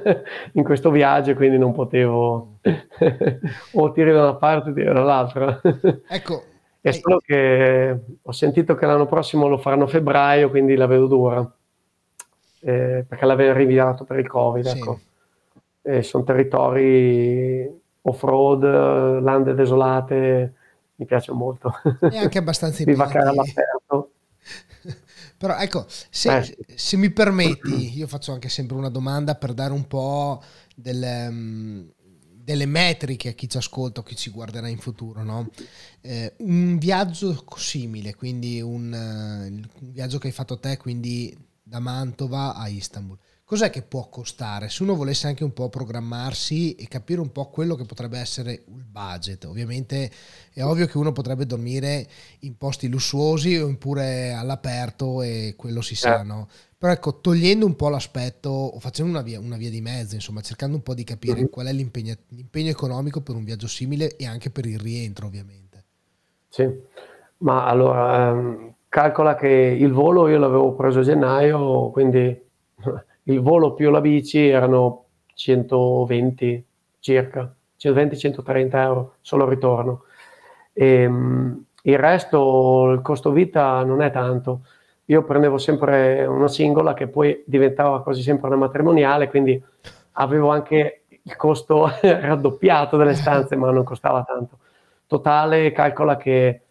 in 0.53 0.63
questo 0.63 0.91
viaggio 0.91 1.33
quindi 1.33 1.57
non 1.57 1.73
potevo 1.73 2.59
o 3.73 3.91
tirare 3.91 4.13
da 4.13 4.21
una 4.21 4.35
parte 4.35 4.69
o 4.69 4.73
tirare 4.73 4.93
dall'altra. 4.93 5.59
Ecco 6.07 6.53
è 6.89 6.91
solo 6.91 7.17
che 7.17 7.99
ho 8.21 8.31
sentito 8.31 8.75
che 8.75 8.85
l'anno 8.85 9.07
prossimo 9.07 9.47
lo 9.47 9.57
faranno 9.57 9.85
a 9.85 9.87
febbraio, 9.87 10.51
quindi 10.51 10.75
la 10.75 10.85
vedo 10.85 11.07
dura, 11.07 11.55
eh, 12.59 13.03
perché 13.07 13.25
l'aveva 13.25 13.53
rinviato 13.53 14.03
per 14.03 14.19
il 14.19 14.27
Covid. 14.27 14.67
Sì. 14.67 14.77
Ecco. 14.77 14.99
E 15.81 16.03
sono 16.03 16.23
territori 16.23 17.67
off-road, 18.01 18.63
lande 19.19 19.55
desolate, 19.55 20.53
mi 20.97 21.05
piace 21.05 21.31
molto. 21.31 21.73
E 22.01 22.17
anche 22.17 22.37
abbastanza 22.37 22.83
impegnativi. 22.85 23.17
all'aperto. 23.17 24.11
Però 25.37 25.57
ecco, 25.57 25.85
se, 25.87 26.37
eh. 26.37 26.57
se, 26.75 26.97
mi 26.97 27.09
permetti, 27.09 27.97
io 27.97 28.05
faccio 28.05 28.31
anche 28.31 28.49
sempre 28.49 28.77
una 28.77 28.89
domanda 28.89 29.33
per 29.33 29.53
dare 29.53 29.73
un 29.73 29.87
po' 29.87 30.39
del, 30.75 31.03
um, 31.29 31.91
delle 32.45 32.67
metriche 32.67 33.29
a 33.29 33.31
chi 33.31 33.49
ci 33.49 33.57
ascolta 33.57 34.01
o 34.01 34.03
chi 34.03 34.15
ci 34.15 34.29
guarderà 34.29 34.67
in 34.67 34.77
futuro, 34.77 35.23
no? 35.23 35.49
eh, 36.01 36.35
un 36.37 36.77
viaggio 36.77 37.43
simile, 37.57 38.13
quindi 38.13 38.61
un, 38.61 38.93
un, 38.93 39.91
viaggio 39.91 40.19
che 40.19 40.27
hai 40.27 40.33
fatto 40.33 40.59
te, 40.59 40.77
quindi 40.77 41.35
da 41.63 41.79
Mantova 41.79 42.53
a 42.53 42.67
Istanbul. 42.67 43.17
Cos'è 43.45 43.69
che 43.69 43.83
può 43.83 44.09
costare? 44.09 44.69
Se 44.69 44.81
uno 44.81 44.95
volesse 44.95 45.27
anche 45.27 45.43
un 45.43 45.53
po' 45.53 45.69
programmarsi 45.69 46.75
e 46.75 46.87
capire 46.87 47.21
un 47.21 47.31
po' 47.31 47.49
quello 47.49 47.75
che 47.75 47.85
potrebbe 47.85 48.17
essere 48.17 48.63
il 48.67 48.83
budget, 48.83 49.45
ovviamente 49.45 50.11
è 50.51 50.63
ovvio 50.63 50.87
che 50.87 50.97
uno 50.97 51.11
potrebbe 51.11 51.45
dormire 51.45 52.07
in 52.39 52.57
posti 52.57 52.89
lussuosi 52.89 53.55
oppure 53.55 54.33
all'aperto 54.33 55.21
e 55.21 55.53
quello 55.55 55.81
si 55.81 55.95
sa, 55.95 56.21
eh. 56.21 56.23
no? 56.23 56.49
Però 56.77 56.91
ecco, 56.91 57.19
togliendo 57.21 57.65
un 57.65 57.75
po' 57.75 57.89
l'aspetto 57.89 58.49
o 58.49 58.79
facendo 58.79 59.11
una 59.11 59.21
via, 59.21 59.39
una 59.39 59.57
via 59.57 59.69
di 59.69 59.81
mezzo, 59.81 60.15
insomma, 60.15 60.41
cercando 60.41 60.75
un 60.75 60.83
po' 60.83 60.93
di 60.93 61.03
capire 61.03 61.35
mm-hmm. 61.35 61.45
qual 61.49 61.67
è 61.67 61.71
l'impegno, 61.71 62.15
l'impegno 62.29 62.69
economico 62.69 63.21
per 63.21 63.35
un 63.35 63.43
viaggio 63.43 63.67
simile 63.67 64.17
e 64.17 64.25
anche 64.25 64.49
per 64.49 64.65
il 64.65 64.79
rientro, 64.79 65.27
ovviamente. 65.27 65.83
Sì, 66.49 66.67
ma 67.37 67.65
allora 67.65 68.29
ehm, 68.29 68.73
calcola 68.89 69.35
che 69.35 69.47
il 69.47 69.91
volo 69.91 70.27
io 70.27 70.37
l'avevo 70.37 70.73
preso 70.73 70.99
a 70.99 71.03
gennaio, 71.03 71.89
quindi 71.91 72.44
il 73.27 73.41
volo 73.41 73.73
più 73.73 73.89
la 73.91 74.01
bici 74.01 74.47
erano 74.47 75.05
120 75.33 76.65
circa, 76.99 77.53
120-130 77.79 78.75
euro 78.81 79.15
solo 79.21 79.47
ritorno. 79.47 80.03
E, 80.73 80.85
ehm, 81.01 81.65
il 81.83 81.99
resto, 81.99 82.91
il 82.91 83.01
costo 83.01 83.31
vita 83.31 83.83
non 83.83 84.01
è 84.01 84.11
tanto. 84.11 84.61
Io 85.05 85.23
prendevo 85.23 85.59
sempre 85.59 86.25
una 86.25 86.47
singola 86.47 86.93
che 86.95 87.07
poi 87.07 87.43
diventava 87.45 88.01
quasi 88.01 88.23
sempre 88.23 88.47
una 88.47 88.55
matrimoniale, 88.55 89.29
quindi 89.29 89.61
avevo 90.13 90.49
anche 90.49 91.03
il 91.21 91.35
costo 91.35 91.91
raddoppiato 92.01 92.97
delle 92.97 93.13
stanze, 93.13 93.55
ma 93.55 93.69
non 93.71 93.83
costava 93.83 94.23
tanto. 94.23 94.59
Totale, 95.07 95.71
calcola 95.71 96.17
che 96.17 96.61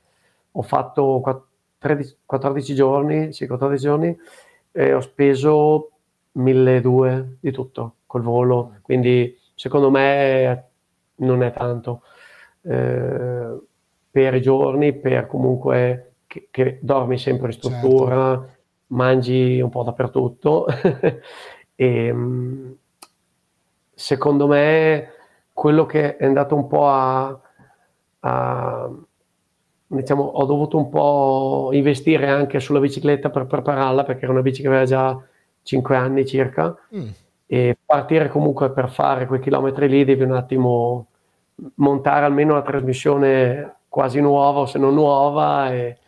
ho 0.51 0.63
fatto 0.63 1.47
13, 1.79 2.17
14 2.27 2.75
giorni, 2.75 3.33
sì, 3.33 3.47
14 3.47 3.85
giorni, 3.85 4.17
e 4.73 4.93
ho 4.95 5.01
speso 5.01 5.91
1200 6.35 7.37
di 7.41 7.51
tutto 7.51 7.97
col 8.07 8.23
volo, 8.23 8.77
quindi 8.83 9.37
secondo 9.55 9.91
me 9.91 10.69
non 11.17 11.43
è 11.43 11.53
tanto. 11.53 12.03
Eh, 12.63 13.59
per 14.11 14.35
i 14.35 14.41
giorni, 14.41 14.93
per 14.93 15.27
comunque 15.27 16.15
che, 16.27 16.49
che 16.51 16.79
dormi 16.81 17.19
sempre 17.19 17.49
in 17.49 17.53
struttura, 17.53 18.37
certo. 18.37 18.59
mangi 18.89 19.61
un 19.61 19.71
po' 19.71 19.83
dappertutto. 19.83 20.67
E 21.77 22.15
secondo 23.93 24.47
me 24.47 25.09
quello 25.53 25.87
che 25.87 26.17
è 26.17 26.25
andato 26.25 26.55
un 26.55 26.69
po' 26.69 26.89
a, 26.89 27.41
a 28.21 28.91
diciamo, 29.87 30.23
ho 30.23 30.45
dovuto 30.45 30.77
un 30.77 30.89
po' 30.89 31.71
investire 31.73 32.29
anche 32.29 32.61
sulla 32.61 32.81
bicicletta 32.81 33.31
per 33.31 33.47
prepararla 33.47 34.05
perché 34.05 34.25
era 34.25 34.33
una 34.33 34.43
bici 34.43 34.63
che 34.63 34.69
aveva 34.69 34.85
già 34.85 35.21
5 35.65 35.97
anni 35.97 36.25
circa 36.25 36.77
mm. 36.95 37.09
e 37.47 37.77
partire 37.85 38.29
comunque 38.29 38.71
per 38.71 38.89
fare 38.91 39.27
quei 39.27 39.41
chilometri 39.41 39.89
lì 39.89 40.05
devi 40.05 40.23
un 40.23 40.33
attimo 40.33 41.07
montare 41.77 42.27
almeno 42.27 42.55
la 42.55 42.63
trasmissione 42.63 43.77
quasi 43.89 44.21
nuova 44.21 44.61
o 44.61 44.67
se 44.67 44.79
non 44.79 44.95
nuova 44.95 45.73
e 45.73 45.99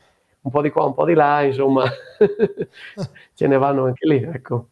un 0.47 0.51
po' 0.53 0.63
di 0.63 0.71
qua, 0.71 0.85
un 0.85 0.95
po' 0.95 1.05
di 1.05 1.15
là, 1.15 1.43
insomma 1.43 1.85
ce 3.35 3.47
ne 3.47 3.59
vanno 3.59 3.85
anche 3.85 4.07
lì, 4.07 4.23
ecco. 4.23 4.69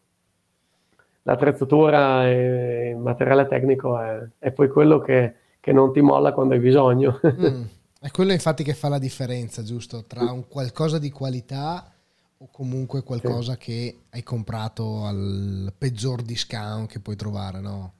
L'attrezzatura 1.23 2.29
e 2.29 2.89
il 2.89 2.97
materiale 2.97 3.47
tecnico 3.47 3.99
è, 3.99 4.21
è 4.37 4.51
poi 4.51 4.69
quello 4.69 4.99
che, 4.99 5.33
che, 5.59 5.73
non 5.73 5.91
ti 5.91 5.99
molla 5.99 6.31
quando 6.33 6.53
hai 6.53 6.59
bisogno. 6.59 7.19
mm. 7.25 7.63
È 7.99 8.11
quello 8.11 8.31
infatti 8.31 8.63
che 8.63 8.73
fa 8.73 8.87
la 8.87 8.99
differenza, 8.99 9.63
giusto? 9.63 10.05
Tra 10.05 10.31
un 10.31 10.47
qualcosa 10.47 10.99
di 10.99 11.09
qualità 11.09 11.94
o 12.37 12.49
comunque 12.51 13.03
qualcosa 13.03 13.53
sì. 13.53 13.57
che 13.59 13.99
hai 14.09 14.23
comprato 14.23 15.05
al 15.05 15.71
peggior 15.77 16.21
discount 16.21 16.89
che 16.89 16.99
puoi 16.99 17.15
trovare, 17.15 17.59
no? 17.61 17.93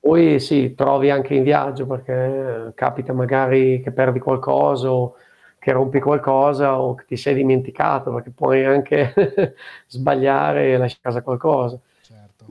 Poi 0.00 0.38
sì, 0.38 0.74
trovi 0.74 1.10
anche 1.10 1.34
in 1.34 1.42
viaggio 1.42 1.86
perché 1.86 2.72
capita 2.74 3.12
magari 3.12 3.80
che 3.82 3.90
perdi 3.90 4.20
qualcosa 4.20 4.90
o 4.92 5.14
che 5.58 5.72
rompi 5.72 5.98
qualcosa 6.00 6.80
o 6.80 6.94
che 6.94 7.04
ti 7.04 7.16
sei 7.16 7.34
dimenticato 7.34 8.12
perché 8.12 8.30
puoi 8.30 8.64
anche 8.64 9.12
sbagliare 9.88 10.72
e 10.72 10.76
lasciare 10.76 11.00
a 11.00 11.08
casa 11.08 11.22
qualcosa. 11.22 11.78
Certo. 12.00 12.46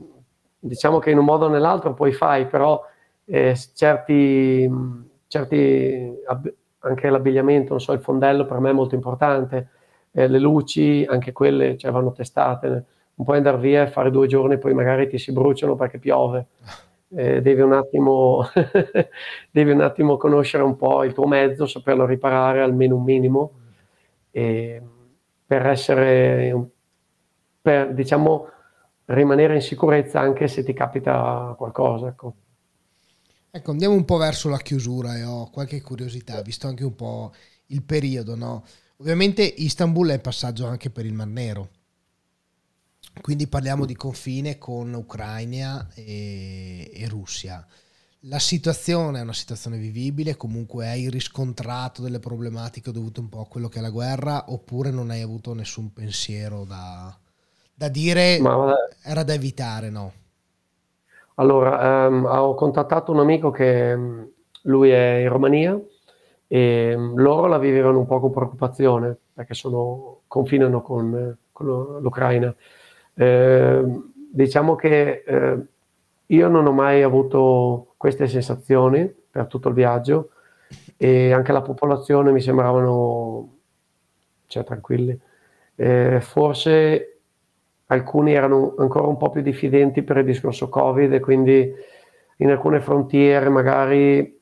Diciamo 0.58 0.98
che 0.98 1.10
in 1.10 1.18
un 1.18 1.24
modo 1.24 1.46
o 1.46 1.48
nell'altro 1.48 1.94
poi 1.94 2.12
fai, 2.12 2.46
però 2.46 2.84
eh, 3.24 3.58
certi, 3.74 4.70
certi 5.26 6.14
anche 6.80 7.10
l'abbigliamento, 7.10 7.70
non 7.70 7.80
so, 7.80 7.92
il 7.92 8.00
fondello 8.00 8.44
per 8.44 8.58
me 8.60 8.70
è 8.70 8.74
molto 8.74 8.94
importante, 8.94 9.70
eh, 10.18 10.26
le 10.26 10.40
luci, 10.40 11.06
anche 11.08 11.30
quelle 11.32 11.76
cioè, 11.76 11.92
vanno 11.92 12.12
testate, 12.12 12.68
non 12.68 13.24
puoi 13.24 13.36
andare 13.36 13.58
via 13.58 13.82
e 13.84 13.86
fare 13.86 14.10
due 14.10 14.26
giorni 14.26 14.54
e 14.54 14.58
poi 14.58 14.74
magari 14.74 15.08
ti 15.08 15.16
si 15.18 15.32
bruciano 15.32 15.76
perché 15.76 15.98
piove. 15.98 16.46
Eh, 17.10 17.40
devi, 17.40 17.62
un 17.62 17.72
attimo 17.72 18.46
devi 19.50 19.70
un 19.70 19.80
attimo 19.80 20.18
conoscere 20.18 20.62
un 20.62 20.76
po' 20.76 21.04
il 21.04 21.14
tuo 21.14 21.26
mezzo, 21.26 21.64
saperlo 21.64 22.04
riparare 22.04 22.60
almeno 22.60 22.96
un 22.96 23.02
minimo, 23.02 23.52
e 24.30 24.82
per 25.46 25.66
essere, 25.68 26.68
per 27.62 27.94
diciamo, 27.94 28.48
rimanere 29.06 29.54
in 29.54 29.62
sicurezza 29.62 30.20
anche 30.20 30.48
se 30.48 30.62
ti 30.62 30.74
capita 30.74 31.54
qualcosa. 31.56 32.08
Ecco. 32.08 32.34
Ecco, 33.50 33.70
andiamo 33.70 33.94
un 33.94 34.04
po' 34.04 34.18
verso 34.18 34.50
la 34.50 34.58
chiusura 34.58 35.16
e 35.16 35.24
ho 35.24 35.48
qualche 35.50 35.80
curiosità, 35.80 36.42
visto 36.42 36.66
anche 36.66 36.84
un 36.84 36.94
po' 36.94 37.32
il 37.68 37.82
periodo, 37.84 38.36
no? 38.36 38.64
Ovviamente 39.00 39.42
Istanbul 39.42 40.08
è 40.08 40.20
passaggio 40.20 40.66
anche 40.66 40.90
per 40.90 41.06
il 41.06 41.12
Mar 41.12 41.28
Nero, 41.28 41.68
quindi 43.20 43.46
parliamo 43.46 43.84
di 43.84 43.94
confine 43.94 44.58
con 44.58 44.92
Ucraina 44.92 45.88
e, 45.94 46.90
e 46.92 47.08
Russia. 47.08 47.64
La 48.22 48.40
situazione 48.40 49.20
è 49.20 49.22
una 49.22 49.32
situazione 49.32 49.78
vivibile, 49.78 50.36
comunque 50.36 50.88
hai 50.88 51.08
riscontrato 51.10 52.02
delle 52.02 52.18
problematiche 52.18 52.90
dovute 52.90 53.20
un 53.20 53.28
po' 53.28 53.42
a 53.42 53.46
quello 53.46 53.68
che 53.68 53.78
è 53.78 53.82
la 53.82 53.90
guerra 53.90 54.46
oppure 54.48 54.90
non 54.90 55.10
hai 55.10 55.22
avuto 55.22 55.54
nessun 55.54 55.92
pensiero 55.92 56.64
da, 56.64 57.16
da 57.72 57.88
dire 57.88 58.40
Ma, 58.40 58.74
era 59.04 59.22
da 59.22 59.32
evitare, 59.32 59.90
no? 59.90 60.12
Allora, 61.36 62.06
ehm, 62.06 62.24
ho 62.24 62.54
contattato 62.54 63.12
un 63.12 63.20
amico 63.20 63.52
che 63.52 63.96
mm, 63.96 64.22
lui 64.62 64.90
è 64.90 65.18
in 65.18 65.28
Romania 65.28 65.80
e 66.48 66.94
mm, 66.96 67.18
loro 67.18 67.46
la 67.46 67.58
vivevano 67.58 67.98
un 67.98 68.06
po' 68.06 68.18
con 68.18 68.32
preoccupazione 68.32 69.16
perché 69.34 69.54
sono, 69.54 70.22
confinano 70.26 70.82
con, 70.82 71.36
con 71.52 71.98
l'Ucraina. 72.00 72.52
Eh, 73.14 73.84
diciamo 74.32 74.74
che 74.74 75.22
eh, 75.24 75.58
io 76.26 76.48
non 76.48 76.66
ho 76.66 76.72
mai 76.72 77.02
avuto 77.02 77.94
queste 77.96 78.26
sensazioni 78.26 79.12
per 79.30 79.46
tutto 79.46 79.68
il 79.68 79.74
viaggio 79.74 80.30
e 80.96 81.32
anche 81.32 81.52
la 81.52 81.62
popolazione 81.62 82.32
mi 82.32 82.40
sembravano 82.40 83.56
cioè, 84.46 84.64
tranquilli. 84.64 85.18
Eh, 85.76 86.20
forse 86.20 87.20
alcuni 87.86 88.32
erano 88.32 88.74
ancora 88.78 89.06
un 89.06 89.16
po' 89.16 89.30
più 89.30 89.42
diffidenti 89.42 90.02
per 90.02 90.18
il 90.18 90.24
discorso 90.24 90.68
Covid 90.68 91.12
e 91.12 91.20
quindi 91.20 91.72
in 92.38 92.50
alcune 92.50 92.80
frontiere 92.80 93.48
magari 93.48 94.37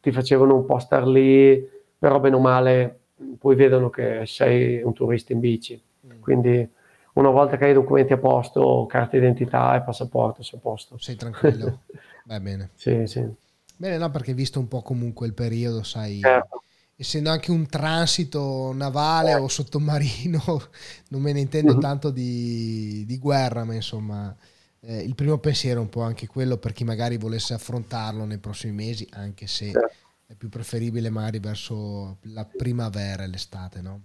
ti 0.00 0.12
facevano 0.12 0.56
un 0.56 0.64
po' 0.64 0.78
star 0.78 1.06
lì, 1.06 1.68
però 1.98 2.20
bene 2.20 2.36
o 2.36 2.40
male 2.40 2.98
poi 3.38 3.54
vedono 3.54 3.90
che 3.90 4.22
sei 4.24 4.82
un 4.82 4.92
turista 4.92 5.32
in 5.32 5.40
bici. 5.40 5.80
Mm. 6.06 6.20
Quindi 6.20 6.68
una 7.14 7.30
volta 7.30 7.56
che 7.56 7.64
hai 7.64 7.70
i 7.70 7.74
documenti 7.74 8.12
a 8.12 8.18
posto, 8.18 8.86
carta 8.86 9.16
d'identità 9.16 9.76
e 9.76 9.82
passaporto, 9.82 10.42
sei 10.42 10.58
a 10.58 10.62
posto. 10.62 10.98
Sei 10.98 11.16
tranquillo. 11.16 11.80
Va 12.24 12.40
bene. 12.40 12.70
Sì, 12.74 13.06
sì. 13.06 13.26
Bene, 13.76 13.98
no, 13.98 14.10
perché 14.10 14.34
visto 14.34 14.58
un 14.58 14.68
po' 14.68 14.82
comunque 14.82 15.26
il 15.26 15.34
periodo, 15.34 15.82
sai, 15.82 16.20
certo 16.20 16.62
essendo 17.00 17.30
anche 17.30 17.50
un 17.50 17.66
transito 17.66 18.74
navale 18.74 19.34
o 19.34 19.48
sottomarino, 19.48 20.42
non 21.08 21.22
me 21.22 21.32
ne 21.32 21.40
intendo 21.40 21.72
mm-hmm. 21.72 21.80
tanto 21.80 22.10
di, 22.10 23.04
di, 23.06 23.16
guerra, 23.16 23.64
ma 23.64 23.72
insomma 23.74 24.36
eh, 24.80 24.98
il 25.02 25.14
primo 25.14 25.38
pensiero 25.38 25.80
è 25.80 25.82
un 25.82 25.88
po' 25.88 26.02
anche 26.02 26.26
quello 26.26 26.56
per 26.56 26.72
chi 26.72 26.84
magari 26.84 27.16
volesse 27.16 27.54
affrontarlo 27.54 28.24
nei 28.24 28.38
prossimi 28.38 28.72
mesi, 28.72 29.06
anche 29.12 29.46
se 29.46 29.70
certo. 29.70 29.94
è 30.26 30.34
più 30.34 30.48
preferibile 30.48 31.10
magari 31.10 31.38
verso 31.38 32.18
la 32.22 32.44
primavera 32.44 33.24
e 33.24 33.26
l'estate, 33.26 33.80
no? 33.80 34.02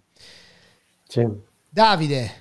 Sì. 1.07 1.26
Davide, 1.69 2.32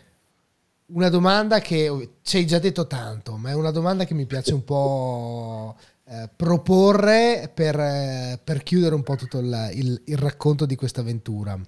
una 0.86 1.08
domanda 1.08 1.60
che 1.60 2.16
ci 2.22 2.38
hai 2.38 2.46
già 2.46 2.58
detto 2.58 2.86
tanto, 2.86 3.36
ma 3.36 3.50
è 3.50 3.54
una 3.54 3.70
domanda 3.70 4.04
che 4.04 4.14
mi 4.14 4.26
piace 4.26 4.54
un 4.54 4.64
po' 4.64 5.76
Eh, 6.06 6.28
proporre 6.36 7.50
per, 7.52 7.80
eh, 7.80 8.38
per, 8.44 8.62
chiudere 8.62 8.94
un 8.94 9.02
po' 9.02 9.16
tutto 9.16 9.38
il, 9.38 9.70
il, 9.72 10.02
il 10.04 10.18
racconto 10.18 10.66
di 10.66 10.76
questa 10.76 11.00
avventura. 11.00 11.58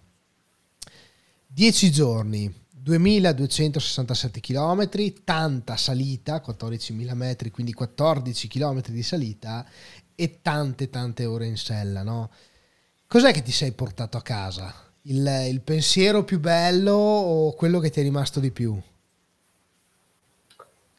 10 1.47 1.91
giorni, 1.91 2.55
2267 2.87 4.41
km, 4.41 4.89
tanta 5.25 5.77
salita, 5.77 6.43
14.000 6.45 7.15
metri, 7.15 7.51
quindi 7.51 7.73
14 7.73 8.49
km 8.49 8.81
di 8.89 9.03
salita 9.03 9.67
e 10.15 10.39
tante 10.41 10.89
tante 10.89 11.27
ore 11.27 11.47
in 11.47 11.57
sella, 11.57 12.03
no? 12.03 12.31
Cos'è 13.07 13.33
che 13.33 13.43
ti 13.43 13.53
sei 13.53 13.73
portato 13.73 14.17
a 14.17 14.23
casa? 14.23 14.73
Il, 15.03 15.27
il 15.49 15.61
pensiero 15.61 16.25
più 16.25 16.41
bello 16.41 16.93
o 16.93 17.53
quello 17.55 17.79
che 17.81 17.91
ti 17.91 18.01
è 18.01 18.03
rimasto 18.03 18.41
di 18.41 18.51
più? 18.51 18.81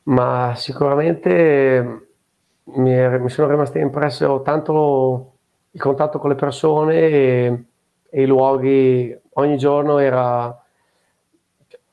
ma 0.07 0.53
sicuramente 0.55 2.07
mi, 2.63 2.91
è, 2.91 3.17
mi 3.17 3.29
sono 3.29 3.49
rimaste 3.49 3.79
impresse 3.79 4.25
tanto 4.43 5.33
il 5.71 5.79
contatto 5.79 6.19
con 6.19 6.29
le 6.29 6.35
persone 6.35 6.95
e, 6.95 7.63
e 8.09 8.21
i 8.21 8.25
luoghi. 8.25 9.15
Ogni 9.33 9.57
giorno 9.57 9.99
era, 9.99 10.65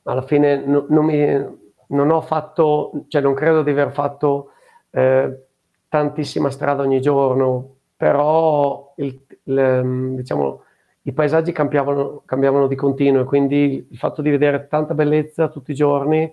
alla 0.05 0.21
fine 0.21 0.65
no, 0.65 0.85
non, 0.89 1.05
mi, 1.05 1.57
non 1.87 2.11
ho 2.11 2.21
fatto, 2.21 3.05
cioè 3.07 3.21
non 3.21 3.33
credo 3.33 3.63
di 3.63 3.71
aver 3.71 3.91
fatto 3.91 4.51
eh, 4.91 5.45
tantissima 5.87 6.49
strada 6.49 6.83
ogni 6.83 7.01
giorno, 7.01 7.75
però 7.95 8.93
il, 8.97 9.19
il, 9.43 10.13
diciamo, 10.15 10.63
i 11.03 11.11
paesaggi 11.11 11.51
cambiavano, 11.51 12.23
cambiavano 12.25 12.67
di 12.67 12.75
continuo 12.75 13.21
e 13.21 13.25
quindi 13.25 13.87
il 13.89 13.97
fatto 13.97 14.21
di 14.21 14.29
vedere 14.29 14.67
tanta 14.67 14.93
bellezza 14.93 15.49
tutti 15.49 15.71
i 15.71 15.75
giorni 15.75 16.31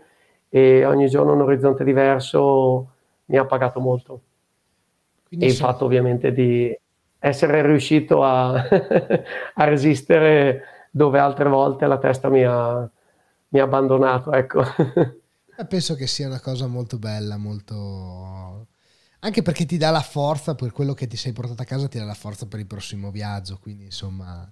e 0.48 0.84
ogni 0.84 1.08
giorno 1.08 1.32
un 1.32 1.42
orizzonte 1.42 1.84
diverso 1.84 2.90
mi 3.26 3.36
ha 3.36 3.44
pagato 3.44 3.80
molto. 3.80 4.20
Quindi 5.26 5.46
e 5.46 5.48
il 5.48 5.54
fatto 5.54 5.86
ovviamente 5.86 6.32
di 6.32 6.76
essere 7.18 7.62
riuscito 7.62 8.22
a, 8.22 8.52
a, 9.54 9.64
resistere 9.64 10.62
dove 10.90 11.18
altre 11.18 11.48
volte 11.48 11.86
la 11.86 11.98
testa 11.98 12.28
mi 12.28 12.44
ha, 12.44 12.88
mi 13.52 13.60
ha 13.60 13.64
abbandonato. 13.64 14.32
Ecco. 14.32 14.64
Eh, 15.54 15.66
penso 15.66 15.94
che 15.94 16.06
sia 16.06 16.26
una 16.26 16.40
cosa 16.40 16.66
molto 16.66 16.98
bella, 16.98 17.36
molto... 17.36 18.68
Anche 19.20 19.42
perché 19.42 19.66
ti 19.66 19.76
dà 19.76 19.90
la 19.90 20.00
forza 20.00 20.54
per 20.54 20.72
quello 20.72 20.94
che 20.94 21.06
ti 21.06 21.16
sei 21.16 21.32
portato 21.32 21.62
a 21.62 21.66
casa, 21.66 21.88
ti 21.88 21.98
dà 21.98 22.04
la 22.04 22.14
forza 22.14 22.46
per 22.46 22.58
il 22.58 22.66
prossimo 22.66 23.10
viaggio. 23.10 23.58
Quindi, 23.60 23.84
insomma, 23.84 24.50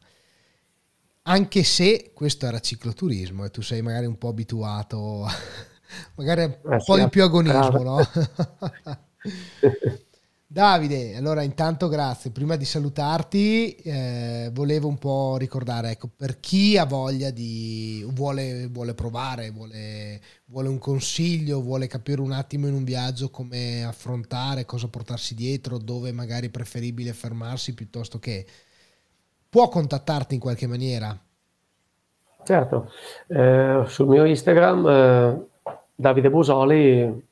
anche 1.23 1.65
se 1.65 2.13
questo 2.15 2.47
era 2.47 2.61
cicloturismo 2.61 3.45
e 3.45 3.51
tu 3.51 3.63
sei 3.63 3.83
magari 3.83 4.07
un 4.07 4.19
po' 4.19 4.29
abituato 4.29 5.27
magari 6.17 6.45
un 6.45 6.75
eh, 6.75 6.83
po' 6.85 6.97
di 6.97 7.09
più 7.09 7.23
agonismo, 7.23 7.83
no? 7.83 7.99
Davide, 10.53 11.15
allora 11.15 11.43
intanto 11.43 11.87
grazie. 11.87 12.33
Prima 12.33 12.57
di 12.57 12.65
salutarti, 12.65 13.73
eh, 13.77 14.51
volevo 14.53 14.89
un 14.89 14.99
po' 14.99 15.37
ricordare, 15.37 15.91
ecco, 15.91 16.09
per 16.15 16.41
chi 16.41 16.77
ha 16.77 16.85
voglia 16.85 17.31
di, 17.31 18.05
vuole, 18.13 18.67
vuole 18.67 18.95
provare, 18.95 19.53
vuole, 19.53 20.21
vuole, 20.47 20.69
un 20.69 20.79
consiglio, 20.79 21.63
vuole 21.63 21.87
capire 21.87 22.21
un 22.21 22.33
attimo 22.33 22.67
in 22.67 22.75
un 22.75 22.83
viaggio 22.83 23.31
come 23.31 23.85
affrontare, 23.85 24.65
cosa 24.65 24.89
portarsi 24.89 25.37
dietro, 25.37 25.79
dove 25.79 26.11
magari 26.11 26.49
è 26.49 26.51
preferibile 26.51 27.13
fermarsi 27.13 27.73
piuttosto 27.73 28.19
che... 28.19 28.45
Può 29.49 29.69
contattarti 29.69 30.35
in 30.35 30.41
qualche 30.41 30.67
maniera? 30.67 31.17
Certo, 32.43 32.91
eh, 33.29 33.85
sul 33.87 34.09
mio 34.09 34.25
Instagram 34.25 34.87
eh, 34.89 35.47
Davide 35.95 36.29
Busoli 36.29 37.25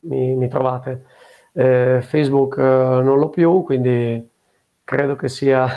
mi, 0.00 0.34
mi 0.34 0.48
trovate. 0.48 1.11
Eh, 1.52 2.00
Facebook 2.02 2.56
eh, 2.58 2.62
non 2.62 3.18
l'ho 3.18 3.28
più, 3.28 3.62
quindi 3.62 4.28
credo 4.84 5.16
che 5.16 5.28
sia 5.28 5.68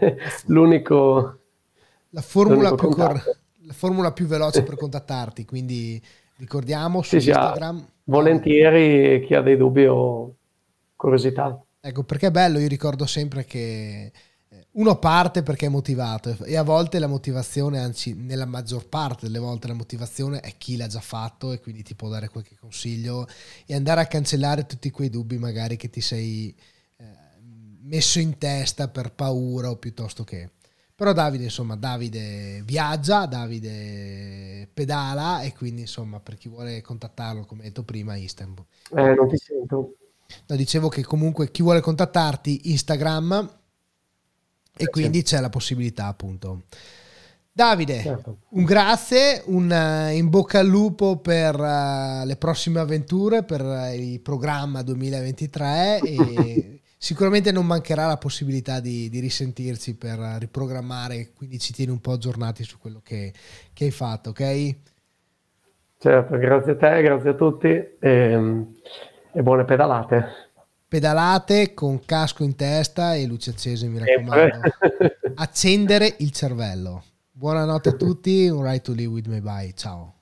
l'unico. 0.46 1.38
La 2.10 2.20
formula, 2.20 2.70
l'unico 2.70 2.88
più 2.88 2.88
cor- 2.90 3.38
la 3.66 3.72
formula, 3.72 4.12
più 4.12 4.26
veloce 4.26 4.62
per 4.62 4.76
contattarti, 4.76 5.44
quindi 5.44 6.00
ricordiamo 6.36 7.02
su 7.02 7.18
sì, 7.18 7.28
Instagram. 7.28 7.78
Sì, 7.78 7.84
volentieri 8.04 9.24
chi 9.24 9.34
ha 9.34 9.40
dei 9.40 9.56
dubbi 9.56 9.86
o 9.86 10.34
curiosità. 10.96 11.60
Ecco, 11.80 12.02
perché 12.04 12.28
è 12.28 12.30
bello, 12.30 12.58
io 12.58 12.68
ricordo 12.68 13.06
sempre 13.06 13.44
che 13.44 14.10
uno 14.74 14.98
parte 14.98 15.42
perché 15.42 15.66
è 15.66 15.68
motivato 15.68 16.36
e 16.44 16.56
a 16.56 16.62
volte 16.62 16.98
la 16.98 17.06
motivazione, 17.06 17.78
anzi 17.78 18.14
nella 18.14 18.46
maggior 18.46 18.88
parte 18.88 19.26
delle 19.26 19.38
volte 19.38 19.68
la 19.68 19.74
motivazione 19.74 20.40
è 20.40 20.54
chi 20.58 20.76
l'ha 20.76 20.88
già 20.88 21.00
fatto 21.00 21.52
e 21.52 21.60
quindi 21.60 21.82
ti 21.82 21.94
può 21.94 22.08
dare 22.08 22.28
qualche 22.28 22.56
consiglio 22.58 23.26
e 23.66 23.74
andare 23.74 24.00
a 24.00 24.06
cancellare 24.06 24.66
tutti 24.66 24.90
quei 24.90 25.10
dubbi 25.10 25.38
magari 25.38 25.76
che 25.76 25.90
ti 25.90 26.00
sei 26.00 26.54
eh, 26.96 27.04
messo 27.82 28.18
in 28.18 28.36
testa 28.36 28.88
per 28.88 29.12
paura 29.12 29.70
o 29.70 29.76
piuttosto 29.76 30.24
che. 30.24 30.50
Però 30.96 31.12
Davide, 31.12 31.44
insomma, 31.44 31.74
Davide 31.74 32.62
viaggia, 32.64 33.26
Davide 33.26 34.68
pedala 34.72 35.42
e 35.42 35.52
quindi 35.52 35.82
insomma 35.82 36.20
per 36.20 36.36
chi 36.36 36.48
vuole 36.48 36.80
contattarlo, 36.80 37.44
come 37.46 37.64
detto 37.64 37.82
prima, 37.84 38.16
Istanbul. 38.16 38.64
Eh, 38.90 39.14
non 39.14 39.28
ti 39.28 39.36
sento. 39.36 39.96
No, 40.46 40.56
dicevo 40.56 40.88
che 40.88 41.02
comunque 41.04 41.50
chi 41.50 41.62
vuole 41.62 41.80
contattarti, 41.80 42.70
Instagram 42.70 43.62
e 44.76 44.88
quindi 44.88 45.22
c'è 45.22 45.40
la 45.40 45.50
possibilità 45.50 46.06
appunto. 46.06 46.62
Davide, 47.56 48.00
certo. 48.00 48.38
un 48.48 48.64
grazie, 48.64 49.42
un 49.46 49.70
uh, 49.70 50.12
in 50.12 50.28
bocca 50.28 50.58
al 50.58 50.66
lupo 50.66 51.18
per 51.18 51.54
uh, 51.54 52.26
le 52.26 52.34
prossime 52.36 52.80
avventure, 52.80 53.44
per 53.44 53.62
uh, 53.62 53.94
il 53.94 54.20
programma 54.20 54.82
2023 54.82 56.00
e 56.00 56.80
sicuramente 56.98 57.52
non 57.52 57.64
mancherà 57.64 58.08
la 58.08 58.16
possibilità 58.16 58.80
di, 58.80 59.08
di, 59.08 59.20
risentirci 59.20 59.94
per 59.94 60.18
riprogrammare, 60.40 61.30
quindi 61.32 61.60
ci 61.60 61.72
tieni 61.72 61.92
un 61.92 62.00
po' 62.00 62.10
aggiornati 62.10 62.64
su 62.64 62.76
quello 62.80 63.00
che, 63.04 63.32
che 63.72 63.84
hai 63.84 63.92
fatto, 63.92 64.30
ok? 64.30 64.74
Certo, 65.98 66.36
grazie 66.36 66.72
a 66.72 66.76
te, 66.76 67.02
grazie 67.02 67.30
a 67.30 67.34
tutti 67.34 67.68
e, 67.68 68.66
e 69.32 69.42
buone 69.42 69.64
pedalate 69.64 70.43
pedalate 70.94 71.74
con 71.74 72.04
casco 72.04 72.44
in 72.44 72.54
testa 72.54 73.16
e 73.16 73.26
luce 73.26 73.50
accese, 73.50 73.88
mi 73.88 73.98
raccomando. 73.98 74.60
Accendere 75.34 76.14
il 76.18 76.30
cervello. 76.30 77.02
Buonanotte 77.32 77.88
a 77.88 77.92
tutti, 77.94 78.46
un 78.46 78.62
right 78.62 78.80
to 78.80 78.92
live 78.92 79.12
with 79.12 79.26
me 79.26 79.40
bye. 79.40 79.72
Ciao. 79.74 80.14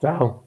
Ciao. 0.00 0.43